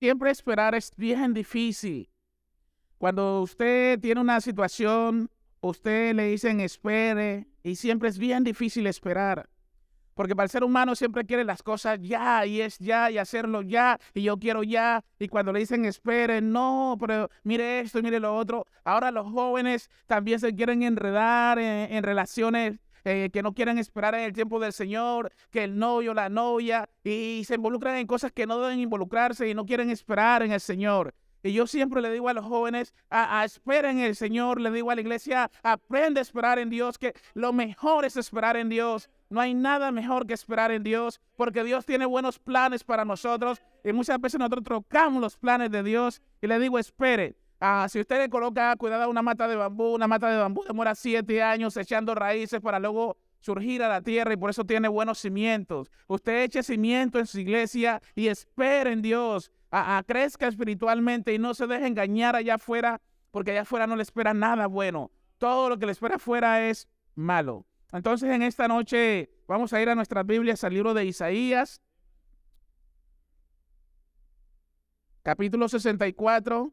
Siempre 0.00 0.30
esperar 0.30 0.74
es 0.74 0.92
bien 0.96 1.34
difícil. 1.34 2.08
Cuando 2.96 3.42
usted 3.42 4.00
tiene 4.00 4.22
una 4.22 4.40
situación, 4.40 5.30
usted 5.60 6.14
le 6.14 6.24
dicen 6.24 6.58
espere 6.60 7.48
y 7.62 7.76
siempre 7.76 8.08
es 8.08 8.18
bien 8.18 8.42
difícil 8.42 8.86
esperar. 8.86 9.50
Porque 10.14 10.34
para 10.34 10.44
el 10.44 10.50
ser 10.50 10.64
humano 10.64 10.94
siempre 10.94 11.26
quiere 11.26 11.44
las 11.44 11.62
cosas 11.62 11.98
ya 12.00 12.46
y 12.46 12.62
es 12.62 12.78
ya 12.78 13.10
y 13.10 13.18
hacerlo 13.18 13.60
ya 13.60 13.98
y 14.14 14.22
yo 14.22 14.38
quiero 14.38 14.62
ya. 14.62 15.04
Y 15.18 15.28
cuando 15.28 15.52
le 15.52 15.60
dicen 15.60 15.84
espere, 15.84 16.40
no, 16.40 16.96
pero 16.98 17.28
mire 17.44 17.80
esto 17.80 17.98
y 17.98 18.02
mire 18.02 18.20
lo 18.20 18.34
otro. 18.34 18.64
Ahora 18.84 19.10
los 19.10 19.30
jóvenes 19.30 19.90
también 20.06 20.40
se 20.40 20.54
quieren 20.54 20.82
enredar 20.82 21.58
en, 21.58 22.02
relaciones 22.02 22.80
eh, 23.04 23.30
que 23.32 23.42
no 23.42 23.52
quieren 23.54 23.78
esperar 23.78 24.14
en 24.14 24.22
el 24.22 24.32
tiempo 24.32 24.60
del 24.60 24.72
Señor, 24.72 25.32
que 25.50 25.64
el 25.64 25.78
novio, 25.78 26.14
la 26.14 26.28
novia, 26.28 26.88
y 27.04 27.42
se 27.46 27.54
involucran 27.54 27.96
en 27.96 28.06
cosas 28.06 28.32
que 28.32 28.46
no 28.46 28.60
deben 28.60 28.80
involucrarse 28.80 29.48
y 29.48 29.54
no 29.54 29.66
quieren 29.66 29.90
esperar 29.90 30.42
en 30.42 30.52
el 30.52 30.60
Señor. 30.60 31.14
Y 31.42 31.52
yo 31.52 31.66
siempre 31.66 32.02
le 32.02 32.12
digo 32.12 32.28
a 32.28 32.34
los 32.34 32.44
jóvenes, 32.44 32.92
a, 33.08 33.44
esperen 33.44 33.98
en 33.98 34.04
el 34.04 34.16
Señor, 34.16 34.60
le 34.60 34.70
digo 34.70 34.90
a 34.90 34.94
la 34.94 35.00
iglesia, 35.00 35.50
aprende 35.62 36.20
a 36.20 36.22
esperar 36.22 36.58
en 36.58 36.68
Dios, 36.68 36.98
que 36.98 37.14
lo 37.34 37.52
mejor 37.52 38.04
es 38.04 38.16
esperar 38.16 38.56
en 38.56 38.68
Dios. 38.68 39.08
No 39.30 39.40
hay 39.40 39.54
nada 39.54 39.90
mejor 39.90 40.26
que 40.26 40.34
esperar 40.34 40.70
en 40.70 40.82
Dios, 40.82 41.20
porque 41.36 41.64
Dios 41.64 41.86
tiene 41.86 42.04
buenos 42.04 42.38
planes 42.38 42.84
para 42.84 43.04
nosotros. 43.04 43.62
Y 43.84 43.92
muchas 43.92 44.20
veces 44.20 44.38
nosotros 44.38 44.64
trocamos 44.64 45.22
los 45.22 45.36
planes 45.36 45.70
de 45.70 45.82
Dios 45.82 46.20
y 46.42 46.46
le 46.46 46.58
digo, 46.58 46.78
espere. 46.78 47.36
Ah, 47.62 47.86
si 47.90 48.00
usted 48.00 48.16
le 48.18 48.30
coloca, 48.30 48.74
cuidado, 48.76 49.10
una 49.10 49.20
mata 49.20 49.46
de 49.46 49.54
bambú, 49.54 49.94
una 49.94 50.08
mata 50.08 50.30
de 50.30 50.38
bambú 50.38 50.64
demora 50.64 50.94
siete 50.94 51.42
años 51.42 51.76
echando 51.76 52.14
raíces 52.14 52.58
para 52.60 52.78
luego 52.78 53.18
surgir 53.40 53.82
a 53.82 53.88
la 53.88 54.00
tierra 54.00 54.32
y 54.32 54.38
por 54.38 54.48
eso 54.48 54.64
tiene 54.64 54.88
buenos 54.88 55.18
cimientos. 55.18 55.90
Usted 56.06 56.44
eche 56.44 56.62
cimiento 56.62 57.18
en 57.18 57.26
su 57.26 57.38
iglesia 57.38 58.00
y 58.14 58.28
espere 58.28 58.92
en 58.92 59.02
Dios 59.02 59.52
a, 59.70 60.02
crezca 60.06 60.48
espiritualmente 60.48 61.34
y 61.34 61.38
no 61.38 61.52
se 61.52 61.66
deje 61.66 61.86
engañar 61.86 62.34
allá 62.34 62.54
afuera, 62.54 63.02
porque 63.30 63.50
allá 63.50 63.62
afuera 63.62 63.86
no 63.86 63.94
le 63.94 64.02
espera 64.02 64.32
nada 64.32 64.66
bueno. 64.66 65.10
Todo 65.36 65.68
lo 65.68 65.78
que 65.78 65.84
le 65.84 65.92
espera 65.92 66.16
afuera 66.16 66.66
es 66.66 66.88
malo. 67.14 67.66
Entonces 67.92 68.30
en 68.30 68.40
esta 68.40 68.68
noche 68.68 69.30
vamos 69.46 69.74
a 69.74 69.82
ir 69.82 69.90
a 69.90 69.94
nuestras 69.94 70.24
Biblias 70.24 70.64
al 70.64 70.72
libro 70.72 70.94
de 70.94 71.04
Isaías, 71.04 71.82
capítulo 75.22 75.68
64. 75.68 76.72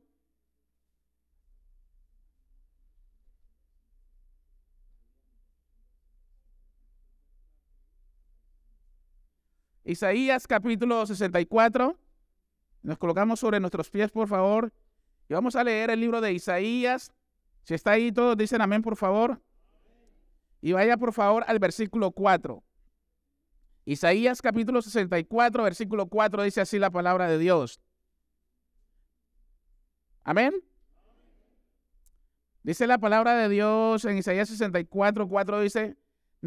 Isaías 9.87 10.47
capítulo 10.47 11.05
64. 11.05 11.97
Nos 12.83 12.97
colocamos 12.97 13.39
sobre 13.39 13.61
nuestros 13.61 13.89
pies, 13.89 14.11
por 14.11 14.27
favor. 14.27 14.73
Y 15.29 15.33
vamos 15.33 15.55
a 15.55 15.63
leer 15.63 15.89
el 15.89 16.01
libro 16.01 16.19
de 16.19 16.33
Isaías. 16.33 17.13
Si 17.63 17.73
está 17.73 17.91
ahí, 17.91 18.11
todos 18.11 18.35
dicen 18.35 18.61
amén, 18.61 18.81
por 18.81 18.97
favor. 18.97 19.41
Y 20.59 20.73
vaya, 20.73 20.97
por 20.97 21.13
favor, 21.13 21.45
al 21.47 21.59
versículo 21.59 22.11
4. 22.11 22.61
Isaías 23.85 24.41
capítulo 24.41 24.81
64, 24.81 25.63
versículo 25.63 26.07
4 26.07 26.43
dice 26.43 26.59
así 26.59 26.79
la 26.79 26.89
palabra 26.89 27.29
de 27.29 27.37
Dios. 27.37 27.79
Amén. 30.25 30.51
Dice 32.61 32.87
la 32.87 32.97
palabra 32.97 33.35
de 33.37 33.47
Dios 33.47 34.03
en 34.03 34.17
Isaías 34.17 34.49
64, 34.49 35.29
4 35.29 35.61
dice, 35.61 35.95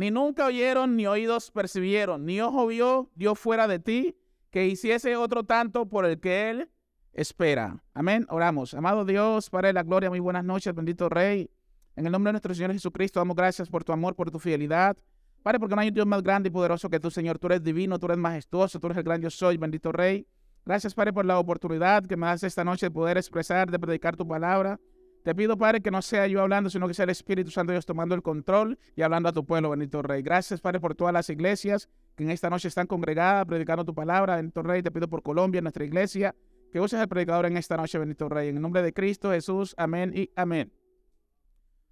ni 0.01 0.11
nunca 0.11 0.47
oyeron, 0.47 0.97
ni 0.97 1.07
oídos 1.07 1.51
percibieron, 1.51 2.25
ni 2.25 2.41
ojo 2.41 2.67
vio 2.67 3.11
Dios 3.17 3.39
fuera 3.39 3.69
de 3.69 3.81
ti, 3.81 4.17
que 4.51 4.67
hiciese 4.67 5.15
otro 5.15 5.45
tanto 5.45 5.91
por 5.91 6.07
el 6.07 6.19
que 6.19 6.49
Él 6.49 6.71
espera. 7.13 7.85
Amén. 7.93 8.25
Oramos. 8.31 8.73
Amado 8.73 9.05
Dios, 9.05 9.51
Padre 9.51 9.75
la 9.75 9.83
gloria, 9.83 10.09
muy 10.09 10.21
buenas 10.21 10.43
noches, 10.43 10.75
bendito 10.75 11.11
Rey. 11.11 11.51
En 11.97 12.07
el 12.07 12.13
nombre 12.13 12.31
de 12.31 12.33
nuestro 12.33 12.55
Señor 12.55 12.73
Jesucristo, 12.73 13.21
damos 13.21 13.37
gracias 13.37 13.69
por 13.69 13.85
tu 13.85 13.93
amor, 13.93 14.17
por 14.17 14.31
tu 14.31 14.39
fidelidad. 14.39 14.97
Padre, 15.43 15.61
porque 15.61 15.75
no 15.75 15.83
hay 15.83 15.89
un 15.89 15.95
Dios 15.95 16.07
más 16.07 16.23
grande 16.23 16.49
y 16.49 16.51
poderoso 16.51 16.89
que 16.89 16.99
tú, 16.99 17.11
Señor. 17.11 17.39
Tú 17.39 17.49
eres 17.49 17.63
divino, 17.63 17.99
tú 17.99 18.07
eres 18.07 18.17
majestuoso, 18.17 18.81
tú 18.81 18.87
eres 18.87 18.97
el 18.97 19.05
gran 19.05 19.21
yo 19.21 19.29
soy, 19.29 19.59
bendito 19.59 19.93
Rey. 19.93 20.27
Gracias, 20.65 20.95
Padre, 20.95 21.13
por 21.13 21.27
la 21.27 21.39
oportunidad 21.39 22.07
que 22.07 22.17
me 22.17 22.27
das 22.27 22.43
esta 22.43 22.65
noche 22.65 22.87
de 22.87 22.91
poder 22.91 23.19
expresar, 23.19 23.71
de 23.71 23.79
predicar 23.79 24.17
tu 24.17 24.27
palabra. 24.27 24.81
Te 25.23 25.35
pido, 25.35 25.59
Padre, 25.59 25.83
que 25.83 25.91
no 25.91 26.01
sea 26.01 26.27
yo 26.27 26.41
hablando, 26.41 26.71
sino 26.71 26.89
que 26.89 26.95
sea 26.95 27.05
el 27.05 27.11
Espíritu 27.11 27.51
Santo 27.51 27.73
Dios 27.73 27.85
tomando 27.85 28.15
el 28.15 28.23
control 28.23 28.79
y 28.97 29.03
hablando 29.03 29.29
a 29.29 29.33
tu 29.33 29.45
pueblo, 29.45 29.71
bendito 29.71 30.01
Rey. 30.01 30.23
Gracias, 30.23 30.61
Padre, 30.63 30.81
por 30.81 30.95
todas 30.95 31.13
las 31.13 31.29
iglesias 31.29 31.91
que 32.17 32.25
en 32.25 32.31
esta 32.31 32.49
noche 32.49 32.69
están 32.69 32.87
congregadas, 32.87 33.45
predicando 33.45 33.85
tu 33.85 33.95
palabra, 33.95 34.37
bendito 34.37 34.63
Rey. 34.63 34.83
Te 34.83 34.91
pido 34.91 35.09
por 35.09 35.23
Colombia, 35.23 35.61
nuestra 35.61 35.85
iglesia, 35.85 36.35
que 36.73 36.81
uses 36.81 36.99
el 36.99 37.09
predicador 37.09 37.45
en 37.47 37.59
esta 37.59 37.77
noche, 37.77 37.99
bendito 37.99 38.31
Rey. 38.31 38.49
En 38.49 38.57
el 38.57 38.63
nombre 38.63 38.83
de 38.83 38.95
Cristo 38.95 39.31
Jesús, 39.31 39.75
amén 39.77 40.13
y 40.15 40.31
amén. 40.37 40.73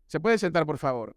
Se 0.07 0.21
puede 0.21 0.39
sentar, 0.39 0.65
por 0.65 0.79
favor. 0.79 1.15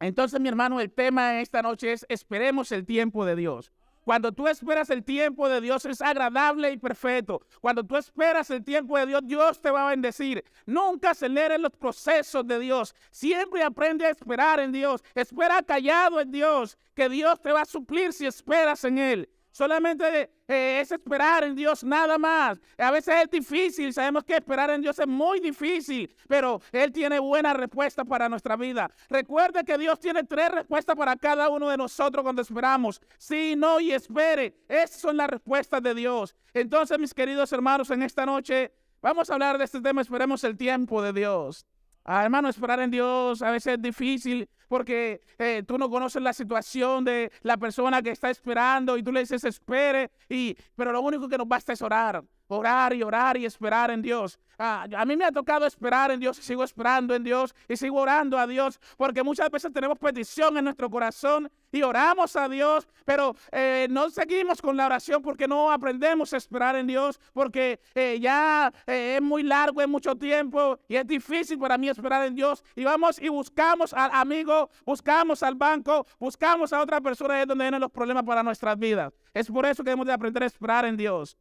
Entonces, 0.00 0.38
mi 0.40 0.48
hermano, 0.48 0.80
el 0.80 0.90
tema 0.90 1.40
esta 1.40 1.62
noche 1.62 1.92
es 1.92 2.04
esperemos 2.10 2.70
el 2.72 2.84
tiempo 2.84 3.24
de 3.24 3.36
Dios. 3.36 3.72
Cuando 4.04 4.32
tú 4.32 4.46
esperas 4.46 4.90
el 4.90 5.02
tiempo 5.02 5.48
de 5.48 5.60
Dios 5.60 5.84
es 5.86 6.00
agradable 6.02 6.70
y 6.70 6.76
perfecto. 6.76 7.40
Cuando 7.60 7.82
tú 7.84 7.96
esperas 7.96 8.50
el 8.50 8.62
tiempo 8.62 8.98
de 8.98 9.06
Dios, 9.06 9.22
Dios 9.24 9.60
te 9.60 9.70
va 9.70 9.86
a 9.86 9.90
bendecir. 9.90 10.44
Nunca 10.66 11.10
acelere 11.10 11.58
los 11.58 11.72
procesos 11.72 12.46
de 12.46 12.58
Dios. 12.58 12.94
Siempre 13.10 13.62
aprende 13.62 14.04
a 14.06 14.10
esperar 14.10 14.60
en 14.60 14.72
Dios. 14.72 15.02
Espera 15.14 15.62
callado 15.62 16.20
en 16.20 16.30
Dios, 16.30 16.76
que 16.94 17.08
Dios 17.08 17.40
te 17.40 17.52
va 17.52 17.62
a 17.62 17.66
suplir 17.66 18.12
si 18.12 18.26
esperas 18.26 18.84
en 18.84 18.98
Él. 18.98 19.28
Solamente 19.54 20.32
eh, 20.48 20.80
es 20.80 20.90
esperar 20.90 21.44
en 21.44 21.54
Dios 21.54 21.84
nada 21.84 22.18
más. 22.18 22.60
A 22.76 22.90
veces 22.90 23.14
es 23.22 23.30
difícil, 23.30 23.92
sabemos 23.92 24.24
que 24.24 24.34
esperar 24.34 24.68
en 24.70 24.82
Dios 24.82 24.98
es 24.98 25.06
muy 25.06 25.38
difícil, 25.38 26.12
pero 26.26 26.60
Él 26.72 26.90
tiene 26.90 27.20
buena 27.20 27.54
respuesta 27.54 28.04
para 28.04 28.28
nuestra 28.28 28.56
vida. 28.56 28.90
Recuerde 29.08 29.64
que 29.64 29.78
Dios 29.78 30.00
tiene 30.00 30.24
tres 30.24 30.50
respuestas 30.50 30.96
para 30.96 31.14
cada 31.14 31.48
uno 31.50 31.68
de 31.68 31.76
nosotros 31.76 32.24
cuando 32.24 32.42
esperamos. 32.42 33.00
Sí, 33.16 33.54
no 33.56 33.78
y 33.78 33.92
espere. 33.92 34.56
Esas 34.68 35.00
son 35.00 35.16
las 35.16 35.30
respuestas 35.30 35.80
de 35.80 35.94
Dios. 35.94 36.34
Entonces, 36.52 36.98
mis 36.98 37.14
queridos 37.14 37.52
hermanos, 37.52 37.90
en 37.90 38.02
esta 38.02 38.26
noche 38.26 38.72
vamos 39.00 39.30
a 39.30 39.34
hablar 39.34 39.56
de 39.56 39.66
este 39.66 39.80
tema. 39.80 40.00
Esperemos 40.00 40.42
el 40.42 40.56
tiempo 40.56 41.00
de 41.00 41.12
Dios. 41.12 41.64
Ah, 42.04 42.24
hermano, 42.24 42.48
esperar 42.48 42.80
en 42.80 42.90
Dios 42.90 43.40
a 43.40 43.52
veces 43.52 43.74
es 43.74 43.82
difícil 43.82 44.48
porque 44.74 45.20
eh, 45.38 45.62
tú 45.64 45.78
no 45.78 45.88
conoces 45.88 46.20
la 46.20 46.32
situación 46.32 47.04
de 47.04 47.30
la 47.42 47.56
persona 47.56 48.02
que 48.02 48.10
está 48.10 48.28
esperando 48.28 48.96
y 48.96 49.04
tú 49.04 49.12
le 49.12 49.20
dices 49.20 49.44
espere, 49.44 50.10
y, 50.28 50.56
pero 50.74 50.90
lo 50.90 51.00
único 51.00 51.28
que 51.28 51.38
nos 51.38 51.46
basta 51.46 51.72
es 51.72 51.80
orar 51.80 52.24
orar 52.48 52.94
y 52.94 53.02
orar 53.02 53.36
y 53.36 53.46
esperar 53.46 53.90
en 53.90 54.02
Dios. 54.02 54.38
Ah, 54.58 54.86
a 54.96 55.04
mí 55.04 55.16
me 55.16 55.24
ha 55.24 55.32
tocado 55.32 55.66
esperar 55.66 56.10
en 56.10 56.20
Dios 56.20 56.38
y 56.38 56.42
sigo 56.42 56.62
esperando 56.62 57.14
en 57.14 57.24
Dios 57.24 57.54
y 57.68 57.76
sigo 57.76 58.00
orando 58.00 58.38
a 58.38 58.46
Dios 58.46 58.78
porque 58.96 59.22
muchas 59.22 59.50
veces 59.50 59.72
tenemos 59.72 59.98
petición 59.98 60.56
en 60.56 60.64
nuestro 60.64 60.88
corazón 60.88 61.50
y 61.72 61.82
oramos 61.82 62.36
a 62.36 62.48
Dios, 62.48 62.86
pero 63.04 63.34
eh, 63.50 63.88
no 63.90 64.10
seguimos 64.10 64.62
con 64.62 64.76
la 64.76 64.86
oración 64.86 65.22
porque 65.22 65.48
no 65.48 65.72
aprendemos 65.72 66.32
a 66.32 66.36
esperar 66.36 66.76
en 66.76 66.86
Dios 66.86 67.18
porque 67.32 67.80
eh, 67.96 68.18
ya 68.20 68.72
eh, 68.86 69.16
es 69.16 69.22
muy 69.22 69.42
largo, 69.42 69.80
es 69.80 69.88
mucho 69.88 70.14
tiempo 70.14 70.78
y 70.86 70.96
es 70.96 71.06
difícil 71.06 71.58
para 71.58 71.76
mí 71.76 71.88
esperar 71.88 72.24
en 72.26 72.36
Dios 72.36 72.62
y 72.76 72.84
vamos 72.84 73.20
y 73.20 73.28
buscamos 73.28 73.92
al 73.92 74.10
amigo, 74.12 74.70
buscamos 74.86 75.42
al 75.42 75.56
banco, 75.56 76.06
buscamos 76.20 76.72
a 76.72 76.80
otra 76.80 77.00
persona, 77.00 77.42
es 77.42 77.48
donde 77.48 77.64
vienen 77.64 77.80
los 77.80 77.90
problemas 77.90 78.22
para 78.22 78.42
nuestras 78.42 78.78
vidas. 78.78 79.12
Es 79.32 79.48
por 79.48 79.66
eso 79.66 79.82
que 79.82 79.90
debemos 79.90 80.06
de 80.06 80.12
aprender 80.12 80.44
a 80.44 80.46
esperar 80.46 80.84
en 80.84 80.96
Dios. 80.96 81.36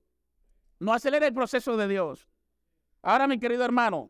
No 0.84 0.92
acelera 0.92 1.26
el 1.26 1.34
proceso 1.34 1.78
de 1.78 1.88
Dios. 1.88 2.28
Ahora, 3.02 3.26
mi 3.26 3.40
querido 3.40 3.64
hermano, 3.64 4.10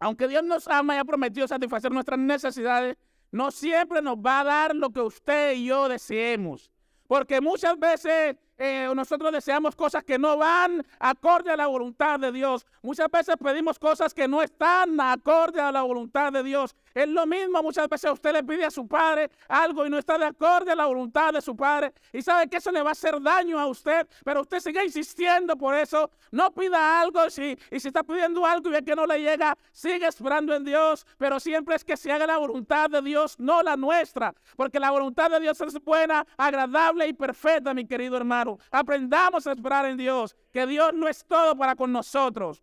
aunque 0.00 0.26
Dios 0.26 0.42
nos 0.42 0.66
ama 0.66 0.96
y 0.96 0.98
ha 0.98 1.04
prometido 1.04 1.46
satisfacer 1.46 1.92
nuestras 1.92 2.18
necesidades, 2.18 2.96
no 3.30 3.52
siempre 3.52 4.02
nos 4.02 4.16
va 4.16 4.40
a 4.40 4.44
dar 4.44 4.74
lo 4.74 4.90
que 4.90 5.00
usted 5.00 5.52
y 5.52 5.66
yo 5.66 5.88
deseemos. 5.88 6.72
Porque 7.06 7.40
muchas 7.40 7.78
veces 7.78 8.34
eh, 8.64 8.88
nosotros 8.94 9.32
deseamos 9.32 9.74
cosas 9.74 10.04
que 10.04 10.20
no 10.20 10.36
van 10.36 10.86
acorde 11.00 11.50
a 11.50 11.56
la 11.56 11.66
voluntad 11.66 12.20
de 12.20 12.30
Dios. 12.30 12.64
Muchas 12.80 13.10
veces 13.10 13.34
pedimos 13.36 13.76
cosas 13.76 14.14
que 14.14 14.28
no 14.28 14.40
están 14.40 15.00
acorde 15.00 15.60
a 15.60 15.72
la 15.72 15.82
voluntad 15.82 16.32
de 16.32 16.44
Dios. 16.44 16.76
Es 16.94 17.08
lo 17.08 17.26
mismo, 17.26 17.60
muchas 17.60 17.88
veces 17.88 18.12
usted 18.12 18.32
le 18.32 18.44
pide 18.44 18.64
a 18.64 18.70
su 18.70 18.86
padre 18.86 19.30
algo 19.48 19.84
y 19.84 19.90
no 19.90 19.98
está 19.98 20.16
de 20.16 20.26
acorde 20.26 20.70
a 20.70 20.76
la 20.76 20.86
voluntad 20.86 21.32
de 21.32 21.42
su 21.42 21.56
padre. 21.56 21.92
Y 22.12 22.22
sabe 22.22 22.48
que 22.48 22.58
eso 22.58 22.70
le 22.70 22.82
va 22.82 22.90
a 22.90 22.92
hacer 22.92 23.20
daño 23.20 23.58
a 23.58 23.66
usted, 23.66 24.06
pero 24.24 24.42
usted 24.42 24.60
sigue 24.60 24.84
insistiendo 24.84 25.56
por 25.56 25.74
eso. 25.74 26.12
No 26.30 26.54
pida 26.54 27.00
algo 27.00 27.28
si, 27.30 27.58
y 27.68 27.80
si 27.80 27.88
está 27.88 28.04
pidiendo 28.04 28.46
algo 28.46 28.68
y 28.68 28.72
ve 28.72 28.84
que 28.84 28.94
no 28.94 29.06
le 29.06 29.18
llega, 29.18 29.58
sigue 29.72 30.06
esperando 30.06 30.54
en 30.54 30.62
Dios. 30.62 31.04
Pero 31.18 31.40
siempre 31.40 31.74
es 31.74 31.84
que 31.84 31.96
se 31.96 32.12
haga 32.12 32.28
la 32.28 32.36
voluntad 32.36 32.88
de 32.90 33.02
Dios, 33.02 33.34
no 33.40 33.60
la 33.60 33.76
nuestra. 33.76 34.32
Porque 34.54 34.78
la 34.78 34.92
voluntad 34.92 35.30
de 35.30 35.40
Dios 35.40 35.60
es 35.62 35.82
buena, 35.82 36.24
agradable 36.36 37.08
y 37.08 37.12
perfecta, 37.12 37.74
mi 37.74 37.86
querido 37.86 38.16
hermano. 38.16 38.51
Aprendamos 38.70 39.46
a 39.46 39.52
esperar 39.52 39.86
en 39.86 39.96
Dios, 39.96 40.36
que 40.52 40.66
Dios 40.66 40.92
no 40.94 41.08
es 41.08 41.24
todo 41.24 41.56
para 41.56 41.76
con 41.76 41.92
nosotros. 41.92 42.62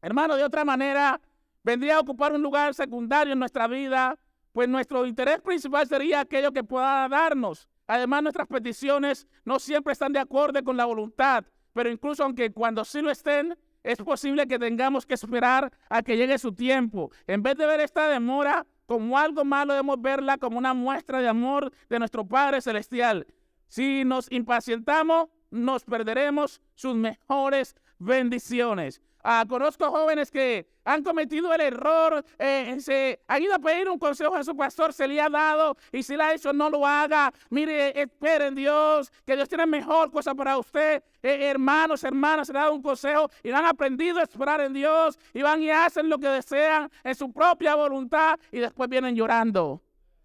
Hermano, 0.00 0.36
de 0.36 0.44
otra 0.44 0.64
manera, 0.64 1.20
vendría 1.62 1.96
a 1.96 2.00
ocupar 2.00 2.32
un 2.32 2.42
lugar 2.42 2.74
secundario 2.74 3.32
en 3.32 3.38
nuestra 3.38 3.66
vida, 3.66 4.18
pues 4.52 4.68
nuestro 4.68 5.06
interés 5.06 5.40
principal 5.40 5.86
sería 5.86 6.20
aquello 6.20 6.52
que 6.52 6.64
pueda 6.64 7.08
darnos. 7.08 7.68
Además, 7.86 8.22
nuestras 8.22 8.46
peticiones 8.46 9.26
no 9.44 9.58
siempre 9.58 9.92
están 9.92 10.12
de 10.12 10.18
acuerdo 10.18 10.62
con 10.62 10.76
la 10.76 10.84
voluntad 10.84 11.44
pero 11.72 11.90
incluso 11.90 12.24
aunque 12.24 12.52
cuando 12.52 12.84
sí 12.84 13.00
lo 13.00 13.10
estén, 13.10 13.56
es 13.82 13.98
posible 13.98 14.46
que 14.46 14.58
tengamos 14.58 15.06
que 15.06 15.14
esperar 15.14 15.72
a 15.88 16.02
que 16.02 16.16
llegue 16.16 16.38
su 16.38 16.52
tiempo. 16.52 17.10
En 17.26 17.42
vez 17.42 17.56
de 17.56 17.66
ver 17.66 17.80
esta 17.80 18.08
demora 18.08 18.66
como 18.86 19.18
algo 19.18 19.44
malo, 19.44 19.72
debemos 19.72 20.00
verla 20.00 20.38
como 20.38 20.58
una 20.58 20.74
muestra 20.74 21.20
de 21.20 21.28
amor 21.28 21.72
de 21.88 21.98
nuestro 21.98 22.26
Padre 22.26 22.60
Celestial. 22.60 23.26
Si 23.72 24.04
nos 24.04 24.30
impacientamos, 24.30 25.30
nos 25.50 25.82
perderemos 25.82 26.60
sus 26.74 26.94
mejores 26.94 27.74
bendiciones. 27.98 29.00
Ah, 29.24 29.46
conozco 29.48 29.90
jóvenes 29.90 30.30
que 30.30 30.68
han 30.84 31.02
cometido 31.02 31.54
el 31.54 31.62
error, 31.62 32.22
eh, 32.38 32.76
se 32.80 33.22
han 33.26 33.42
ido 33.42 33.54
a 33.54 33.58
pedir 33.58 33.88
un 33.88 33.98
consejo 33.98 34.34
a 34.34 34.44
su 34.44 34.54
pastor, 34.54 34.92
se 34.92 35.08
le 35.08 35.18
ha 35.22 35.30
dado 35.30 35.74
y 35.90 36.02
si 36.02 36.18
le 36.18 36.22
ha 36.22 36.32
dicho 36.32 36.52
no 36.52 36.68
lo 36.68 36.86
haga. 36.86 37.32
Mire, 37.48 37.98
esperen 37.98 38.54
Dios, 38.54 39.10
que 39.24 39.36
Dios 39.36 39.48
tiene 39.48 39.64
mejor 39.64 40.10
cosa 40.10 40.34
para 40.34 40.58
usted. 40.58 41.02
Eh, 41.22 41.48
hermanos, 41.48 42.04
hermanas, 42.04 42.48
se 42.48 42.52
le 42.52 42.58
ha 42.58 42.62
dado 42.64 42.74
un 42.74 42.82
consejo 42.82 43.30
y 43.42 43.52
han 43.52 43.64
aprendido 43.64 44.18
a 44.18 44.24
esperar 44.24 44.60
en 44.60 44.74
Dios 44.74 45.18
y 45.32 45.40
van 45.40 45.62
y 45.62 45.70
hacen 45.70 46.10
lo 46.10 46.18
que 46.18 46.28
desean 46.28 46.90
en 47.02 47.14
su 47.14 47.32
propia 47.32 47.74
voluntad 47.74 48.38
y 48.50 48.58
después 48.58 48.90
vienen 48.90 49.16
llorando. 49.16 49.82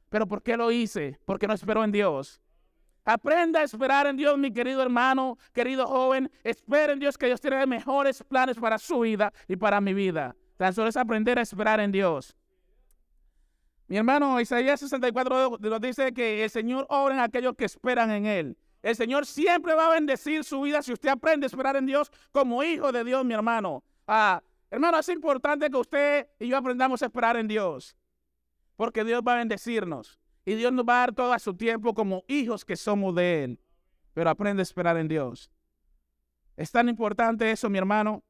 ¿Pero 0.10 0.28
por 0.28 0.44
qué 0.44 0.58
lo 0.58 0.70
hice? 0.70 1.18
Porque 1.24 1.48
no 1.48 1.54
esperó 1.54 1.86
en 1.86 1.94
Dios. 1.94 2.42
Aprenda 3.07 3.62
a 3.62 3.63
esperar 3.63 4.06
en 4.06 4.18
Dios, 4.18 4.38
mi 4.38 4.51
querido 4.51 4.81
hermano, 4.81 5.38
querido 5.54 5.88
joven. 5.88 6.30
Espera 6.44 6.92
en 6.92 7.00
Dios 7.00 7.18
que 7.18 7.27
Dios 7.27 7.39
tiene 7.39 7.65
mejores 7.65 8.21
planes 8.21 8.57
para 8.57 8.77
su 8.77 9.00
vida 9.00 9.31
y 9.48 9.56
para 9.56 9.80
mi 9.80 9.94
vida. 9.94 10.36
Tan 10.57 10.74
solo 10.74 10.89
es 10.89 10.98
aprender 10.98 11.39
a 11.39 11.42
esperar 11.42 11.80
en 11.80 11.94
Dios. 11.94 12.36
Mi 13.88 13.95
hermano 13.95 14.42
Isaías 14.42 14.81
64 14.81 15.57
nos 15.57 15.80
dice 15.80 16.13
que 16.13 16.44
el 16.44 16.50
Señor 16.50 16.86
obra 16.89 17.15
en 17.15 17.21
aquellos 17.21 17.56
que 17.56 17.63
esperan 17.63 18.12
en 18.12 18.25
Él. 18.25 18.57
El 18.83 18.98
Señor 18.98 19.25
siempre 19.25 19.74
va 19.74 19.88
a 19.88 19.94
bendecir 19.94 20.44
su 20.44 20.60
vida 20.60 20.81
si 20.81 20.92
usted 20.92 21.07
aprende 21.07 21.45
a 21.45 21.48
esperar 21.48 21.77
en 21.77 21.86
Dios 21.86 22.12
como 22.33 22.62
hijo 22.62 22.92
de 22.92 23.06
Dios, 23.06 23.24
mi 23.24 23.33
hermano. 23.33 23.86
Ah, 24.06 24.44
hermano, 24.69 25.00
es 25.00 25.07
importante 25.07 25.69
que 25.69 25.77
usted 25.77 26.27
y 26.39 26.50
yo 26.50 26.57
aprendamos 26.57 27.01
a 27.01 27.06
esperar 27.06 27.38
en 27.38 27.48
Dios. 27.48 27.95
Porque 28.75 29.06
Dios 29.06 29.21
va 29.25 29.36
a 29.36 29.38
bendecirnos. 29.38 30.19
Y 30.48 30.56
Dios 30.56 30.72
nos 30.72 30.86
va 30.86 30.94
a 30.94 31.00
dar 31.00 31.14
todo 31.14 31.34
a 31.34 31.40
su 31.40 31.54
tiempo 31.58 31.94
como 31.94 32.24
hijos 32.30 32.64
que 32.64 32.78
somos 32.78 33.14
de 33.14 33.44
Él. 33.44 33.60
Pero 34.14 34.30
aprende 34.30 34.62
a 34.62 34.64
esperar 34.64 34.96
en 34.96 35.10
Dios. 35.10 35.52
Es 36.56 36.72
tan 36.72 36.88
importante 36.88 37.52
eso, 37.52 37.70
mi 37.70 37.78
hermano. 37.78 38.24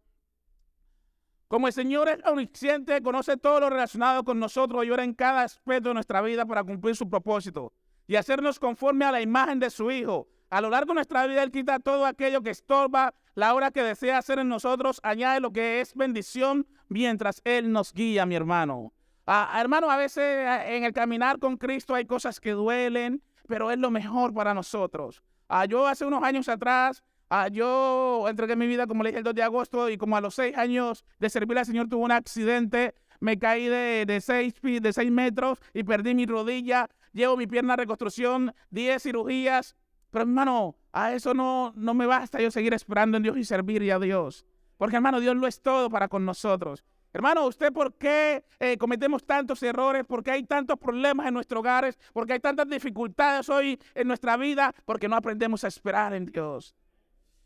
Como 1.48 1.68
el 1.68 1.74
Señor 1.74 2.10
es 2.10 2.18
omnisciente, 2.26 3.04
conoce 3.04 3.38
todo 3.38 3.60
lo 3.60 3.70
relacionado 3.70 4.24
con 4.24 4.40
nosotros 4.40 4.84
y 4.84 4.90
ora 4.90 5.04
en 5.04 5.14
cada 5.14 5.44
aspecto 5.44 5.90
de 5.90 5.94
nuestra 5.94 6.20
vida 6.22 6.44
para 6.48 6.64
cumplir 6.64 6.96
su 6.96 7.08
propósito 7.08 7.72
y 8.08 8.16
hacernos 8.16 8.58
conforme 8.58 9.06
a 9.06 9.12
la 9.12 9.22
imagen 9.22 9.60
de 9.60 9.70
su 9.70 9.92
Hijo. 9.92 10.28
A 10.50 10.60
lo 10.60 10.72
largo 10.72 10.94
de 10.94 10.96
nuestra 10.96 11.28
vida, 11.28 11.44
Él 11.44 11.52
quita 11.52 11.80
todo 11.80 12.08
aquello 12.08 12.42
que 12.42 12.50
estorba 12.50 13.14
la 13.36 13.54
obra 13.54 13.70
que 13.70 13.84
desea 13.84 14.18
hacer 14.18 14.40
en 14.40 14.50
nosotros, 14.50 15.00
añade 15.04 15.40
lo 15.40 15.54
que 15.54 15.82
es 15.82 15.94
bendición 15.94 16.66
mientras 16.90 17.44
Él 17.46 17.72
nos 17.72 17.94
guía, 17.94 18.26
mi 18.26 18.34
hermano. 18.34 18.92
Ah, 19.30 19.60
hermano, 19.60 19.92
a 19.92 19.98
veces 19.98 20.24
ah, 20.48 20.66
en 20.72 20.86
el 20.86 20.94
caminar 20.94 21.38
con 21.38 21.58
Cristo 21.58 21.94
hay 21.94 22.06
cosas 22.06 22.40
que 22.40 22.52
duelen, 22.52 23.22
pero 23.46 23.72
es 23.72 23.78
lo 23.78 23.92
mejor 23.92 24.34
para 24.34 24.54
nosotros. 24.54 25.22
Ah, 25.50 25.66
yo 25.66 25.86
hace 25.86 26.06
unos 26.06 26.24
años 26.24 26.48
atrás, 26.48 27.04
ah, 27.30 27.50
yo 27.50 28.26
entregué 28.30 28.56
mi 28.56 28.68
vida, 28.68 28.88
como 28.88 29.04
le 29.04 29.10
el 29.10 29.24
2 29.26 29.36
de 29.36 29.44
agosto 29.44 29.90
y 29.90 29.98
como 29.98 30.16
a 30.16 30.22
los 30.22 30.36
seis 30.36 30.58
años 30.58 31.04
de 31.20 31.30
servir 31.30 31.58
al 31.58 31.66
Señor 31.66 31.90
tuve 31.90 32.06
un 32.06 32.12
accidente, 32.14 32.96
me 33.20 33.38
caí 33.38 33.68
de, 33.68 34.06
de, 34.08 34.22
seis, 34.22 34.54
de 34.62 34.94
seis 34.94 35.12
metros 35.12 35.60
y 35.74 35.84
perdí 35.84 36.16
mi 36.16 36.26
rodilla, 36.26 36.88
llevo 37.12 37.36
mi 37.36 37.48
pierna 37.48 37.74
a 37.74 37.78
reconstrucción, 37.78 38.54
10 38.70 39.04
cirugías, 39.04 39.76
pero 40.10 40.24
hermano, 40.24 40.78
a 40.94 41.12
eso 41.12 41.34
no, 41.34 41.74
no 41.76 41.94
me 41.94 42.06
basta 42.06 42.40
yo 42.40 42.50
seguir 42.50 42.74
esperando 42.74 43.18
en 43.18 43.24
Dios 43.24 43.38
y 43.38 43.44
servir 43.44 43.92
a 43.92 44.00
Dios. 44.00 44.46
Porque 44.78 44.96
hermano, 44.96 45.20
Dios 45.20 45.36
lo 45.36 45.48
es 45.48 45.62
todo 45.62 45.90
para 45.90 46.08
con 46.08 46.24
nosotros. 46.24 46.86
Hermano, 47.18 47.48
¿usted 47.48 47.74
por 47.74 47.96
qué 47.96 48.46
eh, 48.60 48.78
cometemos 48.78 49.26
tantos 49.26 49.64
errores? 49.64 50.06
¿Por 50.06 50.24
qué 50.24 50.30
hay 50.30 50.44
tantos 50.44 50.78
problemas 50.78 51.26
en 51.26 51.34
nuestros 51.34 51.62
hogares? 51.62 51.98
¿Por 52.14 52.28
qué 52.28 52.34
hay 52.34 52.40
tantas 52.40 52.70
dificultades 52.70 53.50
hoy 53.50 53.80
en 53.96 54.08
nuestra 54.08 54.38
vida? 54.38 54.72
Porque 54.86 55.10
no 55.10 55.16
aprendemos 55.16 55.64
a 55.64 55.68
esperar 55.68 56.14
en 56.14 56.28
Dios. 56.28 56.76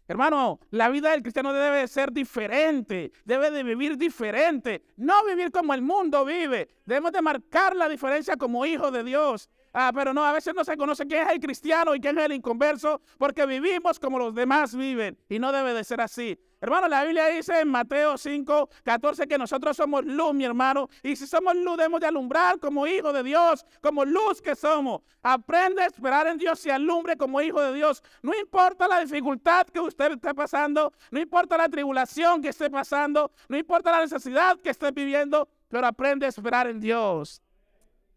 Hermano, 0.09 0.59
la 0.71 0.89
vida 0.89 1.11
del 1.11 1.21
cristiano 1.21 1.53
debe 1.53 1.87
ser 1.87 2.11
diferente, 2.11 3.13
debe 3.23 3.49
de 3.49 3.63
vivir 3.63 3.97
diferente, 3.97 4.83
no 4.97 5.23
vivir 5.23 5.51
como 5.51 5.73
el 5.73 5.81
mundo 5.81 6.25
vive. 6.25 6.67
Debemos 6.85 7.13
de 7.13 7.21
marcar 7.21 7.73
la 7.73 7.87
diferencia 7.87 8.35
como 8.35 8.65
hijos 8.65 8.91
de 8.91 9.05
Dios. 9.05 9.49
Ah, 9.73 9.91
pero 9.93 10.13
no, 10.13 10.25
a 10.25 10.33
veces 10.33 10.53
no 10.53 10.65
se 10.65 10.75
conoce 10.75 11.07
quién 11.07 11.25
es 11.25 11.33
el 11.33 11.39
cristiano 11.39 11.95
y 11.95 12.01
quién 12.01 12.17
es 12.17 12.25
el 12.25 12.33
inconverso, 12.33 13.01
porque 13.17 13.45
vivimos 13.45 13.99
como 13.99 14.19
los 14.19 14.35
demás 14.35 14.75
viven 14.75 15.17
y 15.29 15.39
no 15.39 15.51
debe 15.51 15.73
de 15.73 15.83
ser 15.83 16.01
así. 16.01 16.37
Hermano, 16.63 16.87
la 16.87 17.03
Biblia 17.03 17.25
dice 17.27 17.61
en 17.61 17.69
Mateo 17.69 18.19
5, 18.19 18.69
14 18.83 19.27
que 19.27 19.37
nosotros 19.37 19.75
somos 19.75 20.05
luz, 20.05 20.31
mi 20.33 20.45
hermano. 20.45 20.89
Y 21.01 21.15
si 21.15 21.25
somos 21.25 21.55
luz, 21.55 21.75
debemos 21.75 21.99
de 21.99 22.05
alumbrar 22.05 22.59
como 22.59 22.85
hijos 22.85 23.13
de 23.13 23.23
Dios, 23.23 23.65
como 23.81 24.05
luz 24.05 24.41
que 24.43 24.55
somos. 24.55 25.01
Aprende 25.23 25.81
a 25.81 25.87
esperar 25.87 26.27
en 26.27 26.37
Dios 26.37 26.63
y 26.67 26.69
alumbre 26.69 27.17
como 27.17 27.41
hijo 27.41 27.59
de 27.59 27.73
Dios. 27.73 28.03
No 28.21 28.37
importa 28.37 28.87
la 28.87 28.99
dificultad 28.99 29.65
que 29.67 29.79
usted 29.79 30.11
esté 30.11 30.35
pasando, 30.35 30.93
no 31.09 31.19
importa 31.19 31.57
la 31.57 31.67
tribulación 31.67 32.43
que 32.43 32.49
esté 32.49 32.69
pasando, 32.69 33.31
no 33.49 33.57
importa 33.57 33.89
la 33.89 34.01
necesidad 34.01 34.59
que 34.59 34.69
esté 34.69 34.91
viviendo, 34.91 35.49
pero 35.67 35.87
aprende 35.87 36.27
a 36.27 36.29
esperar 36.29 36.67
en 36.67 36.79
Dios. 36.79 37.41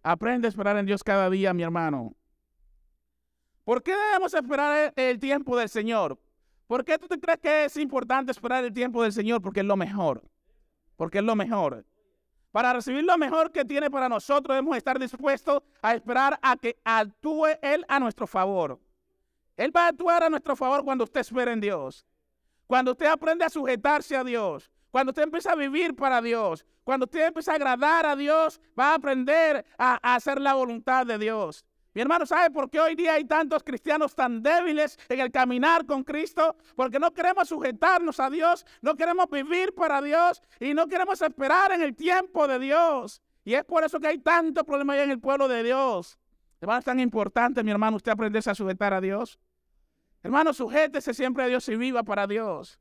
Aprende 0.06 0.46
a 0.46 0.50
esperar 0.50 0.76
en 0.76 0.84
Dios 0.84 1.02
cada 1.02 1.30
día, 1.30 1.54
mi 1.54 1.62
hermano. 1.62 2.14
¿Por 3.64 3.82
qué 3.82 3.96
debemos 3.96 4.34
esperar 4.34 4.92
el 4.94 5.18
tiempo 5.18 5.56
del 5.56 5.70
Señor? 5.70 6.20
¿Por 6.66 6.84
qué 6.84 6.98
tú 6.98 7.08
te 7.08 7.18
crees 7.18 7.38
que 7.38 7.64
es 7.64 7.76
importante 7.78 8.30
esperar 8.30 8.62
el 8.64 8.72
tiempo 8.74 9.02
del 9.02 9.14
Señor? 9.14 9.40
Porque 9.40 9.60
es 9.60 9.66
lo 9.66 9.76
mejor. 9.76 10.22
Porque 10.96 11.18
es 11.18 11.24
lo 11.24 11.34
mejor. 11.34 11.86
Para 12.52 12.74
recibir 12.74 13.02
lo 13.02 13.16
mejor 13.16 13.50
que 13.50 13.64
tiene 13.64 13.90
para 13.90 14.10
nosotros, 14.10 14.54
debemos 14.54 14.76
estar 14.76 14.98
dispuestos 14.98 15.62
a 15.80 15.94
esperar 15.94 16.38
a 16.42 16.58
que 16.58 16.78
actúe 16.84 17.46
Él 17.62 17.86
a 17.88 17.98
nuestro 17.98 18.26
favor. 18.26 18.78
Él 19.56 19.74
va 19.74 19.86
a 19.86 19.88
actuar 19.88 20.22
a 20.22 20.28
nuestro 20.28 20.54
favor 20.54 20.84
cuando 20.84 21.04
usted 21.04 21.20
espera 21.20 21.52
en 21.52 21.62
Dios. 21.62 22.06
Cuando 22.66 22.90
usted 22.90 23.06
aprende 23.06 23.46
a 23.46 23.48
sujetarse 23.48 24.14
a 24.16 24.22
Dios. 24.22 24.70
Cuando 24.90 25.12
usted 25.12 25.22
empieza 25.22 25.52
a 25.52 25.56
vivir 25.56 25.96
para 25.96 26.20
Dios. 26.20 26.66
Cuando 26.84 27.04
usted 27.04 27.26
empieza 27.26 27.52
a 27.52 27.54
agradar 27.56 28.06
a 28.06 28.14
Dios, 28.14 28.60
va 28.78 28.92
a 28.92 28.94
aprender 28.94 29.64
a, 29.78 30.14
hacer 30.14 30.40
la 30.40 30.54
voluntad 30.54 31.06
de 31.06 31.18
Dios. 31.18 31.64
Mi 31.94 32.02
hermano, 32.02 32.26
¿sabe 32.26 32.50
por 32.50 32.68
qué 32.68 32.80
hoy 32.80 32.94
día 32.94 33.14
hay 33.14 33.24
tantos 33.24 33.62
cristianos 33.62 34.14
tan 34.14 34.42
débiles 34.42 34.98
en 35.08 35.20
el 35.20 35.30
caminar 35.30 35.86
con 35.86 36.02
Cristo? 36.02 36.56
Porque 36.76 36.98
no 36.98 37.12
queremos 37.14 37.48
sujetarnos 37.48 38.20
a 38.20 38.28
Dios, 38.28 38.66
no 38.82 38.96
queremos 38.96 39.30
vivir 39.30 39.74
para 39.74 40.02
Dios 40.02 40.42
y 40.60 40.74
no 40.74 40.88
queremos 40.88 41.22
esperar 41.22 41.72
en 41.72 41.82
el 41.82 41.94
tiempo 41.94 42.46
de 42.48 42.58
Dios. 42.58 43.22
Y 43.44 43.54
es 43.54 43.64
por 43.64 43.84
eso 43.84 44.00
que 44.00 44.08
hay 44.08 44.18
tantos 44.18 44.64
problemas 44.64 44.98
en 44.98 45.10
el 45.10 45.20
pueblo 45.20 45.46
de 45.48 45.62
Dios. 45.62 46.18
Hermano, 46.60 46.80
es 46.80 46.84
tan 46.84 46.98
importante, 46.98 47.62
mi 47.62 47.70
hermano, 47.70 47.96
usted 47.96 48.12
aprenderse 48.12 48.50
a 48.50 48.54
sujetar 48.54 48.92
a 48.92 49.00
Dios. 49.00 49.38
Hermano, 50.22 50.52
sujétese 50.52 51.14
siempre 51.14 51.44
a 51.44 51.46
Dios 51.46 51.68
y 51.68 51.76
viva 51.76 52.02
para 52.02 52.26
Dios. 52.26 52.80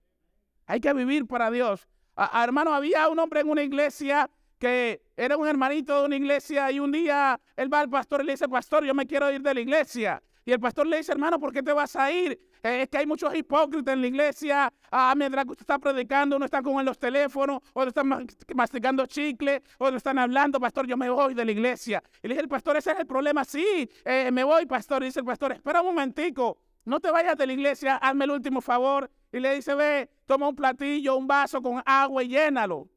Hay 0.66 0.80
que 0.80 0.94
vivir 0.94 1.28
para 1.28 1.52
Dios. 1.52 1.88
Hermano, 2.34 2.74
había 2.74 3.10
un 3.10 3.20
hombre 3.20 3.42
en 3.42 3.50
una 3.50 3.64
iglesia 3.64 4.30
que 4.60 5.02
era 5.18 5.36
un 5.36 5.48
hermanito 5.48 6.00
de 6.00 6.06
una 6.06 6.16
iglesia 6.16 6.72
y 6.72 6.80
un 6.80 6.92
día 6.92 7.40
él 7.58 7.74
va 7.74 7.82
al 7.82 7.90
pastor 7.90 8.22
y 8.22 8.26
le 8.26 8.32
dice, 8.34 8.48
pastor, 8.48 8.86
yo 8.86 8.94
me 8.94 9.06
quiero 9.06 9.30
ir 9.32 9.42
de 9.42 9.54
la 9.54 9.60
iglesia. 9.60 10.24
Y 10.46 10.52
el 10.52 10.60
pastor 10.60 10.88
le 10.88 10.98
dice, 10.98 11.12
hermano, 11.12 11.40
¿por 11.40 11.54
qué 11.54 11.64
te 11.64 11.72
vas 11.72 11.96
a 11.96 12.12
ir? 12.12 12.32
Eh, 12.64 12.84
es 12.84 12.90
que 12.90 12.98
hay 12.98 13.06
muchos 13.06 13.34
hipócritas 13.34 13.94
en 13.94 14.02
la 14.02 14.08
iglesia. 14.08 14.74
Ah, 14.92 15.14
mientras 15.16 15.46
usted 15.46 15.62
está 15.62 15.80
predicando, 15.80 16.36
uno 16.36 16.46
está 16.46 16.62
con 16.62 16.84
los 16.84 16.98
teléfonos, 16.98 17.62
o 17.74 17.84
están 17.84 18.28
masticando 18.56 19.06
chicle, 19.06 19.62
o 19.80 19.90
están 19.90 20.20
hablando, 20.20 20.60
pastor, 20.60 20.86
yo 20.86 20.98
me 20.98 21.10
voy 21.10 21.34
de 21.34 21.46
la 21.46 21.52
iglesia. 21.52 22.04
Y 22.22 22.28
le 22.28 22.36
dice 22.36 22.44
el 22.44 22.50
pastor, 22.50 22.78
ese 22.78 22.92
es 22.92 23.00
el 23.00 23.08
problema. 23.08 23.46
Sí, 23.46 23.90
eh, 24.04 24.32
me 24.32 24.44
voy, 24.44 24.66
pastor. 24.66 25.04
Y 25.04 25.08
dice 25.08 25.20
el 25.20 25.26
pastor, 25.26 25.54
espera 25.54 25.82
un 25.82 25.88
momentico, 25.88 26.58
no 26.86 27.00
te 27.00 27.10
vayas 27.10 27.38
de 27.38 27.48
la 27.48 27.54
iglesia, 27.54 27.98
hazme 27.98 28.26
el 28.26 28.32
último 28.32 28.60
favor. 28.60 29.10
Y 29.32 29.40
le 29.40 29.56
dice, 29.56 29.76
ve, 29.76 30.10
toma 30.26 30.48
un 30.48 30.56
platillo, 30.56 31.18
un 31.18 31.28
vaso 31.28 31.62
con 31.62 31.82
agua 31.86 32.24
y 32.24 32.30
llénalo 32.30 32.88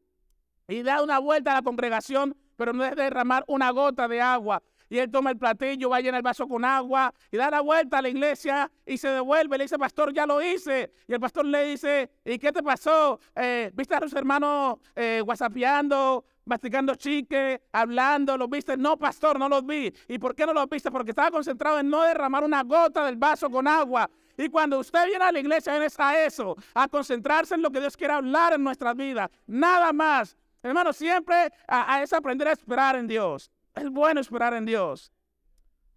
y 0.69 0.83
da 0.83 1.03
una 1.03 1.19
vuelta 1.19 1.53
a 1.53 1.55
la 1.55 1.63
congregación, 1.63 2.37
pero 2.57 2.73
no 2.73 2.85
es 2.85 2.95
derramar 2.97 3.45
una 3.47 3.71
gota 3.71 4.09
de 4.09 4.21
agua. 4.21 4.63
Y 4.89 4.99
él 4.99 5.11
toma 5.11 5.31
el 5.31 5.37
platillo, 5.37 5.91
va 5.91 5.97
a 5.97 6.01
llenar 6.01 6.19
el 6.19 6.23
vaso 6.23 6.47
con 6.47 6.65
agua 6.65 7.13
y 7.31 7.37
da 7.37 7.51
la 7.51 7.61
vuelta 7.61 7.99
a 7.99 8.03
la 8.03 8.09
iglesia 8.09 8.71
y 8.85 8.97
se 8.97 9.09
devuelve. 9.09 9.59
Le 9.59 9.65
dice, 9.65 9.79
pastor, 9.79 10.13
ya 10.13 10.27
lo 10.27 10.41
hice. 10.41 10.93
Y 11.09 11.13
el 11.13 11.19
pastor 11.19 11.45
le 11.45 11.65
dice, 11.65 12.11
¿y 12.25 12.39
qué 12.39 12.53
te 12.53 12.63
pasó? 12.63 13.19
Eh, 13.35 13.73
¿Viste 13.75 13.97
a 13.97 14.01
los 14.01 14.13
hermanos 14.13 14.79
eh, 14.95 15.23
whatsappeando, 15.27 16.25
masticando 16.45 16.95
chique, 16.95 17.63
hablando? 17.73 18.37
¿Los 18.37 18.49
viste? 18.49 18.77
No, 18.77 18.97
pastor, 18.97 19.41
no 19.41 19.49
los 19.49 19.67
vi. 19.67 19.93
¿Y 20.07 20.21
por 20.21 20.37
qué 20.37 20.47
no 20.47 20.53
los 20.53 20.69
viste? 20.69 20.91
Porque 20.93 21.11
estaba 21.11 21.33
concentrado 21.33 21.81
en 21.81 21.91
no 21.91 22.03
derramar 22.03 22.45
una 22.45 22.63
gota 22.63 23.05
del 23.05 23.17
vaso 23.17 23.51
con 23.51 23.67
agua. 23.67 24.09
Y 24.37 24.49
cuando 24.49 24.79
usted 24.79 25.07
viene 25.07 25.25
a 25.25 25.33
la 25.33 25.39
iglesia, 25.39 25.73
viene 25.73 25.89
a 25.97 26.25
eso, 26.25 26.57
a 26.75 26.89
concentrarse 26.89 27.55
en 27.55 27.63
lo 27.63 27.71
que 27.71 27.81
Dios 27.81 27.97
quiere 27.97 28.15
hablar 28.15 28.53
en 28.53 28.63
nuestra 28.63 28.93
vida. 28.95 29.31
Nada 29.47 29.93
más. 29.93 30.37
Hermano, 30.63 30.93
siempre 30.93 31.53
a, 31.69 32.03
es 32.03 32.13
aprender 32.13 32.49
a 32.49 32.53
esperar 32.53 32.97
en 32.97 33.07
Dios. 33.07 33.51
Es 33.75 33.89
bueno 33.89 34.21
esperar 34.21 34.53
en 34.55 34.67
Dios. 34.67 35.13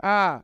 Ah, 0.02 0.44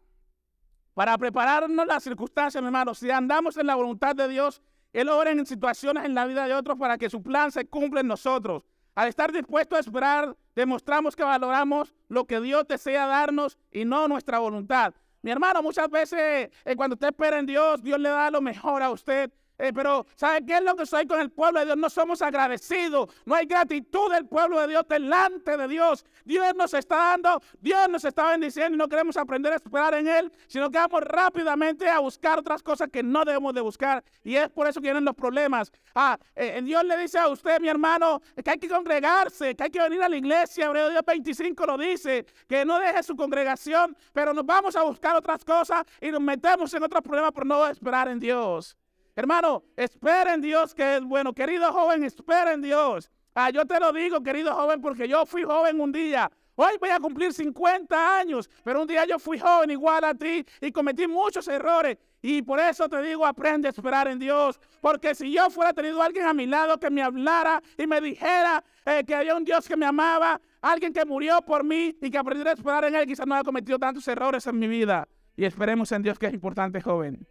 para 0.94 1.18
prepararnos 1.18 1.86
las 1.86 2.04
circunstancias, 2.04 2.64
hermano, 2.64 2.94
si 2.96 3.12
andamos 3.12 3.58
en 3.58 3.68
la 3.68 3.75
voluntad 3.75 4.16
de 4.16 4.28
Dios, 4.28 4.62
Él 4.94 5.10
obra 5.10 5.32
en 5.32 5.46
situaciones 5.46 6.06
en 6.06 6.16
la 6.16 6.25
vida 6.25 6.48
de 6.48 6.54
otros 6.54 6.78
para 6.78 6.98
que 6.98 7.10
su 7.10 7.22
plan 7.22 7.52
se 7.52 7.68
cumpla 7.68 8.00
en 8.00 8.08
nosotros. 8.08 8.64
Al 8.96 9.10
estar 9.10 9.32
dispuesto 9.32 9.75
a 9.75 9.80
esperar, 9.80 10.38
demostramos 10.56 11.16
que 11.16 11.24
valoramos 11.24 11.94
lo 12.08 12.25
que 12.25 12.40
Dios 12.40 12.66
desea 12.68 13.06
darnos 13.06 13.58
y 13.72 13.84
no 13.84 14.08
nuestra 14.08 14.40
voluntad. 14.40 14.94
Mi 15.25 15.32
hermano, 15.32 15.63
muchas 15.63 15.89
veces 15.89 16.51
eh, 16.63 16.75
cuando 16.75 16.94
usted 16.94 17.08
espera 17.08 17.39
en 17.39 17.48
Dios, 17.48 17.82
Dios 17.82 18.00
le 18.00 18.10
da 18.10 18.29
lo 18.29 18.41
mejor 18.41 18.84
a 18.84 18.91
usted. 18.91 19.32
Eh, 19.57 19.71
pero, 19.74 20.05
¿sabe 20.15 20.45
qué 20.45 20.57
es 20.57 20.63
lo 20.63 20.75
que 20.75 20.85
soy 20.85 21.07
con 21.07 21.19
el 21.19 21.31
pueblo 21.31 21.59
de 21.59 21.65
Dios? 21.65 21.77
No 21.77 21.89
somos 21.89 22.21
agradecidos. 22.21 23.09
No 23.25 23.35
hay 23.35 23.45
gratitud 23.45 24.12
del 24.12 24.27
pueblo 24.27 24.59
de 24.62 24.67
Dios 24.67 24.83
delante 24.88 25.55
de 25.57 25.67
Dios. 25.67 26.05
Dios 26.24 26.53
nos 26.55 26.74
está 26.74 26.95
dando, 26.95 27.41
Dios 27.59 27.88
nos 27.89 28.03
está 28.03 28.31
bendiciendo 28.31 28.75
y 28.75 28.77
no 28.77 28.88
queremos 28.88 29.17
aprender 29.17 29.53
a 29.53 29.55
esperar 29.55 29.93
en 29.93 30.07
Él, 30.07 30.31
sino 30.47 30.69
que 30.69 30.77
vamos 30.77 31.01
rápidamente 31.01 31.88
a 31.89 32.00
buscar 32.00 32.39
otras 32.39 32.62
cosas 32.62 32.89
que 32.91 33.01
no 33.03 33.24
debemos 33.24 33.53
de 33.53 33.62
buscar. 33.62 34.03
Y 34.24 34.35
es 34.35 34.50
por 34.50 34.67
eso 34.67 34.81
que 34.81 34.88
vienen 34.88 35.05
los 35.05 35.15
problemas. 35.15 35.71
Ah, 35.93 36.17
eh, 36.35 36.59
Dios 36.63 36.83
le 36.83 36.97
dice 36.97 37.17
a 37.19 37.27
usted, 37.27 37.59
mi 37.62 37.69
hermano, 37.69 38.21
que 38.43 38.50
hay 38.50 38.57
que 38.57 38.67
congregarse, 38.67 39.55
que 39.55 39.63
hay 39.63 39.69
que 39.69 39.81
venir 39.81 40.01
a 40.03 40.09
la 40.09 40.17
iglesia. 40.17 40.65
Hebreo 40.65 40.89
Dios 40.89 41.03
25 41.05 41.65
lo 41.65 41.77
dice, 41.77 42.25
que 42.47 42.65
no 42.65 42.79
deje 42.79 43.03
su 43.03 43.15
congregación, 43.15 43.95
pero 44.12 44.33
nos 44.33 44.45
vamos 44.45 44.75
a 44.75 44.83
buscar 44.83 45.15
otras 45.15 45.43
cosas 45.45 45.85
y 46.01 46.12
nos 46.12 46.21
metemos 46.21 46.74
en 46.74 46.83
otros 46.83 47.01
problemas 47.01 47.31
por 47.31 47.45
no 47.45 47.65
esperar 47.67 48.07
en 48.09 48.19
Dios. 48.19 48.75
Hermano, 49.15 49.63
espera 49.77 50.34
en 50.34 50.41
Dios 50.41 50.75
que 50.75 50.98
es 50.98 51.03
bueno. 51.03 51.34
Querido 51.34 51.72
joven, 51.72 52.03
espera 52.03 52.53
en 52.53 52.62
Dios. 52.62 53.10
Ah, 53.34 53.50
yo 53.50 53.65
te 53.65 53.79
lo 53.79 53.93
digo, 53.93 54.22
querido 54.22 54.53
joven, 54.53 54.81
porque 54.81 55.07
yo 55.07 55.25
fui 55.25 55.43
joven 55.43 55.79
un 55.79 55.91
día. 55.91 56.29
Hoy 56.55 56.75
voy 56.79 56.89
a 56.89 57.00
cumplir 57.00 57.34
50 57.34 58.17
años, 58.17 58.50
pero 58.63 58.81
un 58.81 58.88
día 58.88 59.05
yo 59.05 59.19
fui 59.19 59.38
joven 59.38 59.72
igual 59.72 60.05
a 60.05 60.13
ti 60.13 60.45
y 60.62 60.72
cometí 60.72 61.05
muchos 61.05 61.48
errores. 61.50 61.98
Y 62.22 62.41
por 62.41 62.60
eso 62.60 62.89
te 62.89 63.01
digo, 63.01 63.25
aprende 63.25 63.67
a 63.67 63.72
esperar 63.72 64.07
en 64.07 64.19
Dios. 64.19 64.60
Porque 64.81 65.13
si 65.13 65.31
yo 65.31 65.50
fuera 65.50 65.74
tenido 65.74 66.01
alguien 66.01 66.25
a 66.25 66.34
mi 66.34 66.45
lado 66.45 66.77
que 66.79 66.89
me 66.89 67.01
hablara 67.01 67.62
y 67.77 67.86
me 67.88 68.01
dijera 68.01 68.63
eh, 68.86 69.03
que 69.05 69.15
había 69.15 69.36
un 69.36 69.43
Dios 69.43 69.67
que 69.67 69.77
me 69.77 69.86
amaba, 69.86 70.39
alguien 70.62 70.91
que 70.91 71.05
murió 71.05 71.41
por 71.41 71.63
mí 71.63 71.95
y 72.01 72.10
que 72.10 72.17
aprendiera 72.17 72.51
a 72.51 72.53
esperar 72.53 72.86
en 72.86 72.95
Él, 72.95 73.05
quizás 73.05 73.27
no 73.27 73.36
haya 73.36 73.43
cometido 73.43 73.77
tantos 73.77 74.07
errores 74.07 74.48
en 74.48 74.57
mi 74.57 74.67
vida. 74.67 75.07
Y 75.36 75.45
esperemos 75.45 75.91
en 75.91 76.01
Dios, 76.01 76.17
que 76.17 76.27
es 76.27 76.34
importante, 76.34 76.81
joven. 76.81 77.27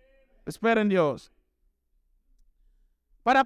Espera 0.46 0.82
en 0.82 0.90
Dios. 0.90 1.32
Para, 3.24 3.42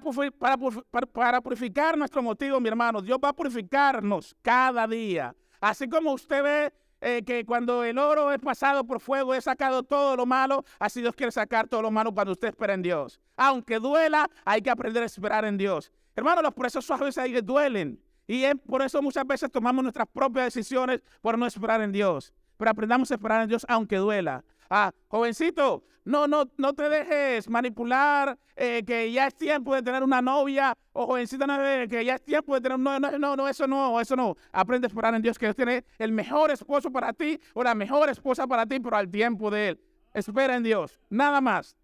purificar 1.41 1.97
nuestro 1.97 2.21
motivo, 2.21 2.59
mi 2.59 2.67
hermano, 2.67 3.01
Dios 3.01 3.17
va 3.23 3.29
a 3.29 3.33
purificarnos 3.33 4.35
cada 4.41 4.85
día. 4.85 5.33
Así 5.61 5.87
como 5.87 6.11
usted 6.11 6.43
ve 6.43 6.73
eh, 6.99 7.23
que 7.25 7.45
cuando 7.45 7.85
el 7.85 7.97
oro 7.97 8.29
es 8.33 8.39
pasado 8.39 8.83
por 8.83 8.99
fuego, 8.99 9.33
he 9.33 9.39
sacado 9.39 9.83
todo 9.83 10.17
lo 10.17 10.25
malo, 10.25 10.65
así 10.79 10.99
Dios 10.99 11.15
quiere 11.15 11.31
sacar 11.31 11.69
todo 11.69 11.81
lo 11.81 11.91
malo 11.91 12.13
cuando 12.13 12.33
usted 12.33 12.49
espera 12.49 12.73
en 12.73 12.81
Dios. 12.81 13.21
Aunque 13.37 13.79
duela, 13.79 14.29
hay 14.43 14.61
que 14.61 14.69
aprender 14.69 15.01
a 15.01 15.05
esperar 15.05 15.45
en 15.45 15.57
Dios. 15.57 15.93
Hermano, 16.13 16.41
los 16.41 16.53
procesos 16.53 16.83
suaves 16.83 17.17
ahí 17.17 17.39
duelen. 17.39 18.03
Y 18.27 18.43
es 18.43 18.55
por 18.67 18.81
eso 18.81 19.01
muchas 19.01 19.25
veces 19.25 19.49
tomamos 19.49 19.81
nuestras 19.81 20.07
propias 20.09 20.53
decisiones 20.53 21.01
por 21.21 21.37
no 21.37 21.45
esperar 21.45 21.79
en 21.81 21.93
Dios. 21.93 22.33
Pero 22.57 22.69
aprendamos 22.69 23.09
a 23.11 23.13
esperar 23.13 23.43
en 23.43 23.47
Dios 23.47 23.65
aunque 23.69 23.95
duela. 23.95 24.43
Ah, 24.69 24.91
jovencito, 25.07 25.83
no, 26.05 26.27
no, 26.27 26.49
no 26.57 26.73
te 26.73 26.89
dejes 26.89 27.49
manipular, 27.49 28.37
eh, 28.55 28.83
que 28.85 29.11
ya 29.11 29.27
es 29.27 29.35
tiempo 29.35 29.73
de 29.73 29.81
tener 29.81 30.03
una 30.03 30.21
novia, 30.21 30.75
o 30.93 31.07
jovencita, 31.07 31.45
que 31.87 32.05
ya 32.05 32.15
es 32.15 32.23
tiempo 32.23 32.53
de 32.53 32.61
tener 32.61 32.77
un 32.77 32.83
no, 32.83 32.99
no, 32.99 33.35
no, 33.35 33.47
eso 33.47 33.67
no, 33.67 33.99
eso 33.99 34.15
no. 34.15 34.35
Aprende 34.51 34.85
a 34.85 34.89
esperar 34.89 35.13
en 35.15 35.21
Dios, 35.21 35.37
que 35.37 35.47
Dios 35.47 35.55
tiene 35.55 35.85
el 35.97 36.11
mejor 36.11 36.51
esposo 36.51 36.91
para 36.91 37.13
ti, 37.13 37.39
o 37.53 37.63
la 37.63 37.73
mejor 37.73 38.09
esposa 38.09 38.47
para 38.47 38.65
ti, 38.65 38.79
pero 38.79 38.97
al 38.97 39.09
tiempo 39.09 39.49
de 39.49 39.69
Él. 39.69 39.81
Espera 40.13 40.55
en 40.55 40.63
Dios, 40.63 40.99
nada 41.09 41.41
más. 41.41 41.75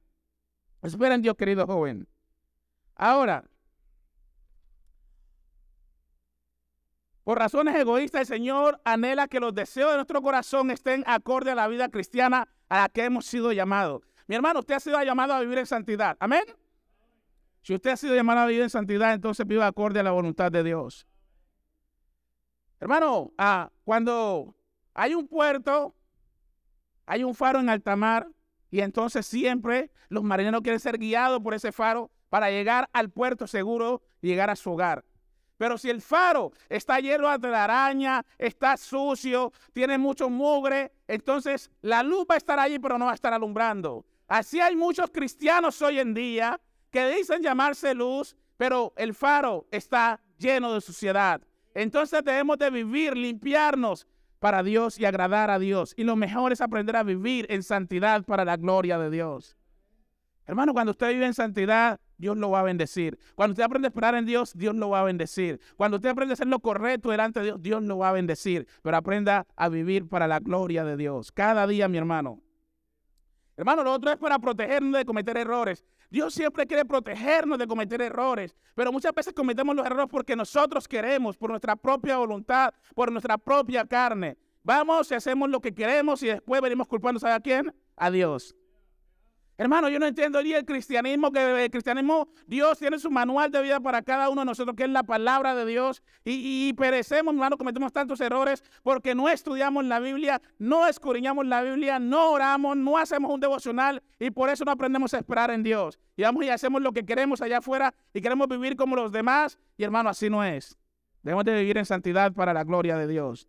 Espera 0.81 1.15
en 1.15 1.21
Dios, 1.21 1.35
querido 1.35 1.65
joven. 1.65 2.07
Ahora, 2.95 3.43
Por 7.23 7.39
razones 7.39 7.75
egoístas, 7.75 8.21
el 8.21 8.27
Señor 8.27 8.79
anhela 8.85 9.27
que 9.27 9.39
los 9.39 9.55
deseos 9.55 9.89
de 9.89 9.95
nuestro 9.95 10.21
corazón 10.21 10.69
estén 10.69 11.03
acorde 11.07 11.49
a 11.49 11.55
la 11.55 11.67
vida 11.67 11.89
cristiana 11.89 12.47
a 12.69 12.81
la 12.81 12.89
que 12.89 13.05
hemos 13.05 13.25
sido 13.25 13.51
llamados. 13.51 14.01
Mi 14.27 14.35
hermano, 14.35 14.59
usted 14.59 14.75
ha 14.75 14.79
sido 14.79 15.01
llamado 15.03 15.33
a 15.33 15.39
vivir 15.39 15.57
en 15.57 15.65
santidad. 15.65 16.17
Amén. 16.19 16.43
Si 17.61 17.73
usted 17.73 17.91
ha 17.91 17.97
sido 17.97 18.15
llamado 18.15 18.41
a 18.41 18.45
vivir 18.45 18.63
en 18.63 18.69
santidad, 18.69 19.13
entonces 19.13 19.45
viva 19.45 19.67
acorde 19.67 19.99
a 19.99 20.03
la 20.03 20.11
voluntad 20.11 20.51
de 20.51 20.63
Dios. 20.63 21.07
Hermano, 22.79 23.31
ah, 23.37 23.71
cuando 23.83 24.55
hay 24.93 25.15
un 25.15 25.27
puerto, 25.27 25.95
hay 27.05 27.23
un 27.23 27.33
faro 27.33 27.59
en 27.59 27.69
alta 27.69 27.95
mar, 27.95 28.27
y 28.69 28.81
entonces 28.81 29.25
siempre 29.25 29.91
los 30.09 30.23
marineros 30.23 30.61
quieren 30.61 30.79
ser 30.79 30.97
guiados 30.97 31.41
por 31.41 31.53
ese 31.53 31.71
faro 31.71 32.11
para 32.29 32.49
llegar 32.49 32.89
al 32.93 33.09
puerto 33.09 33.47
seguro 33.47 34.01
y 34.21 34.27
llegar 34.27 34.49
a 34.49 34.55
su 34.55 34.71
hogar. 34.71 35.05
Pero 35.57 35.77
si 35.77 35.89
el 35.89 36.01
faro 36.01 36.51
está 36.69 36.99
lleno 36.99 37.37
de 37.37 37.55
araña, 37.55 38.25
está 38.37 38.77
sucio, 38.77 39.53
tiene 39.73 39.97
mucho 39.97 40.29
mugre, 40.29 40.91
entonces 41.07 41.71
la 41.81 42.03
luz 42.03 42.25
va 42.29 42.35
a 42.35 42.37
estar 42.37 42.59
allí, 42.59 42.79
pero 42.79 42.97
no 42.97 43.05
va 43.05 43.11
a 43.11 43.15
estar 43.15 43.33
alumbrando. 43.33 44.05
Así 44.27 44.59
hay 44.59 44.75
muchos 44.75 45.09
cristianos 45.11 45.81
hoy 45.81 45.99
en 45.99 46.13
día 46.13 46.59
que 46.89 47.07
dicen 47.09 47.41
llamarse 47.41 47.93
luz, 47.93 48.35
pero 48.57 48.93
el 48.97 49.13
faro 49.13 49.67
está 49.71 50.21
lleno 50.37 50.73
de 50.73 50.81
suciedad. 50.81 51.41
Entonces 51.73 52.23
debemos 52.23 52.57
de 52.57 52.69
vivir, 52.69 53.15
limpiarnos 53.15 54.07
para 54.39 54.63
Dios 54.63 54.99
y 54.99 55.05
agradar 55.05 55.49
a 55.51 55.59
Dios. 55.59 55.93
Y 55.97 56.03
lo 56.03 56.15
mejor 56.15 56.53
es 56.53 56.61
aprender 56.61 56.95
a 56.95 57.03
vivir 57.03 57.45
en 57.49 57.63
santidad 57.63 58.23
para 58.23 58.45
la 58.45 58.57
gloria 58.57 58.97
de 58.97 59.09
Dios. 59.09 59.57
Hermano, 60.45 60.73
cuando 60.73 60.91
usted 60.91 61.09
vive 61.09 61.25
en 61.25 61.33
santidad, 61.33 61.99
Dios 62.17 62.37
lo 62.37 62.49
va 62.51 62.61
a 62.61 62.63
bendecir. 62.63 63.19
Cuando 63.35 63.51
usted 63.51 63.63
aprende 63.63 63.87
a 63.87 63.89
esperar 63.89 64.15
en 64.15 64.25
Dios, 64.25 64.53
Dios 64.55 64.75
lo 64.75 64.89
va 64.89 65.01
a 65.01 65.03
bendecir. 65.03 65.59
Cuando 65.75 65.97
usted 65.97 66.09
aprende 66.09 66.33
a 66.33 66.35
hacer 66.35 66.47
lo 66.47 66.59
correcto 66.59 67.11
delante 67.11 67.39
de 67.39 67.45
Dios, 67.47 67.61
Dios 67.61 67.83
lo 67.83 67.97
va 67.97 68.09
a 68.09 68.13
bendecir. 68.13 68.67
Pero 68.81 68.97
aprenda 68.97 69.45
a 69.55 69.69
vivir 69.69 70.07
para 70.07 70.27
la 70.27 70.39
gloria 70.39 70.83
de 70.83 70.97
Dios. 70.97 71.31
Cada 71.31 71.67
día, 71.67 71.87
mi 71.87 71.97
hermano. 71.97 72.41
Hermano, 73.57 73.83
lo 73.83 73.93
otro 73.93 74.11
es 74.11 74.17
para 74.17 74.37
protegernos 74.39 74.97
de 74.97 75.05
cometer 75.05 75.37
errores. 75.37 75.85
Dios 76.09 76.33
siempre 76.33 76.65
quiere 76.65 76.85
protegernos 76.85 77.57
de 77.57 77.67
cometer 77.67 78.01
errores, 78.01 78.55
pero 78.75 78.91
muchas 78.91 79.13
veces 79.13 79.33
cometemos 79.33 79.75
los 79.75 79.85
errores 79.85 80.07
porque 80.09 80.35
nosotros 80.35 80.87
queremos, 80.87 81.37
por 81.37 81.49
nuestra 81.49 81.75
propia 81.75 82.17
voluntad, 82.17 82.73
por 82.93 83.11
nuestra 83.11 83.37
propia 83.37 83.85
carne. 83.85 84.37
Vamos 84.63 85.11
y 85.11 85.15
hacemos 85.15 85.49
lo 85.49 85.59
que 85.61 85.73
queremos 85.73 86.21
y 86.23 86.27
después 86.27 86.61
venimos 86.61 86.87
culpando, 86.87 87.19
¿sabe 87.19 87.33
a 87.33 87.39
quién? 87.39 87.73
A 87.95 88.11
Dios. 88.11 88.55
Hermano, 89.57 89.87
yo 89.87 89.99
no 89.99 90.05
entiendo 90.05 90.39
el 90.39 90.65
cristianismo, 90.65 91.31
que 91.31 91.63
el 91.63 91.71
cristianismo, 91.71 92.27
Dios 92.45 92.77
tiene 92.77 92.99
su 92.99 93.09
manual 93.09 93.51
de 93.51 93.61
vida 93.61 93.79
para 93.79 94.01
cada 94.01 94.29
uno 94.29 94.41
de 94.41 94.45
nosotros, 94.45 94.75
que 94.75 94.83
es 94.83 94.89
la 94.89 95.03
palabra 95.03 95.55
de 95.55 95.65
Dios, 95.65 96.03
y, 96.25 96.73
perecemos, 96.73 97.33
hermano, 97.33 97.57
cometemos 97.57 97.93
tantos 97.93 98.19
errores 98.19 98.63
porque 98.83 99.15
no 99.15 99.29
estudiamos 99.29 99.85
la 99.85 99.99
Biblia, 99.99 100.41
no 100.59 100.87
escudriñamos 100.87 101.45
la 101.45 101.61
Biblia, 101.61 101.99
no 101.99 102.31
oramos, 102.31 102.75
no 102.75 102.97
hacemos 102.97 103.31
un 103.31 103.39
devocional, 103.39 104.03
y 104.19 104.29
por 104.29 104.49
eso 104.49 104.65
no 104.65 104.71
aprendemos 104.71 105.13
a 105.13 105.19
esperar 105.19 105.49
en 105.51 105.63
Dios. 105.63 105.99
Y 106.17 106.23
vamos 106.23 106.43
y 106.43 106.49
hacemos 106.49 106.81
lo 106.81 106.91
que 106.91 107.05
queremos 107.05 107.41
allá 107.41 107.59
afuera, 107.59 107.93
y 108.13 108.19
queremos 108.19 108.49
vivir 108.49 108.75
como 108.75 108.97
los 108.97 109.13
demás, 109.13 109.57
y 109.77 109.85
hermano, 109.85 110.09
así 110.09 110.29
no 110.29 110.43
es. 110.43 110.77
Debemos 111.23 111.45
de 111.45 111.57
vivir 111.57 111.77
en 111.77 111.85
santidad 111.85 112.33
para 112.33 112.53
la 112.53 112.65
gloria 112.65 112.97
de 112.97 113.07
Dios. 113.07 113.47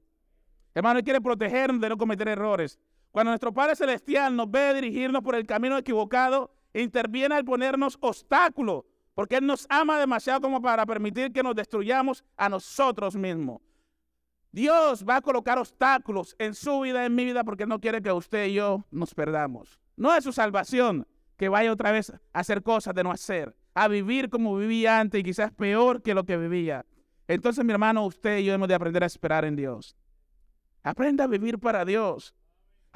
Hermano, 0.72 0.98
Él 0.98 1.04
quiere 1.04 1.20
protegernos 1.20 1.80
de 1.80 1.88
no 1.88 1.96
cometer 1.96 2.28
errores. 2.28 2.78
Cuando 3.16 3.30
nuestro 3.30 3.50
Padre 3.50 3.74
Celestial 3.74 4.36
nos 4.36 4.50
ve 4.50 4.74
dirigirnos 4.74 5.22
por 5.22 5.34
el 5.36 5.46
camino 5.46 5.78
equivocado, 5.78 6.54
interviene 6.74 7.34
al 7.34 7.46
ponernos 7.46 7.96
obstáculos, 8.02 8.84
porque 9.14 9.36
Él 9.36 9.46
nos 9.46 9.66
ama 9.70 9.98
demasiado 9.98 10.42
como 10.42 10.60
para 10.60 10.84
permitir 10.84 11.32
que 11.32 11.42
nos 11.42 11.54
destruyamos 11.54 12.22
a 12.36 12.50
nosotros 12.50 13.16
mismos. 13.16 13.62
Dios 14.52 15.02
va 15.02 15.16
a 15.16 15.22
colocar 15.22 15.56
obstáculos 15.56 16.36
en 16.38 16.54
su 16.54 16.80
vida, 16.80 17.06
en 17.06 17.14
mi 17.14 17.24
vida, 17.24 17.42
porque 17.42 17.64
no 17.64 17.80
quiere 17.80 18.02
que 18.02 18.12
usted 18.12 18.48
y 18.48 18.52
yo 18.52 18.84
nos 18.90 19.14
perdamos. 19.14 19.80
No 19.96 20.14
es 20.14 20.22
su 20.22 20.32
salvación 20.34 21.06
que 21.38 21.48
vaya 21.48 21.72
otra 21.72 21.92
vez 21.92 22.10
a 22.10 22.20
hacer 22.34 22.62
cosas 22.62 22.94
de 22.94 23.02
no 23.02 23.10
hacer, 23.10 23.56
a 23.72 23.88
vivir 23.88 24.28
como 24.28 24.58
vivía 24.58 25.00
antes 25.00 25.18
y 25.18 25.24
quizás 25.24 25.50
peor 25.52 26.02
que 26.02 26.12
lo 26.12 26.24
que 26.24 26.36
vivía. 26.36 26.84
Entonces, 27.28 27.64
mi 27.64 27.72
hermano, 27.72 28.04
usted 28.04 28.40
y 28.40 28.44
yo 28.44 28.52
hemos 28.52 28.68
de 28.68 28.74
aprender 28.74 29.02
a 29.02 29.06
esperar 29.06 29.46
en 29.46 29.56
Dios. 29.56 29.96
Aprenda 30.82 31.24
a 31.24 31.28
vivir 31.28 31.58
para 31.58 31.86
Dios. 31.86 32.34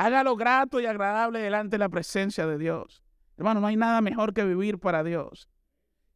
Hágalo 0.00 0.34
grato 0.34 0.80
y 0.80 0.86
agradable 0.86 1.40
delante 1.40 1.74
de 1.74 1.78
la 1.78 1.90
presencia 1.90 2.46
de 2.46 2.56
Dios. 2.56 3.02
Hermano, 3.36 3.60
no 3.60 3.66
hay 3.66 3.76
nada 3.76 4.00
mejor 4.00 4.32
que 4.32 4.42
vivir 4.46 4.78
para 4.78 5.04
Dios. 5.04 5.46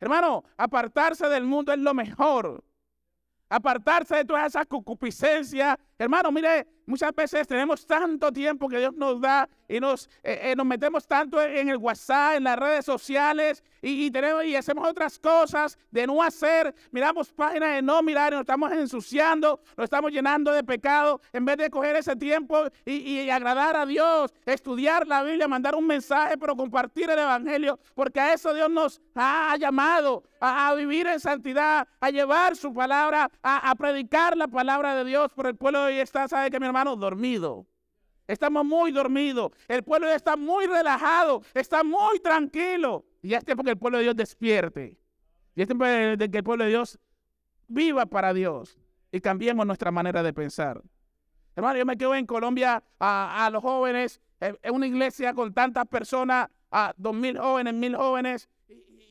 Hermano, 0.01 0.43
apartarse 0.57 1.29
del 1.29 1.45
mundo 1.45 1.71
es 1.71 1.79
lo 1.79 1.93
mejor. 1.93 2.65
Apartarse 3.51 4.17
de 4.17 4.25
toda 4.25 4.47
esa 4.47 4.65
concupiscencia 4.65 5.79
hermano, 5.99 6.33
mire, 6.33 6.67
muchas 6.87 7.15
veces 7.15 7.47
tenemos 7.47 7.87
tanto 7.87 8.33
tiempo 8.33 8.69
que 8.69 8.79
Dios 8.79 8.95
nos 8.95 9.21
da 9.21 9.49
y 9.69 9.81
nos, 9.81 10.09
eh, 10.23 10.41
eh, 10.43 10.55
nos 10.57 10.67
metemos 10.67 11.07
tanto 11.07 11.41
en 11.41 11.69
el 11.69 11.77
WhatsApp, 11.77 12.37
en 12.37 12.45
las 12.45 12.59
redes 12.59 12.85
sociales 12.85 13.63
y, 13.81 14.11
tenemos, 14.11 14.45
y 14.45 14.57
hacemos 14.57 14.89
otras 14.89 15.19
cosas 15.19 15.79
de 15.91 16.07
no 16.07 16.23
hacer. 16.23 16.75
Miramos 16.91 17.33
páginas 17.33 17.75
de 17.75 17.83
no 17.83 18.03
mirar 18.03 18.33
y 18.33 18.37
nos 18.37 18.43
estamos 18.43 18.73
ensuciando, 18.73 19.61
nos 19.77 19.85
estamos 19.85 20.11
llenando 20.11 20.53
de 20.53 20.65
pecado 20.65 21.21
en 21.33 21.45
vez 21.45 21.57
de 21.57 21.71
coger 21.71 21.97
ese 21.97 22.17
tiempo 22.17 22.65
y, 22.85 23.29
agradar 23.31 23.77
a 23.77 23.87
Dios, 23.87 24.33
estudiar 24.45 25.07
la 25.07 25.23
Biblia, 25.23 25.49
mandar 25.49 25.75
un 25.75 25.87
mensaje, 25.87 26.37
pero 26.39 26.57
compartir 26.57 27.11
el 27.11 27.19
Evangelio, 27.19 27.79
porque 27.95 28.21
a 28.21 28.35
eso 28.35 28.53
Dios 28.53 28.71
nos 28.71 29.01
ha 29.15 29.57
llamado, 29.57 30.25
a, 30.41 30.75
vivir 30.75 31.07
en 31.07 31.21
santidad, 31.21 31.89
a 32.01 32.11
llevar 32.11 32.55
su 32.55 32.73
palabra, 32.75 33.31
a, 33.43 33.71
a 33.71 33.75
predicar 33.75 34.37
la 34.37 34.47
palabra 34.47 34.95
de 34.95 35.05
Dios. 35.05 35.33
Por 35.33 35.47
el 35.47 35.57
pueblo 35.57 35.84
hoy 35.85 35.99
está, 35.99 36.29
¿sabe 36.29 36.51
que 36.51 36.61
mi 36.61 36.67
hermano? 36.67 36.97
Dormido. 36.97 37.67
Estamos 38.27 38.65
muy 38.65 38.91
dormidos. 38.91 39.53
El 39.69 39.83
pueblo 39.83 40.09
está 40.09 40.37
muy 40.37 40.67
relajado. 40.67 41.43
Está 41.53 41.85
muy 41.85 42.21
tranquilo. 42.21 43.05
Y 43.23 43.29
ya 43.29 43.39
es 43.39 43.45
tiempo 43.45 43.63
que 43.63 43.71
el 43.71 43.79
pueblo 43.79 43.99
de 43.99 44.05
Dios 44.05 44.17
despierte. 44.17 44.99
Y 45.55 45.63
es 45.63 45.67
tiempo 45.67 45.85
de 45.85 46.31
que 46.31 46.39
el 46.39 46.45
pueblo 46.45 46.65
de 46.65 46.71
Dios 46.71 46.99
viva 47.69 48.07
para 48.07 48.33
Dios. 48.33 48.79
Y 49.13 49.21
cambiemos 49.21 49.67
nuestra 49.67 49.91
manera 49.91 50.23
de 50.23 50.33
pensar. 50.33 50.83
Hermano, 51.57 51.79
yo 51.79 51.87
me 51.87 51.97
quedo 51.97 52.15
en 52.15 52.27
Colombia 52.27 52.83
a, 52.99 53.49
los 53.53 53.63
jóvenes, 53.63 54.21
en 54.41 54.75
una 54.75 54.87
iglesia 54.87 55.35
con 55.35 55.55
tantas 55.55 55.87
personas, 55.87 56.49
a 56.71 56.93
dos 56.97 57.15
mil 57.15 57.39
jóvenes, 57.39 57.75
mil 57.75 57.95
jóvenes, 57.95 58.49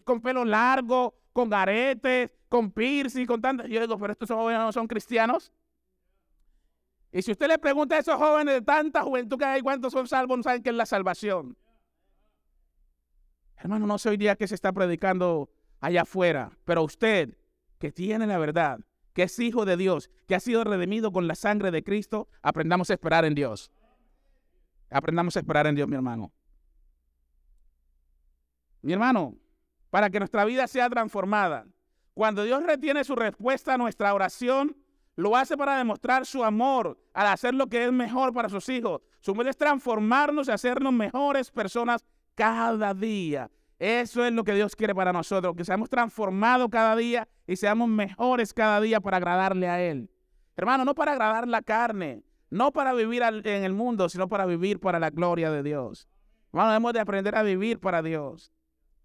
con 0.04 0.20
pelo 0.20 0.44
largo, 0.44 1.16
con 1.32 1.54
aretes, 1.54 2.32
con 2.50 2.72
piercing, 2.72 3.26
con 3.26 3.42
tantas. 3.42 3.68
Yo 3.70 3.80
digo, 3.80 3.98
pero 3.98 4.12
estos 4.12 4.30
jóvenes 4.30 4.60
no 4.60 4.72
son 4.74 4.88
cristianos. 4.88 5.54
Y 7.14 7.22
si 7.22 7.32
usted 7.32 7.48
le 7.48 7.60
pregunta 7.60 7.96
a 7.96 8.00
esos 8.00 8.16
jóvenes 8.16 8.56
de 8.56 8.62
tanta 8.64 9.04
juventud 9.04 9.38
que 9.38 9.46
hay, 9.46 9.62
cuántos 9.62 9.94
son 9.94 10.08
salvos, 10.08 10.36
no 10.36 10.44
saben 10.44 10.64
qué 10.64 10.72
es 10.72 10.76
la 10.76 10.88
salvación. 10.88 11.56
Hermano, 13.56 13.86
no 13.86 14.00
sé 14.00 14.10
hoy 14.10 14.18
día 14.18 14.36
que 14.36 14.48
se 14.48 14.56
está 14.56 14.74
predicando 14.74 15.52
allá 15.80 16.02
afuera, 16.02 16.58
pero 16.66 16.82
usted 16.84 17.38
que 17.78 17.92
tiene 17.92 18.26
la 18.26 18.40
verdad, 18.40 18.80
que 19.14 19.24
es 19.24 19.38
hijo 19.38 19.64
de 19.64 19.78
Dios, 19.78 20.10
que 20.28 20.34
ha 20.34 20.40
sido 20.40 20.64
redimido 20.64 21.12
con 21.12 21.28
la 21.28 21.36
sangre 21.36 21.70
de 21.70 21.84
Cristo, 21.84 22.30
aprendamos 22.42 22.90
a 22.90 22.94
esperar 22.94 23.26
en 23.26 23.36
Dios. 23.36 23.72
Aprendamos 24.90 25.36
a 25.36 25.40
esperar 25.40 25.68
en 25.68 25.76
Dios, 25.76 25.88
mi 25.88 25.96
hermano. 25.96 26.34
Mi 28.82 28.92
hermano, 28.92 29.36
para 29.92 30.10
que 30.10 30.18
nuestra 30.18 30.46
vida 30.46 30.66
sea 30.68 30.90
transformada, 30.90 31.68
cuando 32.16 32.44
Dios 32.44 32.64
retiene 32.64 33.04
su 33.04 33.16
respuesta 33.16 33.76
a 33.76 33.78
nuestra 33.78 34.14
oración, 34.16 34.83
lo 35.16 35.36
hace 35.36 35.56
para 35.56 35.78
demostrar 35.78 36.26
su 36.26 36.44
amor 36.44 36.98
al 37.14 37.28
hacer 37.28 37.54
lo 37.54 37.68
que 37.68 37.86
es 37.86 37.92
mejor 37.92 38.34
para 38.34 38.50
sus 38.50 38.68
hijos. 38.70 39.02
Su 39.20 39.36
meta 39.36 39.50
es 39.50 39.58
transformarnos 39.58 40.48
y 40.48 40.52
hacernos 40.52 40.92
mejores 40.92 41.52
personas 41.52 42.04
cada 42.36 42.94
día. 42.94 43.50
Eso 43.80 44.26
es 44.26 44.32
lo 44.32 44.44
que 44.44 44.54
Dios 44.54 44.76
quiere 44.76 44.96
para 44.96 45.14
nosotros, 45.14 45.56
que 45.56 45.66
seamos 45.66 45.90
transformados 45.90 46.70
cada 46.70 46.96
día 46.96 47.28
y 47.46 47.56
seamos 47.56 47.90
mejores 47.90 48.54
cada 48.54 48.80
día 48.82 49.00
para 49.00 49.18
agradarle 49.18 49.68
a 49.68 49.82
Él. 49.82 50.10
Hermano, 50.56 50.86
no 50.86 50.96
para 50.96 51.14
agradar 51.14 51.48
la 51.48 51.62
carne, 51.62 52.24
no 52.50 52.72
para 52.72 52.94
vivir 52.94 53.24
en 53.24 53.64
el 53.64 53.74
mundo, 53.74 54.10
sino 54.10 54.28
para 54.28 54.46
vivir 54.46 54.80
para 54.80 55.00
la 55.00 55.10
gloria 55.10 55.52
de 55.52 55.64
Dios. 55.64 56.08
Hermano, 56.52 56.70
debemos 56.70 56.94
de 56.94 57.00
aprender 57.00 57.36
a 57.36 57.44
vivir 57.44 57.80
para 57.80 58.02
Dios. 58.02 58.54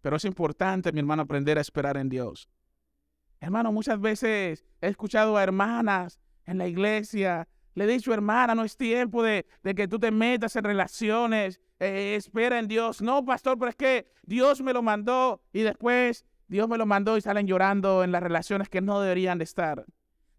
Pero 0.00 0.16
es 0.16 0.24
importante, 0.24 0.92
mi 0.92 1.00
hermano, 1.00 1.22
aprender 1.22 1.58
a 1.58 1.62
esperar 1.62 1.96
en 1.96 2.08
Dios. 2.08 2.48
Hermano, 3.40 3.72
muchas 3.72 4.00
veces 4.00 4.64
he 4.80 4.88
escuchado 4.88 5.36
a 5.36 5.42
hermanas 5.42 6.18
en 6.44 6.58
la 6.58 6.66
iglesia, 6.66 7.48
le 7.78 7.84
he 7.84 7.86
dicho, 7.86 8.12
hermana, 8.12 8.56
no 8.56 8.64
es 8.64 8.76
tiempo 8.76 9.22
de, 9.22 9.46
que 9.76 9.86
tú 9.86 10.00
te 10.00 10.10
metas 10.10 10.56
en 10.56 10.64
relaciones, 10.64 11.60
eh, 11.78 12.16
espera 12.16 12.58
en 12.58 12.66
Dios. 12.66 13.00
No, 13.00 13.24
pastor, 13.24 13.56
pero 13.56 13.70
es 13.70 13.76
que 13.76 14.08
Dios 14.24 14.60
me 14.62 14.72
lo 14.72 14.82
mandó 14.82 15.42
y 15.52 15.60
después 15.60 16.26
Dios 16.48 16.68
me 16.68 16.76
lo 16.76 16.86
mandó 16.86 17.16
y 17.16 17.20
salen 17.20 17.46
llorando 17.46 18.02
en 18.02 18.10
las 18.10 18.22
relaciones 18.22 18.68
que 18.68 18.80
no 18.80 19.00
deberían 19.00 19.38
de 19.38 19.44
estar. 19.44 19.86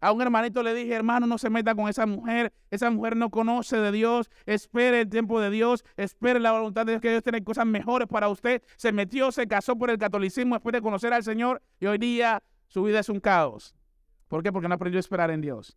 A 0.02 0.12
un 0.12 0.22
hermanito 0.22 0.62
le 0.62 0.74
dije, 0.74 0.94
hermano, 0.94 1.26
no 1.26 1.38
se 1.38 1.50
meta 1.50 1.74
con 1.74 1.88
esa 1.88 2.06
mujer. 2.06 2.52
Esa 2.70 2.90
mujer 2.90 3.16
no 3.16 3.30
conoce 3.30 3.76
de 3.78 3.92
Dios. 3.92 4.30
Espere 4.46 5.02
el 5.02 5.08
tiempo 5.10 5.40
de 5.40 5.50
Dios. 5.50 5.84
Espere 5.96 6.40
la 6.40 6.52
voluntad 6.52 6.86
de 6.86 6.92
Dios, 6.92 7.02
que 7.02 7.10
Dios 7.10 7.22
tiene 7.22 7.44
cosas 7.44 7.66
mejores 7.66 8.08
para 8.08 8.28
usted. 8.28 8.62
Se 8.76 8.92
metió, 8.92 9.30
se 9.30 9.46
casó 9.46 9.76
por 9.76 9.90
el 9.90 9.98
catolicismo 9.98 10.54
después 10.54 10.72
de 10.72 10.80
conocer 10.80 11.12
al 11.12 11.22
Señor 11.22 11.62
y 11.80 11.86
hoy 11.86 11.98
día 11.98 12.42
su 12.70 12.84
vida 12.84 13.00
es 13.00 13.08
un 13.08 13.20
caos. 13.20 13.74
¿Por 14.28 14.44
qué? 14.44 14.52
Porque 14.52 14.68
no 14.68 14.76
aprendió 14.76 14.98
a 14.98 15.00
esperar 15.00 15.30
en 15.32 15.40
Dios. 15.40 15.76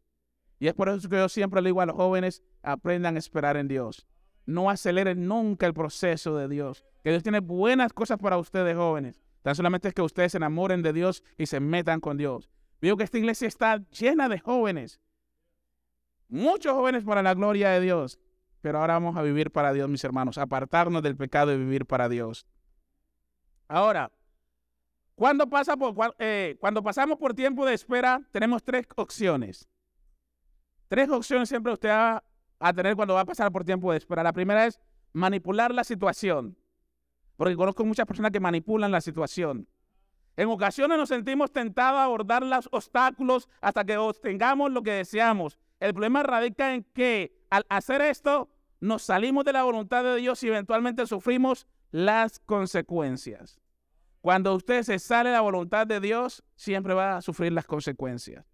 Y 0.60 0.68
es 0.68 0.76
por 0.76 0.88
eso 0.88 1.10
que 1.10 1.18
yo 1.18 1.27
siempre 1.27 1.60
le 1.62 1.70
digo 1.70 1.82
a 1.82 1.88
los 1.88 1.96
jóvenes, 1.96 2.44
aprendan 2.62 3.16
a 3.16 3.20
esperar 3.20 3.58
en 3.58 3.68
Dios. 3.68 4.08
No 4.46 4.70
aceleren 4.70 5.27
nunca 5.27 5.66
el 5.66 5.74
proceso 5.74 6.38
de 6.38 6.48
Dios. 6.48 6.86
Que 7.03 7.10
Dios 7.10 7.24
tiene 7.24 7.40
buenas 7.40 7.94
cosas 7.94 8.20
para 8.20 8.38
ustedes 8.38 8.77
jóvenes. 8.77 9.20
Tan 9.42 9.56
solamente 9.56 9.88
es 9.88 9.94
que 9.96 10.03
ustedes 10.03 10.34
se 10.34 10.38
enamoren 10.38 10.84
de 10.84 10.94
Dios 10.94 11.24
y 11.36 11.48
se 11.48 11.60
metan 11.60 12.00
con 12.00 12.16
Dios. 12.16 12.50
Veo 12.79 12.96
que 12.96 13.03
esta 13.03 13.18
iglesia 13.18 13.48
está 13.48 13.77
llena 13.90 14.29
de 14.29 14.40
jóvenes. 14.40 15.01
Muchos 16.29 16.74
jóvenes 16.74 17.03
para 17.03 17.24
la 17.24 17.34
gloria 17.34 17.72
de 17.72 17.82
Dios. 17.82 18.20
Pero 18.62 18.79
ahora 18.79 18.94
vamos 18.94 19.18
a 19.18 19.24
vivir 19.24 19.51
para 19.51 19.74
Dios, 19.74 19.90
mis 19.90 20.03
hermanos. 20.03 20.38
Apartarnos 20.38 21.01
del 21.01 21.18
pecado 21.18 21.51
y 21.51 21.58
vivir 21.58 21.88
para 21.88 22.08
Dios. 22.08 22.46
Ahora, 23.68 24.12
cuando, 25.16 25.48
pasa 25.48 25.78
por, 25.78 26.16
eh, 26.20 26.58
cuando 26.60 26.82
pasamos 26.82 27.18
por 27.18 27.34
tiempo 27.34 27.66
de 27.66 27.74
espera, 27.74 28.22
tenemos 28.32 28.64
tres 28.64 28.88
opciones. 28.96 29.70
Tres 30.88 31.10
opciones 31.10 31.50
siempre 31.50 31.74
usted 31.74 31.90
va 31.90 32.24
a 32.60 32.74
tener 32.74 32.96
cuando 32.96 33.14
va 33.14 33.22
a 33.22 33.26
pasar 33.26 33.52
por 33.52 33.64
tiempo 33.64 33.92
de 33.92 33.98
espera. 33.98 34.24
La 34.24 34.34
primera 34.34 34.66
es 34.66 34.80
manipular 35.12 35.74
la 35.74 35.84
situación. 35.84 36.58
Porque 37.36 37.56
conozco 37.56 37.86
muchas 37.86 38.06
personas 38.06 38.32
que 38.32 38.40
manipulan 38.40 38.92
la 38.92 39.02
situación. 39.02 39.68
En 40.36 40.50
ocasiones 40.50 40.98
nos 40.98 41.10
sentimos 41.10 41.52
tentados 41.52 42.00
a 42.00 42.06
abordar 42.06 42.44
los 42.44 42.68
obstáculos 42.72 43.48
hasta 43.62 43.86
que 43.86 43.98
obtengamos 43.98 44.72
lo 44.72 44.82
que 44.82 44.92
deseamos. 44.92 45.60
El 45.80 45.94
problema 45.94 46.24
radica 46.24 46.74
en 46.74 46.84
que 46.84 47.46
al 47.52 47.66
hacer 47.70 48.02
esto 48.02 48.50
nos 48.80 49.04
salimos 49.04 49.46
de 49.46 49.54
la 49.54 49.64
voluntad 49.64 50.04
de 50.04 50.16
Dios 50.16 50.44
y 50.44 50.48
eventualmente 50.48 51.06
sufrimos 51.06 51.68
las 51.92 52.40
consecuencias. 52.40 53.63
Cuando 54.24 54.55
usted 54.55 54.83
se 54.83 55.00
sale 55.00 55.31
de 55.31 55.36
la 55.36 55.42
voluntad 55.42 55.86
de 55.86 56.00
Dios, 56.00 56.46
siempre 56.55 56.94
va 56.94 57.18
a 57.18 57.22
sufrir 57.22 57.51
las 57.51 57.66
consecuencias. 57.66 58.46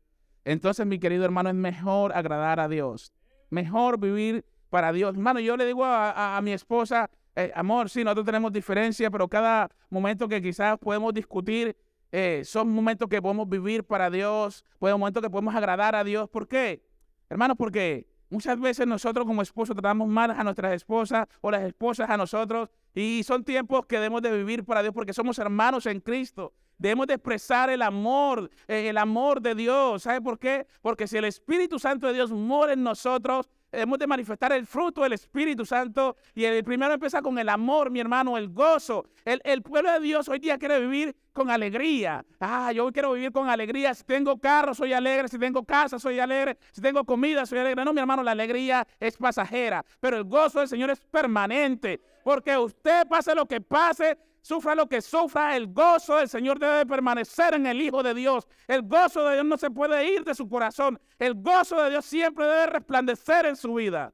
Entonces, 0.43 0.83
mi 0.87 0.97
querido 0.97 1.23
hermano, 1.23 1.49
es 1.49 1.55
mejor 1.55 2.11
agradar 2.17 2.59
a 2.59 2.67
Dios. 2.67 3.13
Mejor 3.51 3.99
vivir 3.99 4.43
para 4.71 4.91
Dios. 4.91 5.13
Hermano, 5.13 5.39
yo 5.39 5.55
le 5.57 5.67
digo 5.67 5.85
a, 5.85 6.39
mi 6.41 6.53
esposa, 6.53 7.11
eh, 7.35 7.51
amor, 7.53 7.87
sí, 7.91 8.03
nosotros 8.03 8.25
tenemos 8.25 8.51
diferencia, 8.51 9.11
pero 9.11 9.27
cada 9.27 9.69
momento 9.91 10.27
que 10.27 10.41
quizás 10.41 10.79
podemos 10.79 11.13
discutir, 11.13 11.77
eh, 12.11 12.41
son 12.45 12.71
momentos 12.71 13.07
que 13.07 13.21
podemos 13.21 13.47
vivir 13.47 13.83
para 13.83 14.09
Dios, 14.09 14.65
momentos 14.79 15.21
que 15.21 15.29
podemos 15.29 15.53
agradar 15.53 15.95
a 15.95 16.03
Dios. 16.03 16.27
¿Por 16.29 16.47
qué? 16.47 16.83
Hermano, 17.29 17.55
porque 17.55 18.07
muchas 18.29 18.59
veces 18.59 18.87
nosotros 18.87 19.25
como 19.25 19.41
esposos 19.41 19.75
tratamos 19.75 20.07
mal 20.07 20.31
a 20.31 20.43
nuestras 20.43 20.73
esposas 20.73 21.27
o 21.41 21.51
las 21.51 21.63
esposas 21.63 22.09
a 22.09 22.17
nosotros 22.17 22.69
y 22.93 23.23
son 23.23 23.43
tiempos 23.43 23.85
que 23.85 23.95
debemos 23.95 24.21
de 24.21 24.35
vivir 24.35 24.63
para 24.63 24.81
Dios 24.81 24.93
porque 24.93 25.13
somos 25.13 25.39
hermanos 25.39 25.85
en 25.85 25.99
Cristo. 25.99 26.53
Debemos 26.77 27.07
de 27.07 27.15
expresar 27.15 27.69
el 27.69 27.81
amor, 27.81 28.49
eh, 28.67 28.87
el 28.89 28.97
amor 28.97 29.41
de 29.41 29.53
Dios. 29.53 30.03
¿Sabe 30.03 30.21
por 30.21 30.39
qué? 30.39 30.65
Porque 30.81 31.07
si 31.07 31.17
el 31.17 31.25
Espíritu 31.25 31.77
Santo 31.77 32.07
de 32.07 32.13
Dios 32.13 32.31
mora 32.31 32.71
en 32.73 32.83
nosotros, 32.83 33.49
Debemos 33.71 33.99
de 33.99 34.07
manifestar 34.07 34.51
el 34.51 34.65
fruto 34.65 35.03
del 35.03 35.13
Espíritu 35.13 35.65
Santo. 35.65 36.17
Y 36.33 36.43
el 36.43 36.63
primero 36.63 36.93
empieza 36.93 37.21
con 37.21 37.37
el 37.37 37.49
amor, 37.49 37.91
mi 37.91 37.99
hermano, 37.99 38.37
el 38.37 38.49
gozo. 38.49 39.05
El, 39.25 39.61
pueblo 39.61 39.91
de 39.91 39.99
Dios 39.99 40.27
hoy 40.27 40.39
día 40.39 40.57
quiere 40.57 40.79
vivir 40.79 41.15
con 41.33 41.51
alegría. 41.51 42.25
Ah, 42.39 42.71
yo 42.71 42.91
quiero 42.91 43.13
vivir 43.13 43.31
con 43.31 43.47
alegría. 43.47 43.93
Si 43.93 44.03
tengo 44.03 44.39
carro, 44.39 44.73
soy 44.73 44.93
alegre. 44.93 45.27
Si 45.27 45.37
tengo 45.37 45.63
casa, 45.63 45.99
soy 45.99 46.19
alegre. 46.19 46.57
Si 46.71 46.81
tengo 46.81 47.03
comida, 47.03 47.45
soy 47.45 47.59
alegre. 47.59 47.85
No, 47.85 47.93
mi 47.93 47.99
hermano, 47.99 48.23
la 48.23 48.31
alegría 48.31 48.87
es 48.99 49.17
pasajera. 49.17 49.85
Pero 49.99 50.17
el 50.17 50.23
gozo 50.23 50.59
del 50.59 50.67
Señor 50.67 50.89
es 50.89 50.99
permanente. 50.99 51.99
Porque 52.23 52.57
usted 52.57 53.07
pase 53.07 53.35
lo 53.35 53.45
que 53.45 53.61
pase, 53.61 54.17
sufra 54.41 54.75
lo 54.75 54.87
que 54.87 55.01
sufra, 55.01 55.55
el 55.55 55.67
gozo 55.67 56.17
del 56.17 56.29
Señor 56.29 56.59
debe 56.59 56.85
permanecer 56.85 57.53
en 57.53 57.65
el 57.65 57.81
Hijo 57.81 58.03
de 58.03 58.13
Dios. 58.13 58.47
El 58.67 58.83
gozo 58.83 59.23
de 59.25 59.35
Dios 59.35 59.45
no 59.45 59.57
se 59.57 59.69
puede 59.69 60.13
ir 60.13 60.23
de 60.23 60.35
su 60.35 60.47
corazón. 60.47 60.99
El 61.17 61.35
gozo 61.35 61.81
de 61.81 61.89
Dios 61.91 62.05
siempre 62.05 62.45
debe 62.45 62.67
resplandecer 62.67 63.45
en 63.45 63.55
su 63.55 63.73
vida. 63.73 64.13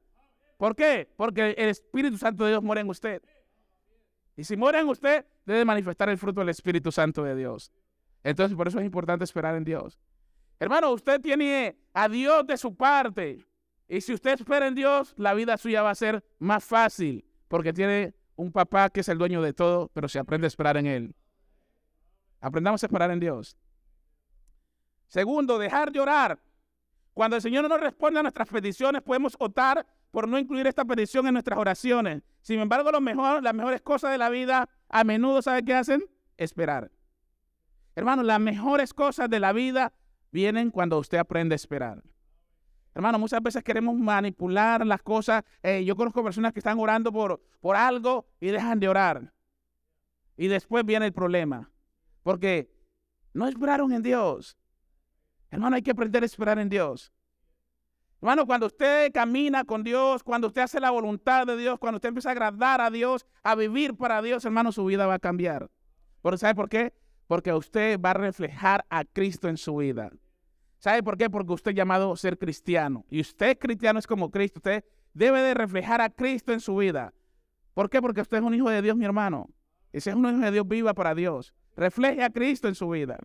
¿Por 0.56 0.74
qué? 0.74 1.08
Porque 1.16 1.54
el 1.56 1.68
Espíritu 1.68 2.16
Santo 2.18 2.44
de 2.44 2.50
Dios 2.50 2.62
muere 2.62 2.80
en 2.80 2.88
usted. 2.88 3.22
Y 4.36 4.44
si 4.44 4.56
muere 4.56 4.80
en 4.80 4.88
usted, 4.88 5.24
debe 5.44 5.64
manifestar 5.64 6.08
el 6.08 6.18
fruto 6.18 6.40
del 6.40 6.50
Espíritu 6.50 6.92
Santo 6.92 7.22
de 7.22 7.34
Dios. 7.34 7.72
Entonces, 8.22 8.56
por 8.56 8.68
eso 8.68 8.78
es 8.78 8.84
importante 8.84 9.24
esperar 9.24 9.54
en 9.54 9.64
Dios. 9.64 9.98
Hermano, 10.58 10.90
usted 10.92 11.20
tiene 11.20 11.78
a 11.92 12.08
Dios 12.08 12.46
de 12.46 12.56
su 12.56 12.74
parte. 12.74 13.46
Y 13.88 14.00
si 14.00 14.12
usted 14.14 14.32
espera 14.32 14.66
en 14.66 14.74
Dios, 14.74 15.14
la 15.16 15.34
vida 15.34 15.56
suya 15.56 15.82
va 15.82 15.90
a 15.90 15.94
ser 15.94 16.24
más 16.38 16.64
fácil 16.64 17.24
porque 17.48 17.72
tiene 17.72 18.14
un 18.36 18.52
papá 18.52 18.90
que 18.90 19.00
es 19.00 19.08
el 19.08 19.18
dueño 19.18 19.42
de 19.42 19.52
todo, 19.52 19.90
pero 19.92 20.08
se 20.08 20.18
aprende 20.18 20.46
a 20.46 20.48
esperar 20.48 20.76
en 20.76 20.86
Él. 20.86 21.16
Aprendamos 22.40 22.82
a 22.82 22.86
esperar 22.86 23.10
en 23.10 23.20
Dios. 23.20 23.56
Segundo, 25.08 25.58
dejar 25.58 25.92
llorar 25.92 26.40
Cuando 27.14 27.36
el 27.36 27.42
Señor 27.42 27.62
no 27.62 27.70
nos 27.70 27.80
responde 27.80 28.20
a 28.20 28.22
nuestras 28.22 28.46
peticiones, 28.48 29.00
podemos 29.00 29.36
optar 29.38 29.86
por 30.10 30.28
no 30.28 30.38
incluir 30.38 30.66
esta 30.66 30.84
petición 30.84 31.26
en 31.26 31.32
nuestras 31.32 31.58
oraciones. 31.58 32.22
Sin 32.42 32.60
embargo, 32.60 32.92
lo 32.92 33.00
mejor, 33.00 33.42
las 33.42 33.54
mejores 33.54 33.80
cosas 33.80 34.12
de 34.12 34.18
la 34.18 34.28
vida 34.28 34.68
a 34.90 35.02
menudo, 35.02 35.40
¿sabe 35.40 35.64
qué 35.64 35.72
hacen? 35.72 36.04
Esperar. 36.36 36.90
Hermano, 37.94 38.22
las 38.22 38.38
mejores 38.38 38.92
cosas 38.92 39.30
de 39.30 39.40
la 39.40 39.54
vida 39.54 39.94
vienen 40.30 40.70
cuando 40.70 40.98
usted 40.98 41.16
aprende 41.16 41.54
a 41.54 41.56
esperar. 41.56 42.02
Hermano, 42.96 43.18
muchas 43.18 43.42
veces 43.42 43.62
queremos 43.62 43.94
manipular 43.94 44.86
las 44.86 45.02
cosas. 45.02 45.44
Eh, 45.62 45.84
yo 45.84 45.94
conozco 45.94 46.24
personas 46.24 46.54
que 46.54 46.60
están 46.60 46.78
orando 46.78 47.12
por, 47.12 47.42
por 47.60 47.76
algo 47.76 48.24
y 48.40 48.46
dejan 48.46 48.80
de 48.80 48.88
orar. 48.88 49.34
Y 50.38 50.46
después 50.48 50.82
viene 50.82 51.04
el 51.04 51.12
problema. 51.12 51.70
Porque 52.22 52.70
no 53.34 53.46
esperaron 53.46 53.92
en 53.92 54.00
Dios. 54.00 54.56
Hermano, 55.50 55.76
hay 55.76 55.82
que 55.82 55.90
aprender 55.90 56.22
a 56.22 56.26
esperar 56.26 56.58
en 56.58 56.70
Dios. 56.70 57.12
Hermano, 58.22 58.46
cuando 58.46 58.64
usted 58.64 59.12
camina 59.12 59.64
con 59.64 59.84
Dios, 59.84 60.22
cuando 60.24 60.46
usted 60.46 60.62
hace 60.62 60.80
la 60.80 60.90
voluntad 60.90 61.46
de 61.46 61.58
Dios, 61.58 61.78
cuando 61.78 61.96
usted 61.96 62.08
empieza 62.08 62.30
a 62.30 62.32
agradar 62.32 62.80
a 62.80 62.88
Dios, 62.88 63.26
a 63.42 63.54
vivir 63.54 63.94
para 63.94 64.22
Dios, 64.22 64.42
hermano, 64.46 64.72
su 64.72 64.86
vida 64.86 65.06
va 65.06 65.14
a 65.14 65.18
cambiar. 65.18 65.70
¿Sabe 66.38 66.54
por 66.54 66.70
qué? 66.70 66.94
Porque 67.26 67.52
usted 67.52 68.00
va 68.00 68.12
a 68.12 68.14
reflejar 68.14 68.86
a 68.88 69.04
Cristo 69.04 69.48
en 69.48 69.58
su 69.58 69.76
vida. 69.76 70.10
¿Sabe 70.86 71.02
por 71.02 71.18
qué? 71.18 71.28
Porque 71.28 71.52
usted 71.52 71.72
es 71.72 71.76
llamado 71.76 72.12
a 72.12 72.16
ser 72.16 72.38
cristiano. 72.38 73.04
Y 73.10 73.20
usted 73.20 73.58
cristiano 73.58 73.98
es 73.98 74.06
como 74.06 74.30
Cristo. 74.30 74.60
Usted 74.60 74.84
debe 75.14 75.40
de 75.40 75.52
reflejar 75.52 76.00
a 76.00 76.10
Cristo 76.10 76.52
en 76.52 76.60
su 76.60 76.76
vida. 76.76 77.12
¿Por 77.74 77.90
qué? 77.90 78.00
Porque 78.00 78.20
usted 78.20 78.36
es 78.36 78.44
un 78.44 78.54
hijo 78.54 78.70
de 78.70 78.80
Dios, 78.82 78.96
mi 78.96 79.04
hermano. 79.04 79.50
Ese 79.92 80.10
es 80.10 80.16
un 80.16 80.28
hijo 80.28 80.38
de 80.38 80.52
Dios, 80.52 80.68
viva 80.68 80.94
para 80.94 81.12
Dios. 81.16 81.52
Refleje 81.74 82.22
a 82.22 82.30
Cristo 82.30 82.68
en 82.68 82.76
su 82.76 82.88
vida. 82.88 83.18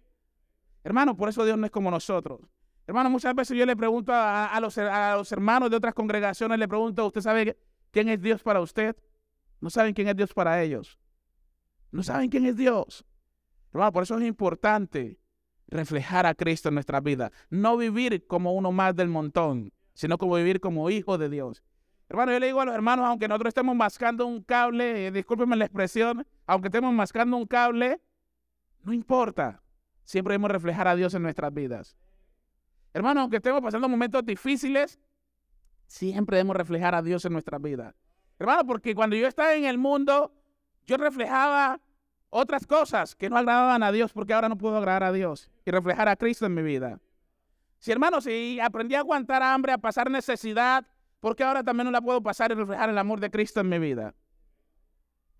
Hermano, 0.83 1.15
por 1.15 1.29
eso 1.29 1.45
Dios 1.45 1.55
no 1.55 1.67
es 1.67 1.71
como 1.71 1.91
nosotros. 1.91 2.39
Hermano, 2.87 3.11
muchas 3.11 3.35
veces 3.35 3.55
yo 3.55 3.67
le 3.67 3.75
pregunto 3.75 4.11
a, 4.11 4.59
los, 4.59 4.79
a 4.79 5.17
los 5.17 5.31
hermanos 5.31 5.69
de 5.69 5.75
otras 5.75 5.93
congregaciones, 5.93 6.57
le 6.57 6.67
pregunto, 6.67 7.05
¿usted 7.05 7.21
sabe 7.21 7.59
quién 7.91 8.09
es 8.09 8.19
Dios 8.19 8.41
para 8.41 8.59
usted? 8.59 8.95
No 9.59 9.69
saben 9.69 9.93
quién 9.93 10.07
es 10.07 10.15
Dios 10.15 10.33
para 10.33 10.63
ellos. 10.63 10.97
No 11.91 12.01
saben 12.01 12.27
quién 12.31 12.47
es 12.47 12.57
Dios. 12.57 13.05
Hermano, 13.71 13.91
por 13.91 14.01
eso 14.01 14.17
es 14.17 14.23
importante 14.23 15.20
reflejar 15.71 16.25
a 16.25 16.35
Cristo 16.35 16.69
en 16.69 16.75
nuestra 16.75 16.99
vida. 16.99 17.31
No 17.49 17.77
vivir 17.77 18.27
como 18.27 18.53
uno 18.53 18.71
más 18.71 18.95
del 18.95 19.07
montón, 19.07 19.73
sino 19.93 20.17
como 20.17 20.35
vivir 20.35 20.59
como 20.59 20.89
hijo 20.89 21.17
de 21.17 21.29
Dios. 21.29 21.63
Hermano, 22.09 22.33
yo 22.33 22.39
le 22.39 22.47
digo 22.47 22.59
a 22.59 22.65
los 22.65 22.75
hermanos, 22.75 23.05
aunque 23.05 23.27
nosotros 23.27 23.51
estemos 23.51 23.75
mascando 23.75 24.27
un 24.27 24.43
cable, 24.43 25.07
eh, 25.07 25.11
discúlpenme 25.11 25.55
la 25.55 25.65
expresión, 25.65 26.27
aunque 26.45 26.67
estemos 26.67 26.93
mascando 26.93 27.37
un 27.37 27.47
cable, 27.47 28.01
no 28.83 28.91
importa. 28.91 29.63
Siempre 30.03 30.33
debemos 30.33 30.51
reflejar 30.51 30.89
a 30.89 30.95
Dios 30.95 31.13
en 31.13 31.23
nuestras 31.23 31.53
vidas. 31.53 31.95
Hermano, 32.93 33.21
aunque 33.21 33.37
estemos 33.37 33.61
pasando 33.61 33.87
momentos 33.87 34.25
difíciles, 34.25 34.99
siempre 35.87 36.35
debemos 36.35 36.57
reflejar 36.57 36.95
a 36.95 37.01
Dios 37.01 37.23
en 37.23 37.31
nuestras 37.31 37.61
vidas. 37.61 37.95
Hermano, 38.37 38.65
porque 38.65 38.93
cuando 38.93 39.15
yo 39.15 39.27
estaba 39.27 39.53
en 39.53 39.63
el 39.63 39.77
mundo, 39.77 40.33
yo 40.85 40.97
reflejaba 40.97 41.79
otras 42.31 42.65
cosas 42.65 43.13
que 43.13 43.29
no 43.29 43.37
agradaban 43.37 43.83
a 43.83 43.91
Dios, 43.91 44.11
porque 44.11 44.33
ahora 44.33 44.49
no 44.49 44.57
puedo 44.57 44.77
agradar 44.77 45.03
a 45.03 45.11
Dios 45.11 45.51
y 45.65 45.69
reflejar 45.69 46.07
a 46.07 46.15
Cristo 46.15 46.47
en 46.47 46.55
mi 46.55 46.63
vida. 46.63 46.99
Si 47.77 47.91
hermano, 47.91 48.21
si 48.21 48.59
aprendí 48.59 48.95
a 48.95 48.99
aguantar 48.99 49.43
hambre, 49.43 49.73
a 49.73 49.77
pasar 49.77 50.09
necesidad, 50.09 50.87
porque 51.19 51.43
ahora 51.43 51.63
también 51.63 51.85
no 51.85 51.91
la 51.91 52.01
puedo 52.01 52.21
pasar 52.23 52.51
y 52.51 52.55
reflejar 52.55 52.89
el 52.89 52.97
amor 52.97 53.19
de 53.19 53.29
Cristo 53.29 53.59
en 53.59 53.69
mi 53.69 53.77
vida. 53.77 54.15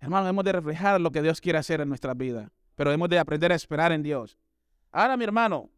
Hermano, 0.00 0.28
hemos 0.28 0.44
de 0.44 0.52
reflejar 0.52 1.00
lo 1.00 1.10
que 1.10 1.22
Dios 1.22 1.40
quiere 1.40 1.58
hacer 1.58 1.80
en 1.80 1.88
nuestra 1.88 2.14
vida, 2.14 2.52
pero 2.74 2.92
hemos 2.92 3.08
de 3.08 3.18
aprender 3.18 3.52
a 3.52 3.54
esperar 3.54 3.90
en 3.90 4.02
Dios. 4.02 4.38
Ahora, 4.90 5.16
mi 5.16 5.24
hermano, 5.24 5.70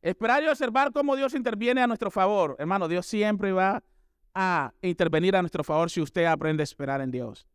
esperar 0.00 0.42
y 0.44 0.48
observar 0.48 0.92
cómo 0.92 1.16
Dios 1.16 1.34
interviene 1.34 1.82
a 1.82 1.86
nuestro 1.86 2.10
favor. 2.10 2.54
Hermano, 2.58 2.86
Dios 2.86 3.04
siempre 3.04 3.50
va 3.52 3.82
a 4.34 4.72
intervenir 4.82 5.34
a 5.34 5.42
nuestro 5.42 5.64
favor 5.64 5.90
si 5.90 6.00
usted 6.00 6.26
aprende 6.26 6.62
a 6.62 6.64
esperar 6.64 7.00
en 7.00 7.10
Dios. 7.10 7.46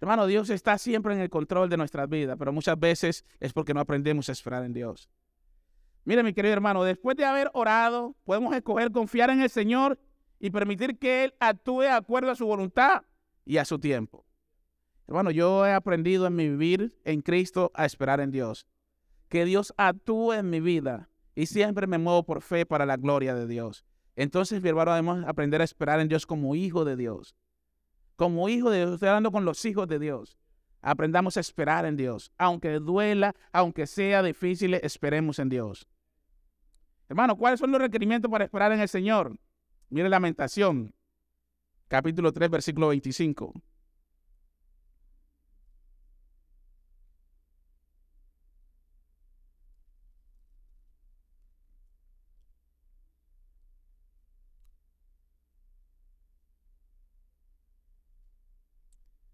Hermano, 0.00 0.26
Dios 0.26 0.48
está 0.50 0.78
siempre 0.78 1.12
en 1.14 1.20
el 1.20 1.28
control 1.28 1.68
de 1.68 1.76
nuestras 1.76 2.08
vidas, 2.08 2.36
pero 2.38 2.52
muchas 2.52 2.78
veces 2.78 3.24
es 3.40 3.52
porque 3.52 3.74
no 3.74 3.80
aprendemos 3.80 4.28
a 4.28 4.32
esperar 4.32 4.64
en 4.64 4.72
Dios. 4.72 5.10
Mire, 6.04 6.22
mi 6.22 6.32
querido 6.32 6.52
hermano, 6.52 6.84
después 6.84 7.16
de 7.16 7.24
haber 7.24 7.50
orado, 7.52 8.14
podemos 8.24 8.54
escoger 8.54 8.92
confiar 8.92 9.30
en 9.30 9.40
el 9.40 9.50
Señor 9.50 9.98
y 10.38 10.50
permitir 10.50 10.98
que 10.98 11.24
Él 11.24 11.34
actúe 11.40 11.80
de 11.80 11.90
acuerdo 11.90 12.30
a 12.30 12.36
su 12.36 12.46
voluntad 12.46 13.02
y 13.44 13.56
a 13.56 13.64
su 13.64 13.78
tiempo. 13.78 14.24
Hermano, 15.08 15.30
yo 15.32 15.66
he 15.66 15.72
aprendido 15.72 16.26
en 16.26 16.36
mi 16.36 16.48
vivir 16.48 16.96
en 17.04 17.20
Cristo 17.20 17.72
a 17.74 17.84
esperar 17.84 18.20
en 18.20 18.30
Dios. 18.30 18.66
Que 19.28 19.44
Dios 19.44 19.74
actúe 19.76 20.34
en 20.34 20.48
mi 20.48 20.60
vida 20.60 21.10
y 21.34 21.46
siempre 21.46 21.86
me 21.86 21.98
muevo 21.98 22.24
por 22.24 22.40
fe 22.40 22.64
para 22.64 22.86
la 22.86 22.96
gloria 22.96 23.34
de 23.34 23.46
Dios. 23.46 23.84
Entonces, 24.16 24.62
mi 24.62 24.68
hermano, 24.68 24.92
debemos 24.92 25.24
aprender 25.26 25.60
a 25.60 25.64
esperar 25.64 26.00
en 26.00 26.08
Dios 26.08 26.24
como 26.24 26.54
hijo 26.54 26.84
de 26.84 26.96
Dios 26.96 27.34
como 28.18 28.48
hijo 28.48 28.68
de 28.68 28.78
Dios, 28.78 28.94
estoy 28.94 29.10
hablando 29.10 29.30
con 29.30 29.44
los 29.44 29.64
hijos 29.64 29.86
de 29.86 30.00
Dios. 30.00 30.36
Aprendamos 30.82 31.36
a 31.36 31.40
esperar 31.40 31.86
en 31.86 31.96
Dios. 31.96 32.32
Aunque 32.36 32.80
duela, 32.80 33.32
aunque 33.52 33.86
sea 33.86 34.24
difícil, 34.24 34.74
esperemos 34.74 35.38
en 35.38 35.48
Dios. 35.48 35.86
Hermano, 37.08 37.36
¿cuáles 37.36 37.60
son 37.60 37.70
los 37.70 37.80
requerimientos 37.80 38.28
para 38.28 38.44
esperar 38.44 38.72
en 38.72 38.80
el 38.80 38.88
Señor? 38.88 39.38
Mire 39.88 40.08
Lamentación, 40.08 40.92
capítulo 41.86 42.32
3, 42.32 42.50
versículo 42.50 42.88
25. 42.88 43.54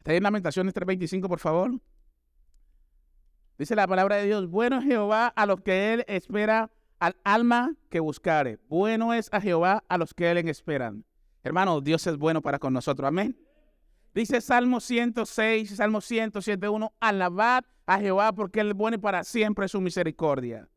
Está 0.05 0.13
en 0.13 0.23
Lamentaciones 0.23 0.75
3:25, 0.75 1.29
por 1.29 1.39
favor. 1.39 1.81
Dice 3.57 3.75
la 3.75 3.87
palabra 3.87 4.17
de 4.17 4.27
Dios, 4.27 4.51
bueno 4.51 4.77
es 4.77 4.85
Jehová 4.85 5.29
a 5.29 5.47
los 5.47 5.63
que 5.63 5.95
él 5.95 6.05
espera, 6.09 6.71
al 6.99 7.17
alma 7.25 7.75
que 7.89 8.01
buscare. 8.01 8.59
Bueno 8.69 9.15
es 9.15 9.31
a 9.33 9.41
Jehová 9.41 9.83
a 9.89 9.97
los 9.97 10.13
que 10.13 10.31
él 10.31 10.47
esperan. 10.47 11.07
Hermano, 11.43 11.81
Dios 11.81 12.07
es 12.07 12.19
bueno 12.19 12.43
para 12.43 12.59
con 12.59 12.75
nosotros. 12.75 13.09
Amén. 13.09 13.35
Dice 14.15 14.43
Salmo 14.43 14.79
106, 14.81 15.75
Salmo 15.75 16.03
107.1, 16.03 16.93
alabad 17.01 17.65
a 17.87 17.99
Jehová 17.99 18.35
porque 18.35 18.61
él 18.61 18.73
es 18.73 18.75
bueno 18.75 18.97
y 18.97 19.01
para 19.01 19.25
siempre 19.25 19.69
su 19.69 19.81
misericordia. 19.81 20.69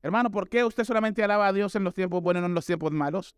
Hermano, 0.00 0.30
¿por 0.30 0.48
qué 0.48 0.62
usted 0.62 0.84
solamente 0.84 1.24
alaba 1.24 1.48
a 1.48 1.52
Dios 1.52 1.74
en 1.74 1.82
los 1.82 1.92
tiempos 1.92 2.22
buenos 2.22 2.40
y 2.40 2.42
no 2.42 2.46
en 2.46 2.54
los 2.54 2.66
tiempos 2.66 2.92
malos? 2.92 3.34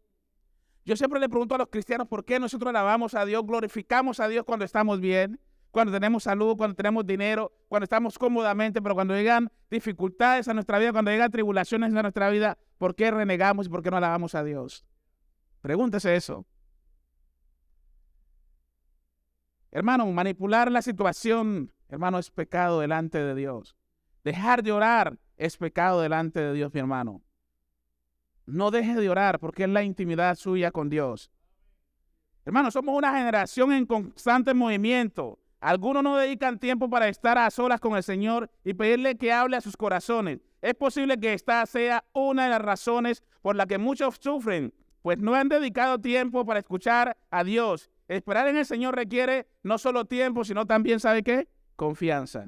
Yo 0.88 0.96
siempre 0.96 1.20
le 1.20 1.29
pregunto 1.29 1.55
a 1.55 1.59
los 1.59 1.68
cristianos 1.68 2.09
por 2.09 2.24
qué 2.24 2.40
nosotros 2.40 2.70
alabamos 2.70 3.12
a 3.12 3.27
Dios, 3.27 3.44
glorificamos 3.44 4.20
a 4.20 4.27
Dios 4.27 4.46
cuando 4.46 4.64
estamos 4.64 5.01
bien, 5.01 5.38
cuando 5.70 5.92
tenemos 5.92 6.22
salud, 6.22 6.57
cuando 6.57 6.74
tenemos 6.74 7.07
dinero, 7.07 7.53
cuando 7.68 7.85
estamos 7.85 8.18
cómodamente, 8.18 8.81
pero 8.81 8.94
cuando 8.94 9.14
llegan 9.14 9.53
dificultades 9.70 10.48
a 10.48 10.55
nuestra 10.55 10.79
vida, 10.79 10.92
cuando 10.92 11.11
llegan 11.11 11.31
tribulaciones 11.31 11.94
a 11.94 12.01
nuestra 12.01 12.31
vida, 12.31 12.57
¿por 12.79 12.94
qué 12.94 13.11
renegamos 13.11 13.66
y 13.66 13.68
por 13.68 13.83
qué 13.83 13.90
no 13.90 13.98
alabamos 13.98 14.35
a 14.35 14.42
Dios? 14.42 14.87
Pregúntese 15.61 16.16
eso. 16.16 16.46
Hermano, 19.70 20.07
manipular 20.07 20.72
la 20.72 20.81
situación, 20.81 21.70
hermano, 21.90 22.18
es 22.18 22.31
pecado 22.31 22.81
delante 22.81 23.22
de 23.22 23.35
Dios. 23.35 23.77
Dejar 24.24 24.62
de 24.62 24.72
orar 24.72 25.18
es 25.37 25.59
pecado 25.59 26.01
delante 26.01 26.40
de 26.40 26.55
Dios, 26.55 26.72
mi 26.72 26.81
hermano. 26.81 27.20
No 28.48 28.70
deje 28.70 28.94
de 28.94 29.11
orar 29.11 29.38
porque 29.38 29.64
es 29.64 29.68
la 29.68 29.82
intimidad 29.82 30.34
suya 30.34 30.70
con 30.70 30.88
Dios. 30.88 31.30
Hermanos, 32.46 32.72
somos 32.72 32.96
una 32.96 33.12
generación 33.12 33.72
en 33.72 33.84
constante 33.84 34.54
movimiento. 34.54 35.38
Algunos 35.61 36.02
no 36.02 36.16
dedican 36.16 36.58
tiempo 36.58 36.88
para 36.88 37.08
estar 37.08 37.37
a 37.37 37.50
solas 37.50 37.78
con 37.78 37.94
el 37.94 38.02
Señor 38.02 38.50
y 38.64 38.72
pedirle 38.72 39.18
que 39.18 39.32
hable 39.32 39.58
a 39.58 39.61
sus 39.61 39.76
corazones. 39.76 40.40
Es 40.62 40.74
posible 40.74 41.18
que 41.20 41.34
esta 41.34 41.64
sea 41.66 42.04
una 42.14 42.44
de 42.44 42.50
las 42.50 42.62
razones 42.62 43.22
por 43.42 43.54
las 43.54 43.66
que 43.66 43.76
muchos 43.76 44.16
sufren, 44.18 44.72
pues 45.02 45.18
no 45.18 45.34
han 45.34 45.50
dedicado 45.50 45.98
tiempo 45.98 46.46
para 46.46 46.61
escuchar 46.61 47.18
a 47.30 47.44
Dios. 47.44 47.90
Esperar 48.08 48.48
en 48.48 48.56
el 48.56 48.64
Señor 48.64 48.96
requiere 48.96 49.46
no 49.62 49.76
solo 49.76 50.06
tiempo, 50.06 50.42
sino 50.42 50.64
también, 50.64 51.00
¿sabe 51.00 51.22
qué? 51.22 51.48
Confianza. 51.76 52.46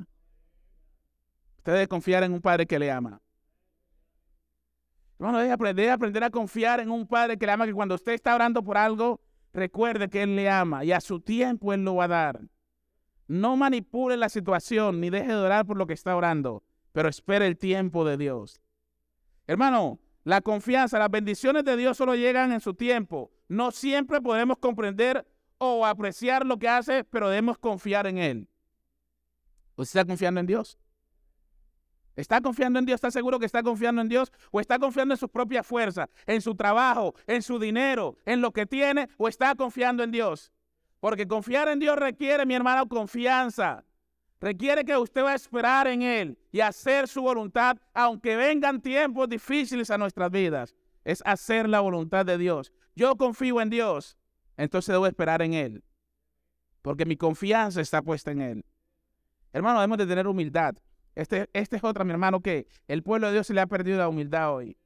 Usted 1.58 1.72
debe 1.74 1.88
confiar 1.88 2.22
en 2.22 2.32
un 2.32 2.40
Padre 2.40 2.66
que 2.66 2.78
le 2.78 2.90
ama. 2.90 3.20
Hermano, 5.20 5.38
debe 5.38 5.52
aprender, 5.52 5.90
aprender 5.90 6.24
a 6.24 6.30
confiar 6.30 6.80
en 6.80 6.90
un 6.90 7.06
Padre 7.06 7.36
que 7.36 7.44
le 7.44 7.52
ama, 7.52 7.66
que 7.66 7.74
cuando 7.74 7.94
usted 7.94 8.12
está 8.12 8.34
orando 8.34 8.64
por 8.64 8.78
algo, 8.78 9.20
recuerde 9.52 10.08
que 10.08 10.22
Él 10.22 10.34
le 10.34 10.48
ama 10.48 10.82
y 10.82 10.92
a 10.92 11.00
su 11.02 11.20
tiempo 11.20 11.74
Él 11.74 11.84
lo 11.84 11.96
va 11.96 12.04
a 12.04 12.08
dar. 12.08 12.40
No 13.28 13.54
manipule 13.54 14.16
la 14.16 14.30
situación 14.30 14.98
ni 14.98 15.10
deje 15.10 15.28
de 15.28 15.36
orar 15.36 15.66
por 15.66 15.76
lo 15.76 15.86
que 15.86 15.92
está 15.92 16.16
orando, 16.16 16.62
pero 16.92 17.10
espere 17.10 17.46
el 17.46 17.58
tiempo 17.58 18.02
de 18.06 18.16
Dios. 18.16 18.62
Hermano, 19.46 19.98
la 20.24 20.40
confianza, 20.40 20.98
las 20.98 21.10
bendiciones 21.10 21.66
de 21.66 21.76
Dios 21.76 21.98
solo 21.98 22.14
llegan 22.14 22.50
en 22.52 22.60
su 22.60 22.72
tiempo. 22.72 23.30
No 23.46 23.72
siempre 23.72 24.22
podemos 24.22 24.56
comprender 24.56 25.26
o 25.58 25.84
apreciar 25.84 26.46
lo 26.46 26.58
que 26.58 26.68
hace, 26.68 27.04
pero 27.04 27.28
debemos 27.28 27.58
confiar 27.58 28.06
en 28.06 28.16
Él. 28.16 28.48
¿Usted 29.76 30.00
está 30.00 30.06
confiando 30.06 30.40
en 30.40 30.46
Dios? 30.46 30.78
¿Está 32.16 32.40
confiando 32.40 32.78
en 32.78 32.86
Dios? 32.86 32.96
¿Está 32.96 33.10
seguro 33.10 33.38
que 33.38 33.46
está 33.46 33.62
confiando 33.62 34.02
en 34.02 34.08
Dios? 34.08 34.32
¿O 34.50 34.60
está 34.60 34.78
confiando 34.78 35.14
en 35.14 35.18
su 35.18 35.28
propia 35.28 35.62
fuerza, 35.62 36.08
en 36.26 36.40
su 36.40 36.54
trabajo, 36.54 37.14
en 37.26 37.42
su 37.42 37.58
dinero, 37.58 38.16
en 38.26 38.40
lo 38.40 38.52
que 38.52 38.66
tiene? 38.66 39.08
¿O 39.16 39.28
está 39.28 39.54
confiando 39.54 40.02
en 40.02 40.10
Dios? 40.10 40.52
Porque 41.00 41.26
confiar 41.26 41.68
en 41.68 41.78
Dios 41.78 41.96
requiere, 41.96 42.44
mi 42.44 42.54
hermano, 42.54 42.86
confianza. 42.88 43.84
Requiere 44.40 44.84
que 44.84 44.96
usted 44.96 45.22
va 45.22 45.32
a 45.32 45.34
esperar 45.34 45.86
en 45.86 46.02
Él 46.02 46.38
y 46.50 46.60
hacer 46.60 47.08
su 47.08 47.22
voluntad, 47.22 47.76
aunque 47.92 48.36
vengan 48.36 48.80
tiempos 48.80 49.28
difíciles 49.28 49.90
a 49.90 49.98
nuestras 49.98 50.30
vidas. 50.30 50.74
Es 51.04 51.22
hacer 51.24 51.68
la 51.68 51.80
voluntad 51.80 52.26
de 52.26 52.38
Dios. 52.38 52.72
Yo 52.94 53.16
confío 53.16 53.60
en 53.60 53.70
Dios, 53.70 54.18
entonces 54.56 54.92
debo 54.92 55.06
esperar 55.06 55.42
en 55.42 55.54
Él. 55.54 55.84
Porque 56.82 57.04
mi 57.04 57.16
confianza 57.16 57.80
está 57.80 58.02
puesta 58.02 58.30
en 58.30 58.40
Él. 58.40 58.64
Hermano, 59.52 59.80
debemos 59.80 59.98
de 59.98 60.06
tener 60.06 60.26
humildad. 60.26 60.74
Este, 61.20 61.50
este 61.52 61.76
es 61.76 61.84
otra, 61.84 62.02
mi 62.02 62.12
hermano, 62.12 62.40
que 62.40 62.66
el 62.88 63.02
pueblo 63.02 63.26
de 63.26 63.34
Dios 63.34 63.46
se 63.46 63.52
le 63.52 63.60
ha 63.60 63.66
perdido 63.66 63.98
la 63.98 64.08
humildad 64.08 64.54
hoy. 64.54 64.78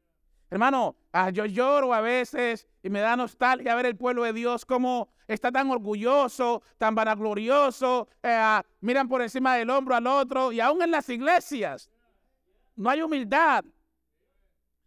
Hermano, 0.51 0.97
ah, 1.13 1.31
yo 1.31 1.47
lloro 1.47 1.95
a 1.95 2.01
veces 2.01 2.67
y 2.83 2.91
me 2.91 2.99
da 2.99 3.15
nostalgia 3.15 3.73
ver 3.77 3.87
el 3.87 3.97
pueblo 3.97 4.25
de 4.25 4.33
Dios 4.33 4.67
como 4.67 5.11
está 5.29 5.53
tan 5.53 5.71
orgulloso, 5.71 6.65
tan 6.77 6.97
vanaglorioso, 6.97 8.09
eh, 8.21 8.35
ah, 8.37 8.65
miran 8.81 9.07
por 9.07 9.23
encima 9.23 9.55
del 9.55 9.71
hombro 9.71 9.95
al 9.95 10.09
otro 10.09 10.51
y 10.51 10.59
aún 10.59 10.83
en 10.83 10.91
las 10.91 11.09
iglesias 11.09 11.89
no 12.75 12.91
hay 12.91 13.01
humildad. 13.03 13.65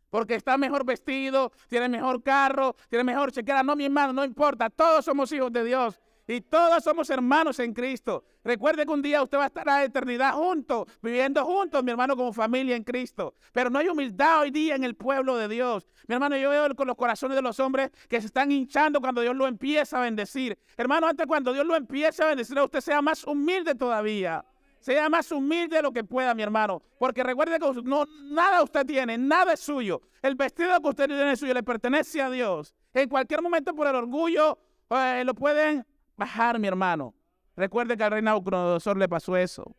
Porque 0.10 0.36
está 0.36 0.58
mejor 0.58 0.84
vestido, 0.86 1.54
tiene 1.70 1.88
mejor 1.88 2.24
carro, 2.24 2.76
tiene 2.90 3.06
mejor 3.06 3.32
chequera. 3.32 3.64
No, 3.64 3.74
mi 3.78 3.86
hermano, 3.86 4.12
no 4.12 4.26
importa. 4.26 4.70
Todos 4.70 5.06
somos 5.06 5.32
hijos 5.32 5.52
de 5.54 5.64
Dios. 5.64 5.98
Y 6.28 6.42
todos 6.42 6.84
somos 6.84 7.10
hermanos 7.10 7.58
en 7.60 7.74
Cristo. 7.74 8.26
Recuerde 8.44 8.86
que 8.86 8.92
un 8.92 9.02
día 9.02 9.24
usted 9.24 9.38
va 9.38 9.46
a 9.46 9.48
estar 9.48 9.68
a 9.70 9.78
la 9.78 9.84
eternidad 9.86 10.34
juntos, 10.34 10.86
viviendo 11.02 11.46
juntos, 11.46 11.82
mi 11.86 11.92
hermano, 11.92 12.18
como 12.18 12.34
familia 12.34 12.76
en 12.76 12.84
Cristo. 12.84 13.36
Pero 13.54 13.70
no 13.70 13.80
hay 13.80 13.88
humildad 13.88 14.42
hoy 14.42 14.52
día 14.52 14.76
en 14.76 14.84
el 14.84 14.96
pueblo 14.96 15.38
de 15.38 15.48
Dios. 15.48 15.88
Mi 16.06 16.16
hermano, 16.16 16.36
yo 16.36 16.50
veo 16.50 16.76
con 16.76 16.86
los 16.86 16.98
corazones 16.98 17.36
de 17.38 17.42
los 17.42 17.60
hombres 17.62 17.92
que 18.10 18.20
se 18.20 18.28
están 18.28 18.52
hinchando 18.52 19.00
cuando 19.00 19.22
Dios 19.22 19.38
lo 19.38 19.48
empieza 19.48 20.00
a 20.00 20.02
bendecir. 20.02 20.60
Hermano, 20.76 21.08
antes 21.08 21.26
cuando 21.26 21.54
Dios 21.54 21.66
lo 21.66 21.78
empiece 21.78 22.22
a 22.22 22.28
bendecir, 22.28 22.60
usted 22.60 22.82
sea 22.82 23.02
más 23.02 23.24
humilde 23.24 23.74
todavía. 23.74 24.44
Sea 24.80 25.10
más 25.10 25.32
humilde 25.32 25.78
de 25.78 25.82
lo 25.82 25.94
que 25.94 26.04
pueda, 26.04 26.34
mi 26.36 26.44
hermano. 26.44 26.82
Porque 27.00 27.24
recuerde 27.24 27.58
que 27.58 27.82
no, 27.84 28.06
nada 28.32 28.64
usted 28.64 28.86
tiene, 28.86 29.18
nada 29.18 29.54
es 29.54 29.62
suyo. 29.62 30.02
El 30.22 30.36
vestido 30.36 30.80
que 30.82 30.90
usted 30.90 31.08
tiene 31.08 31.32
es 31.32 31.40
suyo, 31.40 31.54
le 31.54 31.64
pertenece 31.64 32.22
a 32.22 32.30
Dios. 32.30 32.76
En 32.94 33.08
cualquier 33.08 33.42
momento 33.42 33.74
por 33.74 33.88
el 33.88 33.96
orgullo 33.96 34.58
eh, 34.90 35.24
lo 35.26 35.34
pueden 35.34 35.86
bajar, 36.18 36.60
mi 36.60 36.68
hermano. 36.68 37.14
Recuerde 37.56 37.96
que 37.96 38.04
al 38.04 38.12
rey 38.12 38.22
Nabucodonosor 38.22 38.98
le 38.98 39.08
pasó 39.08 39.38
eso. 39.38 39.76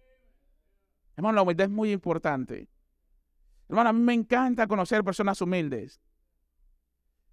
Hermano, 1.16 1.36
la 1.36 1.42
humildad 1.42 1.66
es 1.66 1.70
muy 1.70 1.92
importante. 1.92 2.68
Hermano, 3.68 3.90
a 3.90 3.92
mí 3.92 4.00
me 4.00 4.14
encanta 4.14 4.66
conocer 4.66 5.04
personas 5.04 5.40
humildes. 5.42 6.00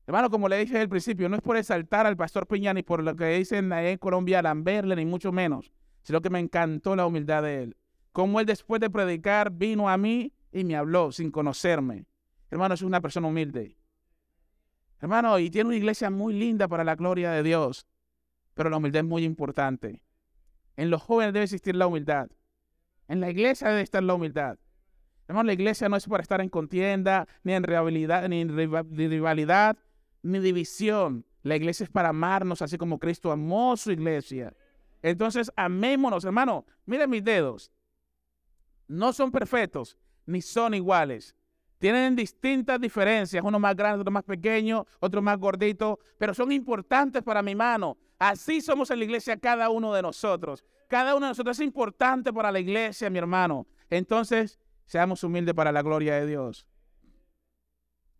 Hermano, 0.07 0.29
como 0.29 0.49
le 0.49 0.57
dije 0.57 0.79
al 0.79 0.89
principio, 0.89 1.29
no 1.29 1.35
es 1.35 1.41
por 1.41 1.57
exaltar 1.57 2.05
al 2.05 2.17
pastor 2.17 2.45
Piña 2.45 2.73
ni 2.73 2.83
por 2.83 3.01
lo 3.01 3.15
que 3.15 3.25
dicen 3.37 3.71
ahí 3.71 3.87
en 3.87 3.97
Colombia 3.97 4.41
Lamberle, 4.41 4.95
ni 4.95 5.05
mucho 5.05 5.31
menos, 5.31 5.71
sino 6.03 6.21
que 6.21 6.29
me 6.29 6.39
encantó 6.39 6.95
la 6.95 7.07
humildad 7.07 7.41
de 7.41 7.63
él. 7.63 7.77
Como 8.11 8.39
él 8.39 8.45
después 8.45 8.79
de 8.81 8.89
predicar 8.89 9.51
vino 9.51 9.89
a 9.89 9.97
mí 9.97 10.33
y 10.51 10.63
me 10.63 10.75
habló 10.75 11.11
sin 11.11 11.31
conocerme. 11.31 12.05
Hermano, 12.51 12.75
es 12.75 12.81
una 12.83 13.01
persona 13.01 13.27
humilde. 13.27 13.77
Hermano, 14.99 15.39
y 15.39 15.49
tiene 15.49 15.69
una 15.69 15.77
iglesia 15.77 16.09
muy 16.09 16.33
linda 16.33 16.67
para 16.67 16.83
la 16.83 16.95
gloria 16.95 17.31
de 17.31 17.41
Dios 17.41 17.87
pero 18.55 18.71
la 18.71 18.77
humildad 18.77 19.03
es 19.03 19.07
muy 19.07 19.23
importante. 19.23 20.01
En 20.75 20.89
los 20.89 21.03
jóvenes 21.03 21.33
debe 21.33 21.43
existir 21.43 21.75
la 21.75 21.85
humildad. 21.85 22.29
En 23.07 23.21
la 23.21 23.29
iglesia 23.29 23.69
debe 23.69 23.81
estar 23.81 24.01
la 24.01 24.15
humildad. 24.15 24.57
Hermano, 25.27 25.47
la 25.47 25.53
iglesia 25.53 25.89
no 25.89 25.95
es 25.95 26.07
para 26.07 26.23
estar 26.23 26.41
en 26.41 26.49
contienda, 26.49 27.27
ni 27.43 27.53
en 27.53 27.63
rivalidad, 27.63 28.27
ni 28.27 28.41
en 28.41 28.55
rivalidad, 28.55 29.77
ni 30.23 30.39
división. 30.39 31.25
La 31.43 31.55
iglesia 31.55 31.83
es 31.83 31.89
para 31.89 32.09
amarnos, 32.09 32.61
así 32.61 32.77
como 32.77 32.99
Cristo 32.99 33.31
amó 33.31 33.77
su 33.77 33.91
iglesia. 33.91 34.53
Entonces, 35.01 35.51
amémonos, 35.55 36.25
hermano. 36.25 36.65
Miren 36.85 37.09
mis 37.09 37.23
dedos. 37.23 37.71
No 38.87 39.13
son 39.13 39.31
perfectos, 39.31 39.97
ni 40.25 40.41
son 40.41 40.73
iguales. 40.73 41.35
Tienen 41.85 42.15
distintas 42.15 42.81
diferencias, 42.81 43.43
uno 43.45 43.59
más 43.59 43.75
grande, 43.75 44.01
otro 44.01 44.11
más 44.11 44.23
pequeño, 44.23 44.87
otro 44.99 45.21
más 45.21 45.37
gordito, 45.37 45.99
pero 46.17 46.33
son 46.33 46.51
importantes 46.51 47.21
para 47.21 47.43
mi 47.43 47.53
mano. 47.53 47.95
Así 48.17 48.59
somos 48.59 48.89
en 48.89 48.97
la 48.97 49.05
iglesia 49.05 49.37
cada 49.37 49.69
uno 49.69 49.93
de 49.93 50.01
nosotros. 50.01 50.65
Cada 50.87 51.13
uno 51.13 51.27
de 51.27 51.29
nosotros 51.33 51.59
es 51.59 51.63
importante 51.63 52.33
para 52.33 52.51
la 52.51 52.59
iglesia, 52.59 53.11
mi 53.11 53.19
hermano. 53.19 53.67
Entonces, 53.87 54.59
seamos 54.87 55.23
humildes 55.23 55.53
para 55.53 55.71
la 55.71 55.83
gloria 55.83 56.15
de 56.15 56.25
Dios. 56.25 56.65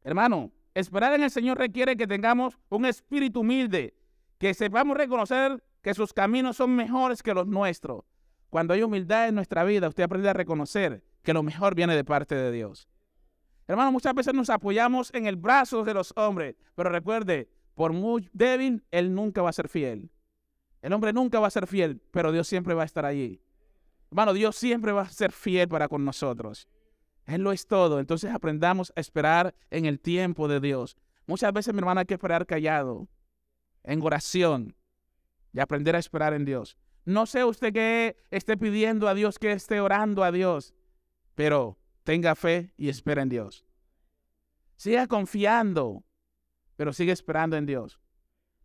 Hermano, 0.03 0.51
esperar 0.75 1.13
en 1.13 1.23
el 1.23 1.31
Señor 1.31 1.57
requiere 1.57 1.97
que 1.97 2.05
tengamos 2.05 2.59
un 2.69 2.85
espíritu 2.85 3.39
humilde, 3.39 3.95
que 4.37 4.53
sepamos 4.53 4.95
reconocer 4.95 5.63
que 5.81 5.95
sus 5.95 6.13
caminos 6.13 6.57
son 6.57 6.75
mejores 6.75 7.23
que 7.23 7.33
los 7.33 7.47
nuestros. 7.47 8.05
Cuando 8.51 8.75
hay 8.75 8.83
humildad 8.83 9.27
en 9.27 9.33
nuestra 9.33 9.63
vida, 9.63 9.87
usted 9.87 10.03
aprende 10.03 10.29
a 10.29 10.33
reconocer 10.33 11.03
que 11.23 11.33
lo 11.33 11.41
mejor 11.41 11.73
viene 11.73 11.95
de 11.95 12.03
parte 12.03 12.35
de 12.35 12.51
Dios. 12.51 12.87
Hermano, 13.67 13.91
muchas 13.91 14.13
veces 14.13 14.33
nos 14.33 14.49
apoyamos 14.49 15.13
en 15.13 15.25
el 15.25 15.35
brazo 15.35 15.83
de 15.83 15.93
los 15.93 16.13
hombres, 16.15 16.55
pero 16.75 16.89
recuerde, 16.89 17.49
por 17.73 17.93
muy 17.93 18.29
débil, 18.31 18.83
él 18.91 19.13
nunca 19.13 19.41
va 19.41 19.49
a 19.49 19.53
ser 19.53 19.67
fiel. 19.67 20.11
El 20.81 20.93
hombre 20.93 21.13
nunca 21.13 21.39
va 21.39 21.47
a 21.47 21.51
ser 21.51 21.65
fiel, 21.65 21.99
pero 22.11 22.31
Dios 22.31 22.47
siempre 22.47 22.75
va 22.75 22.83
a 22.83 22.85
estar 22.85 23.05
allí. 23.05 23.41
Hermano, 24.11 24.33
Dios 24.33 24.55
siempre 24.55 24.91
va 24.91 25.01
a 25.01 25.09
ser 25.09 25.31
fiel 25.31 25.67
para 25.67 25.87
con 25.87 26.05
nosotros. 26.05 26.67
Él 27.25 27.41
lo 27.41 27.51
es 27.51 27.65
todo. 27.65 27.99
Entonces 27.99 28.31
aprendamos 28.31 28.93
a 28.95 28.99
esperar 28.99 29.55
en 29.71 29.85
el 29.85 29.99
tiempo 29.99 30.47
de 30.47 30.59
Dios. 30.59 30.95
Muchas 31.25 31.51
veces, 31.51 31.73
mi 31.73 31.79
hermano, 31.79 32.01
hay 32.01 32.05
que 32.05 32.13
esperar 32.13 32.45
callado, 32.45 33.07
en 33.83 34.01
oración, 34.01 34.75
y 35.53 35.59
aprender 35.59 35.95
a 35.95 35.99
esperar 35.99 36.33
en 36.33 36.45
Dios. 36.45 36.77
No 37.03 37.25
sé 37.25 37.43
usted 37.43 37.73
qué 37.73 38.17
esté 38.29 38.57
pidiendo 38.57 39.07
a 39.07 39.15
Dios, 39.15 39.39
que 39.39 39.51
esté 39.51 39.79
orando 39.79 40.23
a 40.23 40.31
Dios, 40.31 40.73
pero 41.33 41.77
tenga 42.05 42.35
fe 42.35 42.71
y 42.77 42.87
espera 42.87 43.21
en 43.21 43.29
Dios. 43.29 43.65
Siga 44.77 45.07
confiando 45.07 46.05
pero 46.75 46.93
sigue 46.93 47.11
esperando 47.11 47.55
en 47.55 47.65
Dios. 47.65 47.99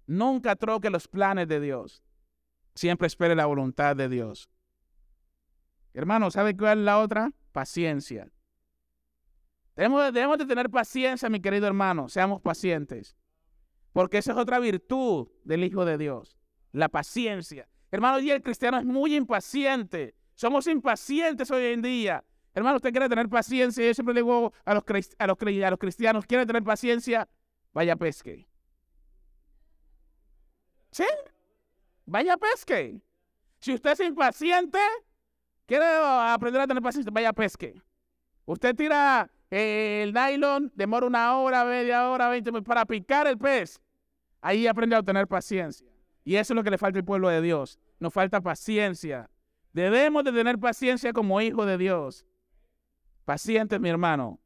Nunca 0.07 0.57
troque 0.57 0.90
los 0.90 1.09
planes 1.09 1.48
de 1.48 1.61
Dios. 1.61 2.03
Siempre 2.74 3.07
espere 3.07 3.35
la 3.35 3.46
voluntad 3.46 3.96
de 3.96 4.09
Dios. 4.09 4.50
Hermano, 5.94 6.31
¿sabe 6.31 6.57
cuál 6.57 6.79
es 6.79 6.85
la 6.85 6.98
otra? 6.98 7.33
Paciencia. 7.53 8.31
Debemos, 9.76 10.12
debemos 10.12 10.38
de 10.38 10.46
tener 10.46 10.70
paciencia, 10.70 11.29
mi 11.29 11.40
querido 11.40 11.66
hermano. 11.66 12.09
Seamos 12.09 12.40
pacientes. 12.40 13.16
Porque 13.92 14.18
esa 14.18 14.33
es 14.33 14.38
otra 14.38 14.59
virtud 14.59 15.29
del 15.44 15.64
Hijo 15.64 15.85
de 15.85 15.98
Dios. 15.98 16.38
La 16.72 16.88
paciencia. 16.88 17.68
Hermano, 17.90 18.16
hoy 18.16 18.31
el 18.31 18.42
cristiano 18.42 18.79
es 18.79 18.85
muy 18.85 19.16
impaciente. 19.16 20.14
Somos 20.35 20.66
impacientes 20.66 21.50
hoy 21.50 21.66
en 21.66 21.83
día. 21.83 22.24
Hermano, 22.54 22.76
usted 22.76 22.90
quiere 22.90 23.08
tener 23.08 23.28
paciencia. 23.28 23.86
Yo 23.86 23.94
siempre 23.94 24.14
le 24.14 24.20
digo 24.20 24.52
a 24.64 24.74
los, 24.74 24.84
a 25.18 25.26
los, 25.26 25.38
a 25.66 25.70
los 25.70 25.78
cristianos, 25.78 26.26
quiere 26.26 26.46
tener 26.46 26.62
paciencia 26.62 27.28
vaya 27.72 27.96
pesque. 27.96 28.46
¿Sí? 30.90 31.04
Vaya 32.06 32.36
pesque. 32.36 33.00
Si 33.60 33.74
usted 33.74 33.92
es 33.92 34.00
impaciente, 34.00 34.78
quiere 35.66 35.84
aprender 35.84 36.62
a 36.62 36.66
tener 36.66 36.82
paciencia, 36.82 37.12
vaya 37.12 37.32
pesque. 37.32 37.80
Usted 38.46 38.74
tira 38.74 39.30
el 39.50 40.12
nylon, 40.12 40.72
demora 40.74 41.06
una 41.06 41.36
hora, 41.36 41.64
media 41.64 42.08
hora, 42.10 42.28
veinte 42.28 42.50
minutos 42.50 42.66
para 42.66 42.84
picar 42.84 43.26
el 43.26 43.38
pez. 43.38 43.80
Ahí 44.40 44.66
aprende 44.66 44.96
a 44.96 45.02
tener 45.02 45.28
paciencia. 45.28 45.86
Y 46.24 46.36
eso 46.36 46.52
es 46.52 46.56
lo 46.56 46.64
que 46.64 46.70
le 46.70 46.78
falta 46.78 46.98
al 46.98 47.04
pueblo 47.04 47.28
de 47.28 47.42
Dios. 47.42 47.78
Nos 47.98 48.12
falta 48.12 48.40
paciencia. 48.40 49.30
Debemos 49.72 50.24
de 50.24 50.32
tener 50.32 50.58
paciencia 50.58 51.12
como 51.12 51.40
hijos 51.40 51.66
de 51.66 51.78
Dios. 51.78 52.24
Paciente, 53.30 53.78
mi 53.78 53.88
hermano. 53.88 54.40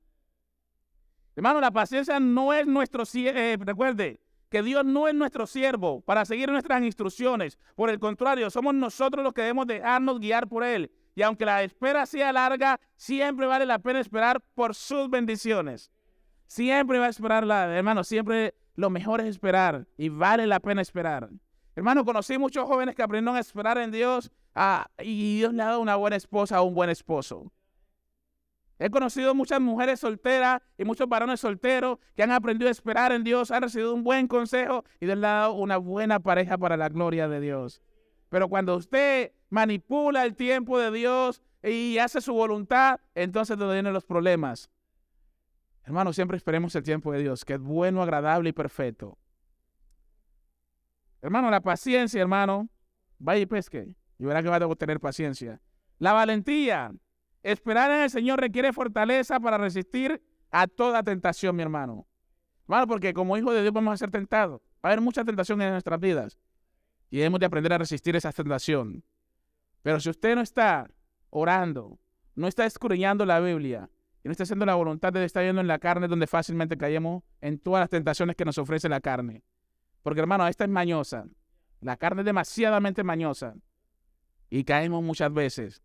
Hermano, 1.34 1.58
la 1.58 1.70
paciencia 1.70 2.20
no 2.20 2.52
es 2.52 2.66
nuestro, 2.66 3.04
eh, 3.14 3.56
recuerde, 3.58 4.20
que 4.50 4.62
Dios 4.62 4.84
no 4.84 5.08
es 5.08 5.14
nuestro 5.14 5.46
siervo 5.46 6.02
para 6.02 6.26
seguir 6.26 6.50
nuestras 6.50 6.82
instrucciones. 6.82 7.58
Por 7.76 7.88
el 7.88 7.98
contrario, 7.98 8.50
somos 8.50 8.74
nosotros 8.74 9.24
los 9.24 9.32
que 9.32 9.40
debemos 9.40 9.66
dejarnos 9.66 10.20
guiar 10.20 10.48
por 10.48 10.64
Él. 10.64 10.92
Y 11.14 11.22
aunque 11.22 11.46
la 11.46 11.62
espera 11.62 12.04
sea 12.04 12.30
larga, 12.30 12.78
siempre 12.94 13.46
vale 13.46 13.64
la 13.64 13.78
pena 13.78 14.00
esperar 14.00 14.42
por 14.54 14.74
sus 14.74 15.08
bendiciones. 15.08 15.90
Siempre 16.46 16.98
va 16.98 17.06
a 17.06 17.08
esperar, 17.08 17.44
hermano, 17.70 18.04
siempre 18.04 18.54
lo 18.74 18.90
mejor 18.90 19.22
es 19.22 19.28
esperar 19.28 19.86
y 19.96 20.10
vale 20.10 20.46
la 20.46 20.60
pena 20.60 20.82
esperar. 20.82 21.30
Hermano, 21.74 22.04
conocí 22.04 22.36
muchos 22.36 22.66
jóvenes 22.66 22.94
que 22.94 23.02
aprendieron 23.02 23.38
a 23.38 23.40
esperar 23.40 23.78
en 23.78 23.90
Dios 23.90 24.30
ah, 24.54 24.90
y 24.98 25.38
Dios 25.38 25.54
le 25.54 25.62
ha 25.62 25.68
dado 25.68 25.80
una 25.80 25.96
buena 25.96 26.16
esposa 26.16 26.58
a 26.58 26.62
un 26.62 26.74
buen 26.74 26.90
esposo. 26.90 27.50
He 28.78 28.90
conocido 28.90 29.34
muchas 29.34 29.60
mujeres 29.60 30.00
solteras 30.00 30.60
y 30.76 30.84
muchos 30.84 31.08
varones 31.08 31.40
solteros 31.40 31.98
que 32.16 32.22
han 32.22 32.32
aprendido 32.32 32.68
a 32.68 32.72
esperar 32.72 33.12
en 33.12 33.24
Dios, 33.24 33.50
han 33.50 33.62
recibido 33.62 33.94
un 33.94 34.02
buen 34.02 34.26
consejo 34.26 34.84
y 35.00 35.10
han 35.10 35.20
dado 35.20 35.52
una 35.52 35.76
buena 35.76 36.20
pareja 36.20 36.58
para 36.58 36.76
la 36.76 36.88
gloria 36.88 37.28
de 37.28 37.40
Dios. 37.40 37.82
Pero 38.28 38.48
cuando 38.48 38.76
usted 38.76 39.32
manipula 39.48 40.24
el 40.24 40.34
tiempo 40.34 40.78
de 40.78 40.90
Dios, 40.90 41.40
y 41.64 41.98
hace 41.98 42.20
su 42.20 42.34
voluntad, 42.34 43.00
entonces 43.14 43.56
donde 43.56 43.74
vienen 43.74 43.94
los 43.94 44.04
problemas. 44.04 44.70
Hermano, 45.84 46.12
siempre 46.12 46.36
esperemos 46.36 46.74
el 46.74 46.82
tiempo 46.82 47.12
de 47.12 47.20
Dios, 47.20 47.44
que 47.44 47.54
es 47.54 47.60
bueno, 47.60 48.02
agradable 48.02 48.50
y 48.50 48.52
perfecto. 48.52 49.18
Hermano, 51.22 51.50
la 51.50 51.60
paciencia, 51.60 52.20
hermano, 52.20 52.68
vaya 53.18 53.40
y 53.40 53.46
pesque. 53.46 53.94
Y 54.18 54.24
verá 54.24 54.42
que 54.42 54.48
va 54.48 54.56
a 54.56 54.76
tener 54.76 55.00
paciencia. 55.00 55.60
La 55.98 56.12
valentía. 56.12 56.92
Esperar 57.44 57.90
en 57.90 58.00
el 58.00 58.10
Señor 58.10 58.40
requiere 58.40 58.72
fortaleza 58.72 59.38
para 59.38 59.58
resistir 59.58 60.22
a 60.50 60.66
toda 60.66 61.02
tentación, 61.02 61.54
mi 61.54 61.62
hermano. 61.62 62.06
Hermano, 62.62 62.86
porque 62.86 63.12
como 63.12 63.36
hijo 63.36 63.52
de 63.52 63.60
Dios 63.60 63.72
vamos 63.72 63.92
a 63.92 63.96
ser 63.98 64.10
tentados. 64.10 64.62
Va 64.84 64.88
a 64.88 64.92
haber 64.92 65.02
mucha 65.02 65.24
tentación 65.24 65.60
en 65.60 65.72
nuestras 65.72 66.00
vidas. 66.00 66.38
Y 67.10 67.18
debemos 67.18 67.40
de 67.40 67.46
aprender 67.46 67.74
a 67.74 67.78
resistir 67.78 68.16
esa 68.16 68.32
tentación. 68.32 69.04
Pero 69.82 70.00
si 70.00 70.08
usted 70.08 70.34
no 70.34 70.40
está 70.40 70.90
orando, 71.28 71.98
no 72.34 72.48
está 72.48 72.64
escudriñando 72.64 73.26
la 73.26 73.40
Biblia, 73.40 73.90
y 74.22 74.28
no 74.28 74.32
está 74.32 74.44
haciendo 74.44 74.64
la 74.64 74.74
voluntad 74.74 75.12
de 75.12 75.22
estar 75.22 75.44
yendo 75.44 75.60
en 75.60 75.68
la 75.68 75.78
carne, 75.78 76.08
donde 76.08 76.26
fácilmente 76.26 76.78
caemos 76.78 77.22
en 77.42 77.58
todas 77.58 77.82
las 77.82 77.90
tentaciones 77.90 78.36
que 78.36 78.46
nos 78.46 78.56
ofrece 78.56 78.88
la 78.88 79.02
carne. 79.02 79.44
Porque 80.02 80.20
hermano, 80.20 80.48
esta 80.48 80.64
es 80.64 80.70
mañosa. 80.70 81.26
La 81.82 81.98
carne 81.98 82.22
es 82.22 82.26
demasiadamente 82.26 83.04
mañosa. 83.04 83.54
Y 84.48 84.64
caemos 84.64 85.02
muchas 85.02 85.30
veces. 85.30 85.82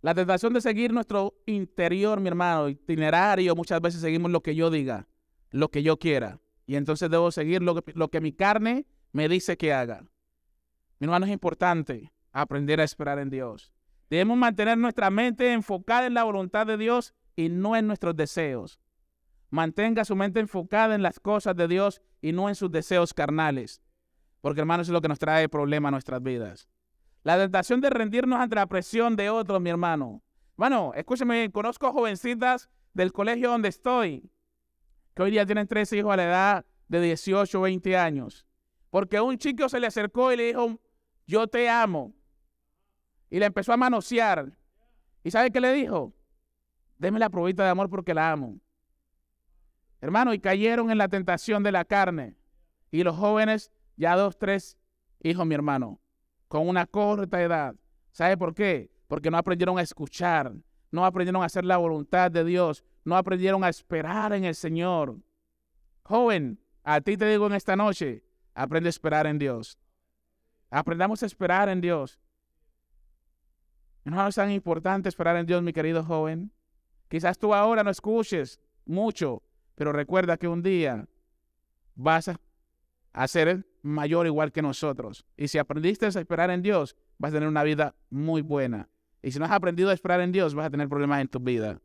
La 0.00 0.14
tentación 0.14 0.52
de 0.52 0.60
seguir 0.60 0.92
nuestro 0.92 1.34
interior, 1.46 2.20
mi 2.20 2.28
hermano, 2.28 2.68
itinerario, 2.68 3.56
muchas 3.56 3.80
veces 3.80 4.00
seguimos 4.00 4.30
lo 4.30 4.42
que 4.42 4.54
yo 4.54 4.70
diga, 4.70 5.08
lo 5.50 5.70
que 5.70 5.82
yo 5.82 5.98
quiera. 5.98 6.40
Y 6.66 6.76
entonces 6.76 7.10
debo 7.10 7.32
seguir 7.32 7.62
lo 7.62 8.10
que, 8.10 8.20
mi 8.20 8.32
carne 8.32 8.86
me 9.12 9.28
dice 9.28 9.56
que 9.56 9.72
haga. 9.72 10.02
Mi 11.00 11.06
hermano, 11.06 11.26
es 11.26 11.32
importante 11.32 12.12
aprender 12.30 12.80
a 12.80 12.84
esperar 12.84 13.18
en 13.18 13.30
Dios. 13.30 13.72
Debemos 14.08 14.38
mantener 14.38 14.78
nuestra 14.78 15.10
mente 15.10 15.52
enfocada 15.52 16.06
en 16.06 16.14
la 16.14 16.22
voluntad 16.22 16.66
de 16.66 16.76
Dios 16.76 17.14
y 17.34 17.48
no 17.48 17.74
en 17.74 17.86
nuestros 17.86 18.16
deseos. 18.16 18.78
Mantenga 19.50 20.04
su 20.04 20.14
mente 20.14 20.38
enfocada 20.40 20.94
en 20.94 21.02
las 21.02 21.18
cosas 21.18 21.56
de 21.56 21.66
Dios 21.66 22.02
y 22.20 22.32
no 22.32 22.48
en 22.48 22.54
sus 22.54 22.70
deseos 22.70 23.14
carnales. 23.14 23.82
Porque 24.40 24.60
hermanos 24.60 24.88
es 24.88 24.92
lo 24.92 25.00
que 25.00 25.08
nos 25.08 25.18
trae 25.18 25.48
problema 25.48 25.88
a 25.88 25.92
nuestras 25.92 26.22
vidas. 26.22 26.68
La 27.22 27.36
tentación 27.36 27.80
de 27.80 27.90
rendirnos 27.90 28.40
ante 28.40 28.56
la 28.56 28.66
presión 28.66 29.16
de 29.16 29.30
otros, 29.30 29.60
mi 29.60 29.70
hermano. 29.70 30.22
Bueno, 30.56 30.92
escúcheme, 30.94 31.50
conozco 31.52 31.92
jovencitas 31.92 32.68
del 32.94 33.12
colegio 33.12 33.50
donde 33.50 33.68
estoy, 33.68 34.30
que 35.14 35.22
hoy 35.22 35.30
día 35.30 35.46
tienen 35.46 35.68
tres 35.68 35.92
hijos 35.92 36.12
a 36.12 36.16
la 36.16 36.24
edad 36.24 36.66
de 36.88 37.00
18 37.00 37.58
o 37.58 37.62
20 37.62 37.96
años. 37.96 38.46
Porque 38.90 39.20
un 39.20 39.36
chico 39.36 39.68
se 39.68 39.78
le 39.78 39.86
acercó 39.86 40.32
y 40.32 40.36
le 40.36 40.46
dijo, 40.46 40.80
yo 41.26 41.46
te 41.46 41.68
amo. 41.68 42.14
Y 43.30 43.38
le 43.38 43.46
empezó 43.46 43.72
a 43.72 43.76
manosear. 43.76 44.56
¿Y 45.22 45.30
sabe 45.30 45.50
qué 45.50 45.60
le 45.60 45.72
dijo? 45.72 46.14
Deme 46.96 47.18
la 47.18 47.28
probita 47.28 47.64
de 47.64 47.70
amor 47.70 47.90
porque 47.90 48.14
la 48.14 48.32
amo. 48.32 48.58
Hermano, 50.00 50.32
y 50.32 50.38
cayeron 50.38 50.90
en 50.90 50.98
la 50.98 51.08
tentación 51.08 51.62
de 51.62 51.72
la 51.72 51.84
carne. 51.84 52.36
Y 52.90 53.02
los 53.02 53.16
jóvenes, 53.16 53.70
ya 53.96 54.16
dos, 54.16 54.38
tres 54.38 54.78
hijos, 55.20 55.44
mi 55.46 55.54
hermano, 55.54 56.00
con 56.48 56.68
una 56.68 56.86
corta 56.86 57.40
edad. 57.42 57.76
¿Sabe 58.10 58.36
por 58.36 58.54
qué? 58.54 58.90
Porque 59.06 59.30
no 59.30 59.38
aprendieron 59.38 59.78
a 59.78 59.82
escuchar, 59.82 60.52
no 60.90 61.04
aprendieron 61.04 61.42
a 61.42 61.46
hacer 61.46 61.64
la 61.64 61.76
voluntad 61.76 62.30
de 62.30 62.44
Dios, 62.44 62.84
no 63.04 63.16
aprendieron 63.16 63.62
a 63.62 63.68
esperar 63.68 64.32
en 64.32 64.44
el 64.44 64.54
Señor. 64.54 65.18
Joven, 66.02 66.58
a 66.82 67.00
ti 67.00 67.16
te 67.16 67.26
digo 67.26 67.46
en 67.46 67.52
esta 67.52 67.76
noche, 67.76 68.24
aprende 68.54 68.88
a 68.88 68.90
esperar 68.90 69.26
en 69.26 69.38
Dios. 69.38 69.78
Aprendamos 70.70 71.22
a 71.22 71.26
esperar 71.26 71.68
en 71.68 71.80
Dios. 71.80 72.18
No 74.04 74.26
es 74.26 74.34
tan 74.34 74.50
importante 74.50 75.08
esperar 75.08 75.36
en 75.36 75.46
Dios, 75.46 75.62
mi 75.62 75.72
querido 75.72 76.02
joven. 76.02 76.50
Quizás 77.08 77.38
tú 77.38 77.54
ahora 77.54 77.84
no 77.84 77.90
escuches 77.90 78.60
mucho, 78.86 79.42
pero 79.74 79.92
recuerda 79.92 80.38
que 80.38 80.48
un 80.48 80.62
día 80.62 81.06
vas 81.94 82.30
a 83.12 83.28
ser 83.28 83.66
mayor 83.82 84.26
igual 84.26 84.52
que 84.52 84.62
nosotros. 84.62 85.26
Y 85.36 85.48
si 85.48 85.58
aprendiste 85.58 86.06
a 86.06 86.08
esperar 86.08 86.50
en 86.50 86.62
Dios, 86.62 86.96
vas 87.18 87.30
a 87.30 87.34
tener 87.34 87.48
una 87.48 87.62
vida 87.62 87.94
muy 88.10 88.42
buena. 88.42 88.88
Y 89.22 89.30
si 89.30 89.38
no 89.38 89.44
has 89.44 89.50
aprendido 89.50 89.90
a 89.90 89.94
esperar 89.94 90.20
en 90.20 90.32
Dios, 90.32 90.54
vas 90.54 90.66
a 90.66 90.70
tener 90.70 90.88
problemas 90.88 91.20
en 91.20 91.28
tu 91.28 91.40
vida. 91.40 91.80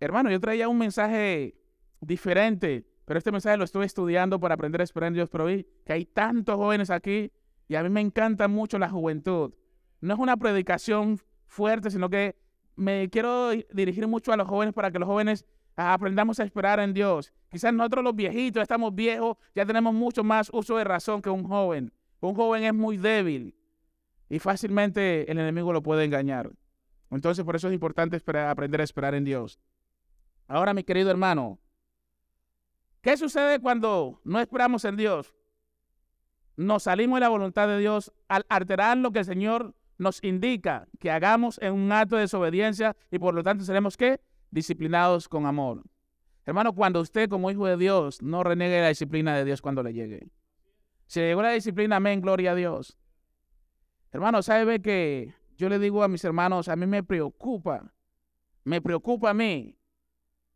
Hermano, 0.00 0.30
yo 0.30 0.40
traía 0.40 0.68
un 0.68 0.78
mensaje 0.78 1.56
diferente, 2.00 2.86
pero 3.04 3.18
este 3.18 3.32
mensaje 3.32 3.56
lo 3.56 3.64
estoy 3.64 3.86
estudiando 3.86 4.38
para 4.38 4.54
aprender 4.54 4.80
a 4.80 4.84
esperar 4.84 5.08
en 5.08 5.14
Dios, 5.14 5.28
pero 5.30 5.46
vi 5.46 5.66
que 5.84 5.92
hay 5.92 6.04
tantos 6.04 6.56
jóvenes 6.56 6.90
aquí 6.90 7.32
y 7.68 7.74
a 7.76 7.82
mí 7.82 7.88
me 7.88 8.00
encanta 8.00 8.48
mucho 8.48 8.78
la 8.78 8.90
juventud. 8.90 9.54
No 10.00 10.14
es 10.14 10.20
una 10.20 10.36
predicación 10.36 11.18
fuerte, 11.46 11.90
sino 11.90 12.10
que 12.10 12.36
me 12.76 13.08
quiero 13.08 13.50
dirigir 13.72 14.06
mucho 14.06 14.32
a 14.32 14.36
los 14.36 14.48
jóvenes 14.48 14.74
para 14.74 14.90
que 14.90 14.98
los 14.98 15.06
jóvenes 15.08 15.46
aprendamos 15.76 16.40
a 16.40 16.44
esperar 16.44 16.80
en 16.80 16.94
Dios. 16.94 17.32
Quizás 17.50 17.72
nosotros 17.72 18.04
los 18.04 18.16
viejitos 18.16 18.62
estamos 18.62 18.94
viejos, 18.94 19.36
ya 19.54 19.64
tenemos 19.64 19.94
mucho 19.94 20.24
más 20.24 20.50
uso 20.52 20.76
de 20.76 20.84
razón 20.84 21.22
que 21.22 21.30
un 21.30 21.44
joven. 21.44 21.92
Un 22.20 22.34
joven 22.34 22.64
es 22.64 22.74
muy 22.74 22.96
débil 22.96 23.54
y 24.28 24.38
fácilmente 24.38 25.30
el 25.30 25.38
enemigo 25.38 25.72
lo 25.72 25.82
puede 25.82 26.04
engañar. 26.04 26.50
Entonces 27.10 27.44
por 27.44 27.56
eso 27.56 27.68
es 27.68 27.74
importante 27.74 28.20
aprender 28.40 28.80
a 28.80 28.84
esperar 28.84 29.14
en 29.14 29.24
Dios. 29.24 29.60
Ahora, 30.48 30.74
mi 30.74 30.84
querido 30.84 31.10
hermano, 31.10 31.58
¿qué 33.00 33.16
sucede 33.16 33.60
cuando 33.60 34.20
no 34.24 34.40
esperamos 34.40 34.84
en 34.84 34.96
Dios? 34.96 35.34
Nos 36.56 36.84
salimos 36.84 37.16
de 37.16 37.20
la 37.20 37.28
voluntad 37.28 37.68
de 37.68 37.78
Dios 37.78 38.12
al 38.28 38.44
alterar 38.48 38.96
lo 38.96 39.10
que 39.10 39.20
el 39.20 39.24
Señor 39.24 39.74
nos 39.98 40.22
indica 40.22 40.88
que 40.98 41.10
hagamos 41.10 41.58
en 41.62 41.72
un 41.72 41.92
acto 41.92 42.16
de 42.16 42.22
desobediencia 42.22 42.96
y 43.10 43.18
por 43.18 43.34
lo 43.34 43.42
tanto 43.42 43.64
seremos 43.64 43.96
¿qué? 43.96 44.20
Disciplinados 44.54 45.28
con 45.28 45.46
amor. 45.46 45.82
Hermano, 46.46 46.74
cuando 46.74 47.00
usted 47.00 47.28
como 47.28 47.50
hijo 47.50 47.66
de 47.66 47.76
Dios 47.76 48.22
no 48.22 48.44
renegue 48.44 48.80
la 48.80 48.88
disciplina 48.88 49.36
de 49.36 49.44
Dios 49.44 49.60
cuando 49.60 49.82
le 49.82 49.92
llegue. 49.92 50.28
Si 51.06 51.20
le 51.20 51.28
llegó 51.28 51.42
la 51.42 51.50
disciplina, 51.50 51.96
amén, 51.96 52.20
gloria 52.20 52.52
a 52.52 52.54
Dios. 52.54 52.96
Hermano, 54.12 54.42
¿sabe 54.42 54.80
que 54.80 55.34
yo 55.56 55.68
le 55.68 55.78
digo 55.80 56.04
a 56.04 56.08
mis 56.08 56.24
hermanos, 56.24 56.68
a 56.68 56.76
mí 56.76 56.86
me 56.86 57.02
preocupa, 57.02 57.92
me 58.62 58.80
preocupa 58.80 59.30
a 59.30 59.34
mí 59.34 59.76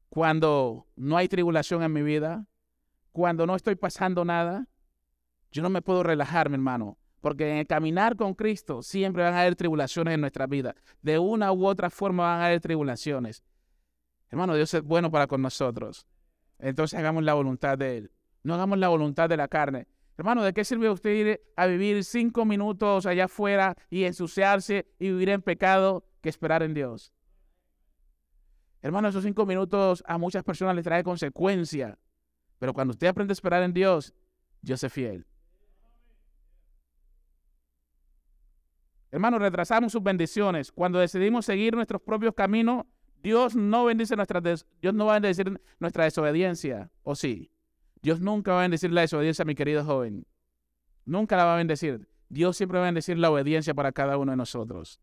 cuando 0.08 0.86
no 0.94 1.16
hay 1.16 1.26
tribulación 1.28 1.82
en 1.82 1.92
mi 1.92 2.02
vida, 2.02 2.46
cuando 3.10 3.46
no 3.46 3.56
estoy 3.56 3.74
pasando 3.74 4.24
nada, 4.24 4.68
yo 5.50 5.62
no 5.62 5.70
me 5.70 5.82
puedo 5.82 6.04
relajar, 6.04 6.48
mi 6.50 6.54
hermano, 6.54 6.98
porque 7.20 7.50
en 7.50 7.56
el 7.58 7.66
caminar 7.66 8.14
con 8.14 8.34
Cristo 8.34 8.82
siempre 8.82 9.24
van 9.24 9.34
a 9.34 9.40
haber 9.40 9.56
tribulaciones 9.56 10.14
en 10.14 10.20
nuestra 10.20 10.46
vida. 10.46 10.76
De 11.02 11.18
una 11.18 11.52
u 11.52 11.66
otra 11.66 11.90
forma 11.90 12.22
van 12.24 12.40
a 12.40 12.46
haber 12.46 12.60
tribulaciones. 12.60 13.42
Hermano, 14.30 14.54
Dios 14.54 14.72
es 14.74 14.82
bueno 14.82 15.10
para 15.10 15.26
con 15.26 15.42
nosotros. 15.42 16.06
Entonces 16.58 16.98
hagamos 16.98 17.22
la 17.24 17.34
voluntad 17.34 17.78
de 17.78 17.98
Él. 17.98 18.12
No 18.42 18.54
hagamos 18.54 18.78
la 18.78 18.88
voluntad 18.88 19.28
de 19.28 19.36
la 19.36 19.48
carne. 19.48 19.86
Hermano, 20.16 20.42
¿de 20.42 20.52
qué 20.52 20.64
sirve 20.64 20.90
usted 20.90 21.10
ir 21.10 21.40
a 21.56 21.66
vivir 21.66 22.02
cinco 22.04 22.44
minutos 22.44 23.06
allá 23.06 23.26
afuera 23.26 23.76
y 23.88 24.04
ensuciarse 24.04 24.86
y 24.98 25.10
vivir 25.10 25.28
en 25.28 25.42
pecado 25.42 26.04
que 26.20 26.28
esperar 26.28 26.62
en 26.62 26.74
Dios? 26.74 27.12
Hermano, 28.82 29.08
esos 29.08 29.24
cinco 29.24 29.46
minutos 29.46 30.02
a 30.06 30.18
muchas 30.18 30.42
personas 30.44 30.74
les 30.74 30.84
trae 30.84 31.04
consecuencia. 31.04 31.98
Pero 32.58 32.74
cuando 32.74 32.92
usted 32.92 33.06
aprende 33.06 33.30
a 33.30 33.34
esperar 33.34 33.62
en 33.62 33.72
Dios, 33.72 34.12
Dios 34.60 34.82
es 34.82 34.92
fiel. 34.92 35.26
Hermano, 39.10 39.38
retrasamos 39.38 39.92
sus 39.92 40.02
bendiciones. 40.02 40.70
Cuando 40.70 40.98
decidimos 40.98 41.46
seguir 41.46 41.74
nuestros 41.74 42.02
propios 42.02 42.34
caminos, 42.34 42.84
Dios 43.22 43.56
no 43.56 43.84
bendice 43.84 44.16
nuestra 44.16 44.40
Dios 44.40 44.94
no 44.94 45.06
va 45.06 45.12
a 45.12 45.20
bendecir 45.20 45.60
nuestra 45.80 46.04
desobediencia, 46.04 46.90
¿o 47.02 47.14
sí? 47.14 47.50
Dios 48.00 48.20
nunca 48.20 48.52
va 48.52 48.60
a 48.60 48.62
bendecir 48.62 48.92
la 48.92 49.00
desobediencia, 49.00 49.44
mi 49.44 49.54
querido 49.54 49.84
joven. 49.84 50.26
Nunca 51.04 51.36
la 51.36 51.44
va 51.44 51.54
a 51.54 51.58
bendecir. 51.58 52.08
Dios 52.28 52.56
siempre 52.56 52.78
va 52.78 52.84
a 52.84 52.88
bendecir 52.88 53.18
la 53.18 53.30
obediencia 53.30 53.74
para 53.74 53.92
cada 53.92 54.18
uno 54.18 54.32
de 54.32 54.36
nosotros. 54.36 55.00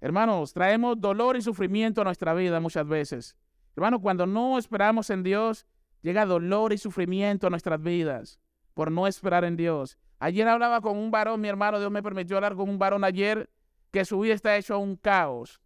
Hermanos, 0.00 0.52
traemos 0.52 1.00
dolor 1.00 1.36
y 1.36 1.42
sufrimiento 1.42 2.00
a 2.00 2.04
nuestra 2.04 2.34
vida 2.34 2.60
muchas 2.60 2.86
veces. 2.86 3.36
Hermano, 3.76 4.00
cuando 4.00 4.26
no 4.26 4.58
esperamos 4.58 5.10
en 5.10 5.22
Dios, 5.22 5.66
llega 6.02 6.26
dolor 6.26 6.72
y 6.72 6.78
sufrimiento 6.78 7.46
a 7.46 7.50
nuestras 7.50 7.80
vidas 7.80 8.40
por 8.74 8.90
no 8.90 9.06
esperar 9.06 9.44
en 9.44 9.56
Dios. 9.56 9.98
Ayer 10.18 10.48
hablaba 10.48 10.80
con 10.80 10.96
un 10.96 11.10
varón, 11.10 11.40
mi 11.40 11.48
hermano, 11.48 11.78
Dios 11.78 11.90
me 11.90 12.02
permitió 12.02 12.36
hablar 12.36 12.56
con 12.56 12.68
un 12.68 12.78
varón 12.78 13.04
ayer 13.04 13.50
que 13.90 14.04
su 14.04 14.20
vida 14.20 14.34
está 14.34 14.56
hecho 14.56 14.78
un 14.78 14.96
caos. 14.96 15.60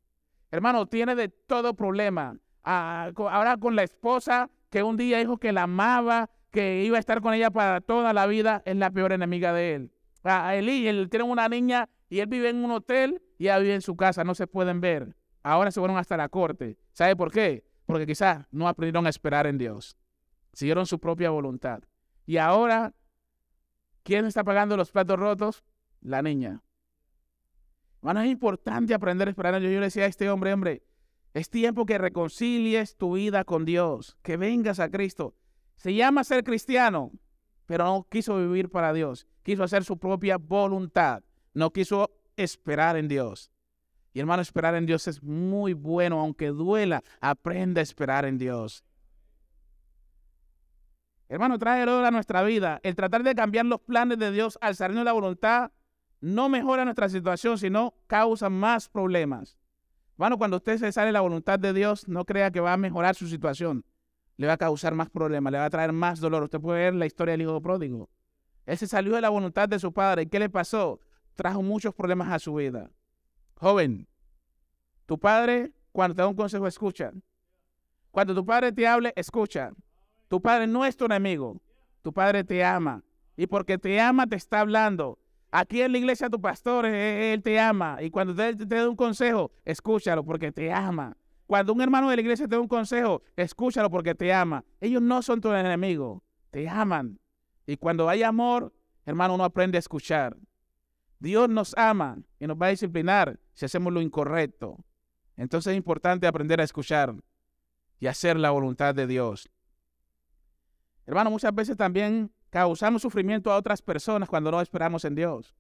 Hermano, 0.55 0.87
tiene 0.87 1.17
de 1.17 1.29
todo 1.31 1.75
problema. 1.75 2.39
Ah, 2.63 3.11
ahora 3.17 3.57
con 3.57 3.75
la 3.75 3.83
esposa 3.83 4.49
que 4.71 4.85
un 4.85 4.97
día 4.97 5.19
dijo 5.19 5.37
que 5.39 5.51
la 5.51 5.65
amaba, 5.65 6.31
que 6.53 6.85
iba 6.85 6.97
a 6.97 7.01
estar 7.01 7.21
con 7.21 7.35
ella 7.35 7.51
para 7.51 7.81
toda 7.81 8.13
la 8.13 8.25
vida, 8.27 8.63
es 8.65 8.77
la 8.77 8.93
peor 8.93 9.11
enemiga 9.11 9.53
de 9.53 9.75
él. 9.75 9.93
A 10.23 10.47
ah, 10.47 10.55
él 10.55 11.09
tiene 11.11 11.25
una 11.25 11.49
niña 11.49 11.89
y 12.09 12.21
él 12.21 12.29
vive 12.29 12.51
en 12.51 12.65
un 12.65 12.71
hotel 12.71 13.21
y 13.37 13.47
ella 13.47 13.59
vive 13.59 13.75
en 13.75 13.83
su 13.83 13.97
casa, 13.97 14.23
no 14.23 14.37
se 14.37 14.47
pueden 14.47 14.81
ver. 14.81 15.17
Ahora 15.43 15.73
se 15.73 15.81
fueron 15.81 15.97
hasta 15.97 16.17
la 16.17 16.29
corte. 16.29 16.79
¿Sabe 16.93 17.17
por 17.17 17.33
qué? 17.33 17.65
Porque 17.85 18.07
quizás 18.07 18.47
no 18.53 18.69
aprendieron 18.69 19.07
a 19.07 19.11
esperar 19.11 19.49
en 19.49 19.59
Dios. 19.59 19.97
Siguieron 20.53 20.87
su 20.87 21.01
propia 21.01 21.31
voluntad. 21.31 21.83
Y 22.27 22.37
ahora, 22.37 22.95
¿quién 24.05 24.25
está 24.25 24.45
pagando 24.45 24.77
los 24.77 24.93
platos 24.93 25.19
rotos? 25.19 25.65
La 26.01 26.23
niña. 26.23 26.63
Hermano, 28.05 28.21
es 28.21 28.33
importante 28.33 28.93
aprender 28.93 29.29
a 29.29 29.31
esperar 29.31 29.59
Dios. 29.59 29.73
Yo 29.73 29.81
le 29.81 29.87
decía 29.87 30.05
a 30.05 30.09
este 30.09 30.29
hombre, 30.29 30.53
hombre, 30.53 30.83
es 31.33 31.49
tiempo 31.49 31.87
que 31.87 31.97
reconcilies 31.97 32.99
tu 32.99 33.15
vida 33.15 33.45
con 33.45 33.65
Dios, 33.65 34.19
que 34.23 34.37
vengas 34.37 34.79
a 34.79 34.91
Cristo. 34.91 35.35
Se 35.77 35.95
llama 35.95 36.23
ser 36.23 36.45
cristiano, 36.45 37.13
pero 37.65 37.85
no 37.85 38.07
quiso 38.11 38.37
vivir 38.37 38.69
para 38.69 38.93
Dios. 38.93 39.27
Quiso 39.43 39.63
hacer 39.63 39.85
su 39.85 39.97
propia 39.97 40.37
voluntad. 40.37 41.23
No 41.55 41.73
quiso 41.73 42.11
esperar 42.37 42.99
en 42.99 43.09
Dios. 43.09 43.51
Y 44.13 44.21
hermano, 44.21 44.43
esperar 44.43 44.75
en 44.75 44.85
Dios 44.85 45.09
es 45.09 45.23
muy 45.23 45.73
bueno, 45.73 46.21
aunque 46.21 46.49
duela. 46.49 47.03
Aprende 47.23 47.81
a 47.81 47.85
esperar 47.85 48.27
en 48.27 48.37
Dios. 48.37 48.85
Hermano, 51.31 51.59
trae 51.59 51.81
a 51.85 52.11
nuestra 52.11 52.43
vida. 52.43 52.81
El 52.83 52.97
tratar 52.97 53.23
de 53.23 53.35
cambiar 53.35 53.65
los 53.65 53.81
planes 53.81 54.19
de 54.19 54.31
Dios 54.31 54.59
al 54.61 54.77
salir 54.77 54.99
de 54.99 55.05
la 55.05 55.13
voluntad 55.13 55.73
no 56.21 56.49
mejora 56.49 56.85
nuestra 56.85 57.09
situación, 57.09 57.59
sino 57.59 57.95
causa 58.07 58.51
más 58.51 58.89
problemas. 58.89 59.59
Bueno, 60.17 60.39
cuando 60.39 60.59
usted 60.59 60.79
se 60.79 60.93
sale 60.93 61.13
la 61.13 61.21
voluntad 61.21 61.59
de 61.59 61.73
Dios, 61.73 62.09
no 62.09 62.25
crea 62.25 62.51
que 62.51 62.61
va 62.61 62.73
a 62.73 62.77
mejorar 62.77 63.15
su 63.15 63.27
situación. 63.27 63.85
Le 64.37 64.47
va 64.47 64.55
a 64.55 64.59
causar 64.59 64.95
más 64.95 65.11
problemas, 65.11 65.53
le 65.53 65.59
va 65.59 65.65
a 65.65 65.71
traer 65.71 65.93
más 65.93 66.21
dolor. 66.21 66.45
Usted 66.45 66.61
puede 66.61 66.85
ver 66.85 66.95
la 66.95 67.07
historia 67.07 67.33
del 67.33 67.43
hijo 67.43 67.61
pródigo. 67.61 68.09
Él 68.67 68.79
se 68.79 68.87
salió 68.87 69.15
de 69.15 69.21
la 69.21 69.29
voluntad 69.29 69.69
de 69.69 69.79
su 69.79 69.93
padre. 69.93 70.23
¿Y 70.23 70.27
qué 70.27 70.39
le 70.39 70.49
pasó? 70.49 71.01
Trajo 71.35 71.63
muchos 71.63 71.95
problemas 71.95 72.33
a 72.33 72.39
su 72.39 72.55
vida. 72.55 72.91
Joven, 73.57 74.09
tu 75.07 75.19
padre, 75.19 75.73
cuando 75.93 76.15
te 76.15 76.23
da 76.23 76.29
un 76.29 76.37
consejo, 76.37 76.67
escucha. 76.67 77.13
Cuando 78.11 78.35
tu 78.35 78.45
padre 78.47 78.73
te 78.73 78.87
hable, 78.87 79.13
escucha. 79.17 79.73
Tu 80.29 80.41
padre 80.41 80.67
no 80.67 80.85
es 80.85 80.97
tu 80.97 81.05
enemigo. 81.05 81.61
Tu 82.03 82.13
padre 82.13 82.45
te 82.45 82.65
ama. 82.65 83.03
Y 83.37 83.47
porque 83.47 83.79
te 83.79 84.01
ama, 84.01 84.27
te 84.27 84.37
está 84.37 84.61
hablando. 84.61 85.19
Aquí 85.57 85.83
en 85.83 85.93
la 85.93 85.99
iglesia 85.99 86.29
tu 86.29 86.41
pastor, 86.41 86.85
él 86.85 87.41
te 87.41 87.61
ama. 87.61 87.99
Y 88.03 88.11
cuando 88.11 88.43
él 88.43 88.57
te 88.57 88.67
da 88.67 88.89
un 88.89 88.97
consejo, 88.97 89.53
escúchalo 89.65 90.25
porque 90.25 90.51
te 90.51 90.73
ama. 90.73 91.17
Cuando 91.47 91.73
un 91.73 91.81
hermano 91.81 92.11
de 92.11 92.17
la 92.17 92.23
iglesia 92.23 92.49
te 92.49 92.57
da 92.57 92.61
un 92.61 92.67
consejo, 92.67 93.23
escúchalo 93.37 93.89
porque 93.89 94.17
te 94.17 94.33
ama. 94.33 94.65
Ellos 94.81 95.01
no 95.01 95.23
son 95.23 95.41
tu 95.41 95.53
enemigo, 95.53 96.25
te 96.51 96.69
aman. 96.69 97.21
Y 97.69 97.77
cuando 97.77 98.09
hay 98.09 98.25
amor, 98.25 98.75
hermano, 99.07 99.37
uno 99.37 99.45
aprende 99.45 99.79
a 99.79 99.79
escuchar. 99.79 100.37
Dios 101.21 101.49
nos 101.49 101.73
ama 101.79 102.19
y 102.41 102.49
nos 102.49 102.57
va 102.61 102.67
a 102.67 102.71
disciplinar 102.71 103.39
si 103.53 103.65
hacemos 103.65 103.93
lo 103.93 104.03
incorrecto. 104.03 104.85
Entonces 105.37 105.71
es 105.71 105.77
importante 105.77 106.27
aprender 106.27 106.61
a 106.61 106.65
escuchar 106.65 107.15
y 108.01 108.09
hacer 108.09 108.41
la 108.41 108.51
voluntad 108.51 108.93
de 108.93 109.07
Dios. 109.07 109.49
Hermano, 111.07 111.31
muchas 111.31 111.55
veces 111.55 111.77
también 111.77 112.34
causamos 112.55 113.03
sufrimiento 113.03 113.51
a 113.51 113.57
otras 113.57 113.83
personas 113.83 114.29
cuando 114.29 114.49
no 114.53 114.61
esperamos 114.61 115.05
en 115.05 115.17
Dios. 115.17 115.57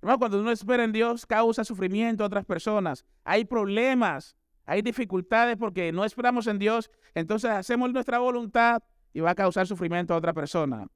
Hermano, 0.00 0.18
cuando 0.18 0.40
uno 0.40 0.50
espera 0.50 0.82
en 0.82 0.90
Dios, 0.90 1.26
causa 1.26 1.64
sufrimiento 1.64 2.24
a 2.24 2.28
otras 2.28 2.46
personas. 2.46 3.04
Hay 3.24 3.44
problemas, 3.44 4.34
hay 4.64 4.80
dificultades 4.80 5.58
porque 5.58 5.92
no 5.92 6.06
esperamos 6.06 6.46
en 6.46 6.58
Dios, 6.58 6.90
entonces 7.14 7.50
hacemos 7.50 7.92
nuestra 7.92 8.20
voluntad 8.20 8.82
y 9.12 9.20
va 9.20 9.32
a 9.32 9.34
causar 9.34 9.66
sufrimiento 9.66 10.14
a 10.14 10.16
otra 10.16 10.32
persona. 10.32 10.86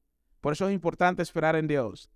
Por 0.41 0.55
eso 0.55 0.67
es 0.67 0.73
importante 0.73 1.21
esperar 1.21 1.57
en 1.57 1.69
Dios. 1.69 2.09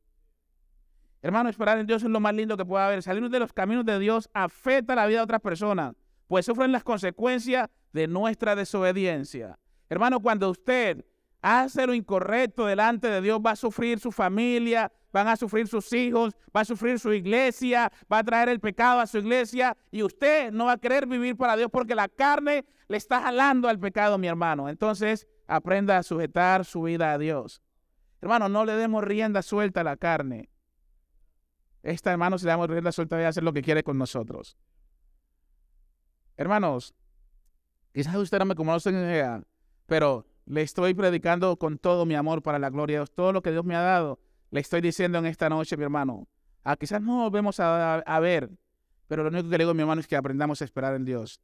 Hermano, 1.20 1.51
esperar 1.51 1.78
en 1.78 1.86
Dios 1.86 2.03
es 2.03 2.09
lo 2.09 2.20
más 2.20 2.34
lindo 2.34 2.57
que 2.57 2.64
puede 2.64 2.82
haber. 2.82 3.03
Salir 3.03 3.28
de 3.28 3.40
los 3.40 3.53
caminos 3.53 3.84
de 3.84 3.99
Dios 3.99 4.30
afecta 4.32 4.94
la 4.94 5.07
vida 5.07 5.18
de 5.18 5.24
otras 5.24 5.42
personas, 5.42 5.94
pues 6.28 6.47
sufren 6.47 6.72
las 6.72 6.82
consecuencias 6.82 7.68
de 7.92 8.09
nuestra 8.09 8.57
desobediencia. 8.57 9.59
Hermano, 9.90 10.20
cuando 10.20 10.49
usted 10.49 11.05
hace 11.47 11.86
lo 11.86 11.94
incorrecto 11.94 12.66
delante 12.66 13.09
de 13.09 13.20
Dios, 13.20 13.40
va 13.44 13.53
a 13.53 13.57
sufrir 13.57 14.01
su 14.01 14.11
familia, 14.11 14.90
van 15.12 15.28
a 15.28 15.36
sufrir 15.36 15.68
sus 15.68 15.92
hijos, 15.92 16.34
va 16.55 16.62
a 16.62 16.64
sufrir 16.64 16.99
su 16.99 17.12
iglesia, 17.12 17.92
va 18.12 18.18
a 18.18 18.24
traer 18.24 18.49
el 18.49 18.59
pecado 18.59 18.99
a 18.99 19.07
su 19.07 19.18
iglesia 19.18 19.76
y 19.92 20.03
usted 20.03 20.51
no 20.51 20.64
va 20.64 20.72
a 20.72 20.78
querer 20.78 21.07
vivir 21.07 21.36
para 21.36 21.57
Dios 21.57 21.70
porque 21.70 21.94
la 21.94 22.09
carne 22.09 22.64
le 22.88 22.97
está 22.97 23.22
jalando 23.22 23.68
al 23.68 23.78
pecado, 23.78 24.18
mi 24.18 24.26
hermano. 24.26 24.68
Entonces, 24.68 25.28
aprenda 25.47 25.97
a 25.99 26.03
sujetar 26.03 26.64
su 26.64 26.82
vida 26.82 27.12
a 27.12 27.18
Dios. 27.18 27.62
Hermano, 28.20 28.49
no 28.49 28.64
le 28.64 28.72
demos 28.72 29.05
rienda 29.05 29.40
suelta 29.40 29.82
a 29.82 29.84
la 29.84 29.97
carne. 29.97 30.51
Esta, 31.84 32.11
hermano, 32.11 32.38
si 32.38 32.44
le 32.44 32.51
damos 32.51 32.68
rienda 32.68 32.90
suelta, 32.90 33.16
va 33.16 33.28
hacer 33.28 33.44
lo 33.44 33.53
que 33.53 33.62
quiere 33.62 33.84
con 33.84 33.99
nosotros. 33.99 34.57
Hermanos, 36.36 36.92
quizás 37.92 38.16
usted 38.16 38.40
no 38.40 38.47
me 38.47 38.57
conocen, 38.57 39.47
pero 39.86 40.26
le 40.47 40.62
estoy 40.62 40.94
predicando 40.94 41.57
con 41.57 41.76
todo 41.78 42.07
mi 42.07 42.14
amor 42.14 42.42
para 42.42 42.59
la 42.59 42.70
gloria 42.70 42.97
de 42.97 43.01
Dios. 43.01 43.12
Todo 43.12 43.32
lo 43.32 43.42
que 43.42 43.51
Dios 43.51 43.64
me 43.64 43.74
ha 43.74 43.80
dado, 43.80 44.20
le 44.51 44.61
estoy 44.61 44.80
diciendo 44.80 45.18
en 45.18 45.26
esta 45.26 45.49
noche, 45.49 45.76
mi 45.76 45.82
hermano. 45.82 46.28
Ah, 46.62 46.76
quizás 46.76 47.03
no 47.03 47.22
nos 47.22 47.32
vemos 47.32 47.61
a, 47.61 47.97
a, 47.99 48.20
ver, 48.20 48.51
pero 49.09 49.22
lo 49.22 49.28
único 49.28 49.49
que 49.49 49.59
le 49.59 49.64
digo, 49.64 49.74
mi 49.74 49.80
hermano, 49.80 50.01
es 50.01 50.07
que 50.07 50.16
aprendamos 50.16 50.62
a 50.62 50.64
esperar 50.64 50.94
en 50.94 51.05
Dios. 51.05 51.40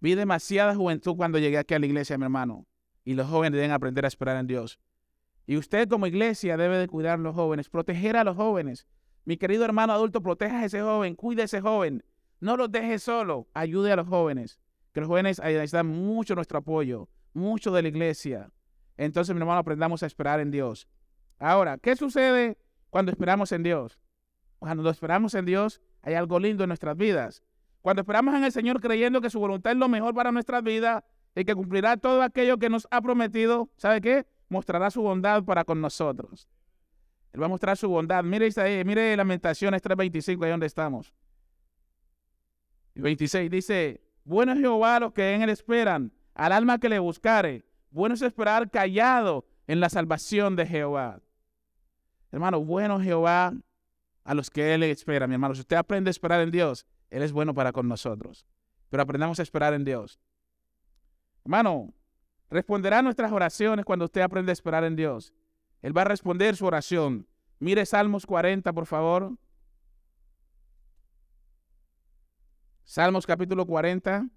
Vi 0.00 0.14
demasiada 0.14 0.74
juventud 0.74 1.16
cuando 1.16 1.38
llegué 1.38 1.58
aquí 1.58 1.74
a 1.74 1.78
la 1.78 1.86
iglesia, 1.86 2.18
mi 2.18 2.24
hermano. 2.24 2.66
Y 3.04 3.14
los 3.14 3.28
jóvenes 3.28 3.56
deben 3.56 3.72
aprender 3.72 4.04
a 4.04 4.08
esperar 4.08 4.36
en 4.36 4.46
Dios. 4.46 4.78
Y 5.46 5.56
usted 5.56 5.88
como 5.88 6.06
iglesia 6.06 6.56
debe 6.56 6.78
de 6.78 6.88
cuidar 6.88 7.14
a 7.14 7.22
los 7.22 7.34
jóvenes, 7.34 7.68
proteger 7.68 8.16
a 8.16 8.24
los 8.24 8.36
jóvenes. 8.36 8.86
Mi 9.24 9.36
querido 9.36 9.64
hermano 9.64 9.92
adulto, 9.92 10.22
proteja 10.22 10.60
a 10.60 10.64
ese 10.66 10.80
joven, 10.80 11.14
cuide 11.14 11.42
a 11.42 11.44
ese 11.46 11.60
joven. 11.60 12.04
No 12.40 12.56
los 12.56 12.70
deje 12.70 12.98
solo, 12.98 13.48
ayude 13.54 13.92
a 13.92 13.96
los 13.96 14.08
jóvenes. 14.08 14.60
Que 14.92 15.00
los 15.00 15.08
jóvenes 15.08 15.40
necesitan 15.40 15.86
mucho 15.86 16.34
nuestro 16.34 16.58
apoyo 16.58 17.08
mucho 17.34 17.72
de 17.72 17.82
la 17.82 17.88
iglesia. 17.88 18.50
Entonces, 18.96 19.34
mi 19.34 19.40
hermano, 19.40 19.58
aprendamos 19.58 20.02
a 20.02 20.06
esperar 20.06 20.40
en 20.40 20.50
Dios. 20.50 20.88
Ahora, 21.38 21.78
¿qué 21.78 21.96
sucede 21.96 22.56
cuando 22.90 23.10
esperamos 23.10 23.52
en 23.52 23.62
Dios? 23.62 23.98
Cuando 24.58 24.88
esperamos 24.88 25.34
en 25.34 25.44
Dios, 25.44 25.80
hay 26.02 26.14
algo 26.14 26.38
lindo 26.38 26.64
en 26.64 26.68
nuestras 26.68 26.96
vidas. 26.96 27.42
Cuando 27.82 28.00
esperamos 28.00 28.34
en 28.34 28.44
el 28.44 28.52
Señor 28.52 28.80
creyendo 28.80 29.20
que 29.20 29.28
su 29.28 29.38
voluntad 29.38 29.72
es 29.72 29.78
lo 29.78 29.88
mejor 29.88 30.14
para 30.14 30.32
nuestras 30.32 30.62
vidas 30.62 31.02
y 31.34 31.44
que 31.44 31.54
cumplirá 31.54 31.96
todo 31.96 32.22
aquello 32.22 32.58
que 32.58 32.70
nos 32.70 32.86
ha 32.90 33.02
prometido, 33.02 33.68
¿sabe 33.76 34.00
qué? 34.00 34.26
Mostrará 34.48 34.90
su 34.90 35.02
bondad 35.02 35.42
para 35.44 35.64
con 35.64 35.80
nosotros. 35.80 36.48
Él 37.32 37.42
va 37.42 37.46
a 37.46 37.48
mostrar 37.48 37.76
su 37.76 37.88
bondad. 37.88 38.22
Mire, 38.22 38.48
mire 38.84 39.16
Lamentaciones 39.16 39.82
3.25, 39.82 40.44
ahí 40.44 40.50
donde 40.50 40.66
estamos. 40.66 41.12
26 42.94 43.50
dice, 43.50 44.00
bueno 44.24 44.52
es 44.52 44.60
Jehová 44.60 45.00
los 45.00 45.12
que 45.12 45.34
en 45.34 45.42
él 45.42 45.50
esperan, 45.50 46.12
al 46.34 46.52
alma 46.52 46.78
que 46.78 46.88
le 46.88 46.98
buscare. 46.98 47.64
Bueno 47.90 48.14
es 48.14 48.22
esperar 48.22 48.70
callado 48.70 49.46
en 49.66 49.80
la 49.80 49.88
salvación 49.88 50.56
de 50.56 50.66
Jehová. 50.66 51.20
Hermano, 52.32 52.64
bueno 52.64 53.00
Jehová 53.00 53.54
a 54.24 54.34
los 54.34 54.50
que 54.50 54.74
Él 54.74 54.82
espera, 54.82 55.26
mi 55.26 55.34
hermano. 55.34 55.54
Si 55.54 55.60
usted 55.60 55.76
aprende 55.76 56.08
a 56.08 56.12
esperar 56.12 56.40
en 56.40 56.50
Dios, 56.50 56.86
Él 57.10 57.22
es 57.22 57.32
bueno 57.32 57.54
para 57.54 57.72
con 57.72 57.88
nosotros. 57.88 58.46
Pero 58.90 59.02
aprendamos 59.02 59.38
a 59.38 59.42
esperar 59.42 59.74
en 59.74 59.84
Dios. 59.84 60.18
Hermano, 61.44 61.92
responderá 62.50 63.02
nuestras 63.02 63.30
oraciones 63.32 63.84
cuando 63.84 64.06
usted 64.06 64.22
aprende 64.22 64.50
a 64.50 64.54
esperar 64.54 64.84
en 64.84 64.96
Dios. 64.96 65.32
Él 65.82 65.96
va 65.96 66.02
a 66.02 66.06
responder 66.06 66.56
su 66.56 66.66
oración. 66.66 67.26
Mire 67.58 67.84
Salmos 67.86 68.26
40, 68.26 68.72
por 68.72 68.86
favor. 68.86 69.36
Salmos 72.84 73.26
capítulo 73.26 73.66
40. 73.66 74.28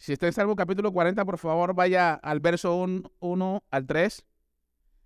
Si 0.00 0.14
está 0.14 0.26
en 0.26 0.32
Salmo 0.32 0.56
capítulo 0.56 0.94
40, 0.94 1.26
por 1.26 1.36
favor, 1.36 1.74
vaya 1.74 2.14
al 2.14 2.40
verso 2.40 2.74
1 2.74 3.64
al 3.70 3.86
3. 3.86 4.24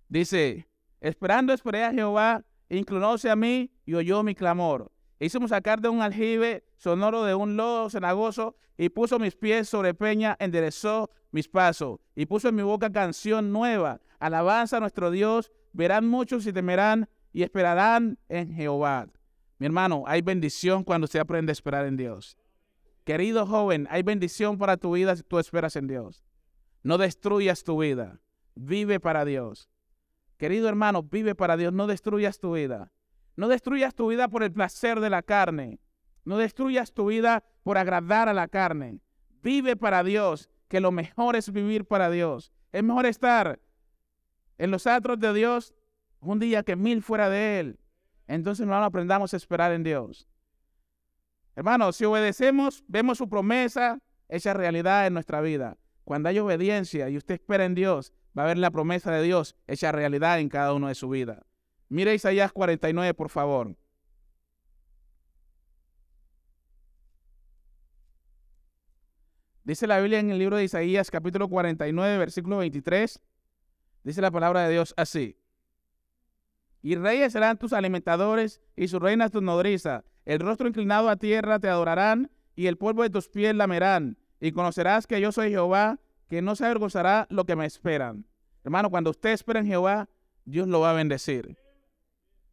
Dice, 0.07 0.69
esperando 1.01 1.51
esperé 1.51 1.83
a 1.83 1.91
Jehová, 1.91 2.45
inclinóse 2.69 3.29
a 3.29 3.35
mí 3.35 3.73
y 3.85 3.95
oyó 3.95 4.23
mi 4.23 4.35
clamor. 4.35 4.93
Hicimos 5.19 5.49
sacar 5.49 5.81
de 5.81 5.89
un 5.89 6.01
aljibe 6.01 6.63
sonoro 6.77 7.25
de 7.25 7.35
un 7.35 7.57
lodo 7.57 7.89
cenagoso 7.89 8.55
y 8.77 8.87
puso 8.87 9.19
mis 9.19 9.35
pies 9.35 9.67
sobre 9.67 9.93
peña, 9.93 10.37
enderezó 10.39 11.09
mis 11.29 11.49
pasos 11.49 11.99
y 12.15 12.25
puso 12.25 12.47
en 12.47 12.55
mi 12.55 12.63
boca 12.63 12.89
canción 12.89 13.51
nueva. 13.51 13.99
Alabanza 14.19 14.77
a 14.77 14.79
nuestro 14.79 15.11
Dios, 15.11 15.51
verán 15.73 16.07
muchos 16.07 16.47
y 16.47 16.53
temerán 16.53 17.09
y 17.33 17.43
esperarán 17.43 18.17
en 18.29 18.53
Jehová. 18.53 19.07
Mi 19.57 19.65
hermano, 19.65 20.05
hay 20.07 20.21
bendición 20.21 20.85
cuando 20.85 21.05
se 21.07 21.19
aprende 21.19 21.51
a 21.51 21.53
esperar 21.53 21.85
en 21.85 21.97
Dios. 21.97 22.37
Querido 23.05 23.45
joven, 23.45 23.87
hay 23.91 24.01
bendición 24.01 24.57
para 24.57 24.77
tu 24.77 24.93
vida 24.95 25.15
si 25.15 25.21
tú 25.21 25.37
esperas 25.37 25.75
en 25.75 25.87
Dios. 25.87 26.25
No 26.81 26.97
destruyas 26.97 27.63
tu 27.63 27.79
vida. 27.79 28.19
Vive 28.55 28.99
para 28.99 29.25
Dios. 29.25 29.69
Querido 30.37 30.67
hermano, 30.67 31.03
vive 31.03 31.35
para 31.35 31.55
Dios. 31.55 31.71
No 31.71 31.85
destruyas 31.85 32.39
tu 32.39 32.55
vida. 32.55 32.91
No 33.35 33.47
destruyas 33.47 33.93
tu 33.93 34.07
vida 34.07 34.27
por 34.27 34.41
el 34.41 34.51
placer 34.51 35.01
de 35.01 35.11
la 35.11 35.21
carne. 35.21 35.79
No 36.23 36.37
destruyas 36.37 36.93
tu 36.93 37.05
vida 37.05 37.43
por 37.61 37.77
agradar 37.77 38.27
a 38.27 38.33
la 38.33 38.47
carne. 38.47 38.99
Vive 39.43 39.75
para 39.75 40.03
Dios, 40.03 40.49
que 40.67 40.79
lo 40.79 40.91
mejor 40.91 41.35
es 41.35 41.51
vivir 41.51 41.85
para 41.85 42.09
Dios. 42.09 42.51
Es 42.71 42.83
mejor 42.83 43.05
estar 43.05 43.59
en 44.57 44.71
los 44.71 44.87
atros 44.87 45.19
de 45.19 45.31
Dios 45.31 45.75
un 46.21 46.39
día 46.39 46.63
que 46.63 46.75
mil 46.75 47.03
fuera 47.03 47.29
de 47.29 47.59
Él. 47.59 47.79
Entonces, 48.27 48.63
hermano, 48.63 48.85
aprendamos 48.85 49.31
a 49.35 49.37
esperar 49.37 49.71
en 49.73 49.83
Dios. 49.83 50.27
Hermanos, 51.55 51.95
si 51.95 52.03
obedecemos, 52.05 52.83
vemos 52.87 53.17
su 53.17 53.29
promesa 53.29 53.99
hecha 54.27 54.53
realidad 54.53 55.07
en 55.07 55.13
nuestra 55.13 55.41
vida. 55.41 55.77
cuando 56.03 56.29
hay 56.29 56.37
obediencia 56.37 57.09
y 57.09 57.17
usted 57.17 57.35
espera 57.35 57.65
en 57.65 57.73
Dios, 57.73 58.13
va 58.37 58.43
a 58.43 58.45
ver 58.45 58.59
la 58.59 58.69
promesa 58.69 59.11
de 59.11 59.23
Dios 59.23 59.55
hecha 59.65 59.91
realidad 59.91 60.39
en 60.39 60.49
cada 60.49 60.73
uno 60.73 60.87
de 60.87 60.93
su 60.93 61.09
vida. 61.09 61.47
Mire 61.89 62.13
Isaías 62.13 62.51
49, 62.51 63.15
por 63.15 63.29
favor. 63.29 63.75
Dice 69.63 69.87
la 69.87 69.99
Biblia 69.99 70.19
en 70.19 70.29
el 70.29 70.37
libro 70.37 70.57
de 70.57 70.65
Isaías 70.65 71.09
capítulo 71.09 71.49
49, 71.49 72.19
versículo 72.19 72.57
23. 72.57 73.19
Dice 74.03 74.21
la 74.21 74.29
palabra 74.29 74.61
de 74.67 74.73
Dios 74.73 74.93
así. 74.95 75.39
Y 76.83 76.95
reyes 76.97 77.33
serán 77.33 77.57
tus 77.57 77.73
alimentadores 77.73 78.61
y 78.75 78.89
sus 78.89 79.01
reinas 79.01 79.31
tus 79.31 79.41
nodrizas. 79.41 80.03
El 80.25 80.39
rostro 80.39 80.67
inclinado 80.67 81.09
a 81.09 81.17
tierra 81.17 81.59
te 81.59 81.69
adorarán 81.69 82.31
y 82.55 82.67
el 82.67 82.77
polvo 82.77 83.03
de 83.03 83.09
tus 83.09 83.29
pies 83.29 83.55
lamerán. 83.55 84.17
Y 84.39 84.51
conocerás 84.51 85.07
que 85.07 85.21
yo 85.21 85.31
soy 85.31 85.49
Jehová, 85.49 85.99
que 86.27 86.41
no 86.41 86.55
se 86.55 86.65
avergonzará 86.65 87.27
lo 87.29 87.45
que 87.45 87.55
me 87.55 87.65
esperan. 87.65 88.25
Hermano, 88.63 88.89
cuando 88.89 89.11
usted 89.11 89.31
espera 89.31 89.59
en 89.59 89.67
Jehová, 89.67 90.09
Dios 90.43 90.67
lo 90.67 90.79
va 90.79 90.91
a 90.91 90.93
bendecir. 90.93 91.55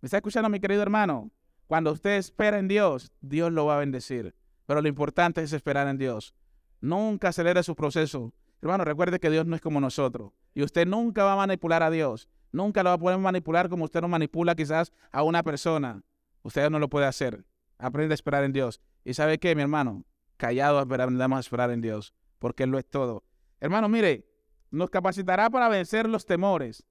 ¿Me 0.00 0.06
está 0.06 0.18
escuchando, 0.18 0.48
mi 0.48 0.60
querido 0.60 0.82
hermano? 0.82 1.30
Cuando 1.66 1.92
usted 1.92 2.16
espera 2.16 2.58
en 2.58 2.68
Dios, 2.68 3.12
Dios 3.20 3.50
lo 3.50 3.64
va 3.66 3.76
a 3.76 3.80
bendecir. 3.80 4.34
Pero 4.66 4.82
lo 4.82 4.88
importante 4.88 5.42
es 5.42 5.52
esperar 5.52 5.88
en 5.88 5.96
Dios. 5.96 6.34
Nunca 6.80 7.28
acelere 7.28 7.62
su 7.62 7.74
proceso. 7.74 8.34
Hermano, 8.60 8.84
recuerde 8.84 9.18
que 9.18 9.30
Dios 9.30 9.46
no 9.46 9.56
es 9.56 9.62
como 9.62 9.80
nosotros. 9.80 10.32
Y 10.54 10.62
usted 10.62 10.86
nunca 10.86 11.24
va 11.24 11.32
a 11.32 11.36
manipular 11.36 11.82
a 11.82 11.90
Dios. 11.90 12.28
Nunca 12.52 12.82
lo 12.82 12.90
va 12.90 12.94
a 12.94 12.98
poder 12.98 13.18
manipular 13.18 13.68
como 13.70 13.84
usted 13.84 14.02
no 14.02 14.08
manipula 14.08 14.54
quizás 14.54 14.92
a 15.10 15.22
una 15.22 15.42
persona. 15.42 16.02
Usted 16.42 16.68
no 16.68 16.78
lo 16.78 16.88
puede 16.88 17.06
hacer. 17.06 17.44
Aprende 17.82 18.12
a 18.12 18.14
esperar 18.14 18.44
en 18.44 18.52
Dios. 18.52 18.80
¿Y 19.04 19.14
sabe 19.14 19.40
qué, 19.40 19.56
mi 19.56 19.62
hermano? 19.62 20.04
Callado 20.36 20.78
aprendamos 20.78 21.36
a 21.36 21.40
esperar 21.40 21.72
en 21.72 21.80
Dios, 21.80 22.14
porque 22.38 22.62
Él 22.62 22.70
lo 22.70 22.78
es 22.78 22.88
todo. 22.88 23.24
Hermano, 23.58 23.88
mire, 23.88 24.24
nos 24.70 24.88
capacitará 24.88 25.50
para 25.50 25.68
vencer 25.68 26.08
los 26.08 26.24
temores. 26.24 26.86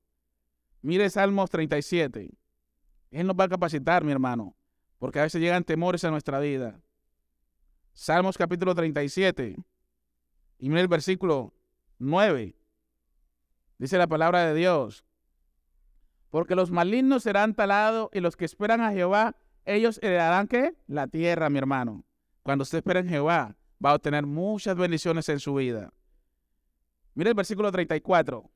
Mire 0.82 1.10
Salmos 1.10 1.50
37. 1.50 2.38
Él 3.12 3.26
nos 3.26 3.38
va 3.38 3.46
a 3.46 3.50
capacitar, 3.50 4.04
mi 4.04 4.12
hermano, 4.12 4.58
porque 5.00 5.20
a 5.20 5.24
veces 5.24 5.42
llegan 5.42 5.64
temores 5.64 6.04
a 6.04 6.12
nuestra 6.12 6.40
vida. 6.40 6.82
Salmos 7.94 8.38
capítulo 8.38 8.76
37. 8.76 9.56
Y 10.58 10.70
mire 10.70 10.82
el 10.82 10.88
versículo 10.90 11.54
9. 12.00 12.54
Dice 13.78 13.98
la 13.98 14.08
palabra 14.08 14.46
de 14.46 14.56
Dios. 14.56 15.06
Porque 16.30 16.56
los 16.56 16.70
malignos 16.70 17.24
serán 17.24 17.56
talados 17.56 18.10
y 18.12 18.20
los 18.20 18.36
que 18.36 18.44
esperan 18.44 18.82
a 18.82 18.92
Jehová, 18.92 19.38
ellos 19.66 20.00
heredarán 20.02 20.48
qué? 20.48 20.74
La 20.88 21.08
tierra, 21.08 21.50
mi 21.50 21.58
hermano. 21.58 22.04
Cuando 22.44 22.64
usted 22.64 22.80
espera 22.80 23.00
en 23.00 23.10
Jehová, 23.10 23.56
va 23.84 23.92
a 23.92 23.96
obtener 23.96 24.26
muchas 24.26 24.76
bendiciones 24.76 25.30
en 25.30 25.40
su 25.40 25.54
vida. 25.56 25.94
Mire 27.14 27.32
el 27.32 27.36
versículo 27.36 27.72
34. 27.72 28.50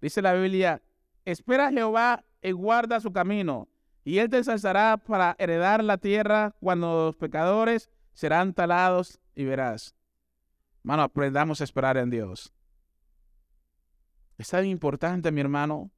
Dice 0.00 0.20
la 0.22 0.34
Biblia, 0.34 0.82
espera 1.24 1.68
a 1.68 1.72
Jehová 1.72 2.24
y 2.42 2.52
guarda 2.52 3.00
su 3.00 3.12
camino, 3.12 3.68
y 4.04 4.18
él 4.18 4.28
te 4.28 4.38
ensalzará 4.38 4.98
para 4.98 5.34
heredar 5.38 5.82
la 5.82 5.96
tierra 5.96 6.54
cuando 6.60 7.06
los 7.06 7.16
pecadores 7.16 7.90
serán 8.12 8.52
talados 8.52 9.18
y 9.34 9.44
verás. 9.44 9.94
Hermano, 10.82 11.04
aprendamos 11.04 11.60
a 11.60 11.64
esperar 11.64 11.96
en 11.96 12.10
Dios. 12.10 12.52
Es 14.36 14.48
tan 14.48 14.66
importante, 14.66 15.32
mi 15.32 15.40
hermano, 15.40 15.90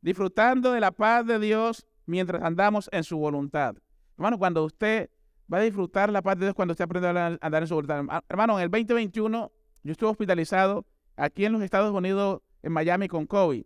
disfrutando 0.00 0.72
de 0.72 0.80
la 0.80 0.92
paz 0.92 1.26
de 1.26 1.38
Dios 1.38 1.86
mientras 2.08 2.42
andamos 2.42 2.88
en 2.90 3.04
su 3.04 3.18
voluntad. 3.18 3.76
Hermano, 4.16 4.38
cuando 4.38 4.64
usted 4.64 5.10
va 5.52 5.58
a 5.58 5.62
disfrutar 5.62 6.10
la 6.10 6.22
paz 6.22 6.38
de 6.38 6.46
Dios, 6.46 6.54
cuando 6.54 6.72
usted 6.72 6.84
aprende 6.84 7.08
a 7.08 7.38
andar 7.40 7.62
en 7.62 7.68
su 7.68 7.74
voluntad. 7.74 8.22
Hermano, 8.28 8.58
en 8.58 8.64
el 8.64 8.70
2021 8.70 9.52
yo 9.82 9.92
estuve 9.92 10.10
hospitalizado 10.10 10.86
aquí 11.16 11.44
en 11.44 11.52
los 11.52 11.62
Estados 11.62 11.94
Unidos, 11.94 12.40
en 12.62 12.72
Miami, 12.72 13.08
con 13.08 13.26
COVID. 13.26 13.64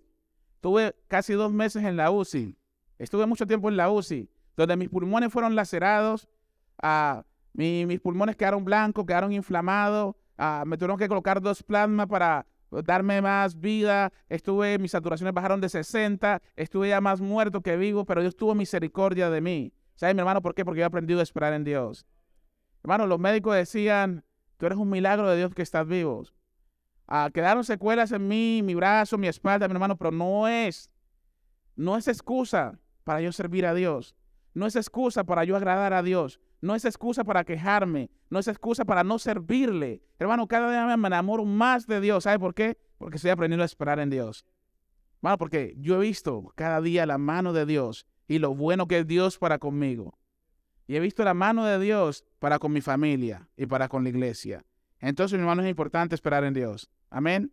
Tuve 0.61 0.95
casi 1.09 1.33
dos 1.35 1.53
meses 1.53 1.85
en 1.85 1.97
la 1.97 2.11
UCI. 2.11 2.57
Estuve 2.99 3.27
mucho 3.27 3.47
tiempo 3.47 3.69
en 3.69 3.77
la 3.77 3.91
UCI, 3.91 4.29
donde 4.57 4.77
mis 4.77 4.89
pulmones 4.89 5.33
fueron 5.33 5.55
lacerados, 5.55 6.29
ah, 6.83 7.25
mis 7.53 8.01
pulmones 8.01 8.37
quedaron 8.37 8.65
blancos, 8.65 9.07
quedaron 9.07 9.33
inflamados, 9.33 10.15
ah, 10.37 10.65
me 10.67 10.77
tuvieron 10.77 10.99
que 10.99 11.09
colocar 11.09 11.41
dos 11.41 11.63
plasmas 11.63 12.07
para 12.07 12.47
darme 12.85 13.21
más 13.21 13.61
vida, 13.61 14.13
estuve, 14.29 14.79
mis 14.79 14.93
saturaciones 14.93 15.35
bajaron 15.35 15.61
de 15.61 15.69
60, 15.69 16.41
estuve 16.57 16.89
ya 16.89 17.01
más 17.01 17.21
muerto 17.21 17.61
que 17.61 17.77
vivo, 17.77 18.05
pero 18.05 18.21
Dios 18.23 18.37
tuvo 18.37 18.55
misericordia 18.55 19.31
de 19.31 19.41
mí. 19.41 19.73
¿Sabes, 19.95 20.15
mi 20.15 20.21
hermano, 20.21 20.41
por 20.41 20.55
qué? 20.55 20.65
Porque 20.65 20.79
yo 20.79 20.85
he 20.85 20.87
aprendido 20.87 21.21
a 21.21 21.23
esperar 21.23 21.53
en 21.53 21.65
Dios. 21.65 22.07
Hermano, 22.83 23.07
los 23.07 23.19
médicos 23.19 23.55
decían, 23.55 24.25
tú 24.57 24.67
eres 24.67 24.79
un 24.79 24.89
milagro 24.89 25.29
de 25.29 25.37
Dios 25.37 25.55
que 25.55 25.63
estás 25.63 25.87
vivo. 25.87 26.25
Ah, 27.07 27.31
quedaron 27.33 27.65
secuelas 27.65 28.11
en 28.13 28.27
mí, 28.27 28.63
mi 28.65 28.75
brazo, 28.75 29.19
mi 29.19 29.29
espalda, 29.29 29.69
mi 29.69 29.75
hermano, 29.75 29.97
pero 29.97 30.11
no 30.11 30.49
es, 30.49 30.91
no 31.77 31.97
es 31.97 32.09
excusa 32.09 32.79
para 33.05 33.21
yo 33.21 33.33
servir 33.33 33.67
a 33.67 33.75
Dios. 33.75 34.17
No 34.55 34.67
es 34.67 34.77
excusa 34.77 35.25
para 35.25 35.45
yo 35.45 35.57
agradar 35.57 35.93
a 35.93 36.03
Dios. 36.03 36.41
No 36.63 36.77
es 36.77 36.85
excusa 36.85 37.25
para 37.25 37.45
quejarme. 37.45 38.09
No 38.31 38.39
es 38.39 38.49
excusa 38.49 38.85
para 38.85 39.05
no 39.05 39.19
servirle. 39.19 40.01
Hermano, 40.19 40.47
cada 40.47 40.71
día 40.71 40.97
me 40.97 41.09
enamoro 41.09 41.45
más 41.45 41.87
de 41.87 42.01
Dios. 42.01 42.25
¿Sabe 42.25 42.39
por 42.39 42.55
qué? 42.55 42.79
Porque 42.97 43.17
estoy 43.17 43.33
aprendiendo 43.33 43.65
a 43.65 43.67
esperar 43.67 43.99
en 43.99 44.09
Dios. 44.09 44.47
Hermano, 45.19 45.39
porque 45.39 45.75
yo 45.79 45.97
he 45.97 46.07
visto 46.07 46.53
cada 46.55 46.81
día 46.81 47.05
la 47.05 47.19
mano 47.19 47.53
de 47.53 47.67
Dios 47.67 48.07
y 48.29 48.39
lo 48.39 48.55
bueno 48.55 48.87
que 48.87 49.01
es 49.01 49.07
Dios 49.07 49.39
para 49.39 49.59
conmigo. 49.59 50.19
Y 50.87 50.97
he 50.97 51.01
visto 51.01 51.25
la 51.25 51.35
mano 51.35 51.65
de 51.65 51.79
Dios 51.79 52.25
para 52.39 52.59
con 52.59 52.73
mi 52.73 52.81
familia 52.81 53.49
y 53.57 53.67
para 53.67 53.89
con 53.89 54.05
la 54.05 54.11
iglesia. 54.11 54.65
Entonces, 55.01 55.39
hermano, 55.39 55.63
es 55.63 55.69
importante 55.69 56.15
esperar 56.15 56.45
en 56.45 56.55
Dios. 56.55 56.91
Amén. 57.11 57.53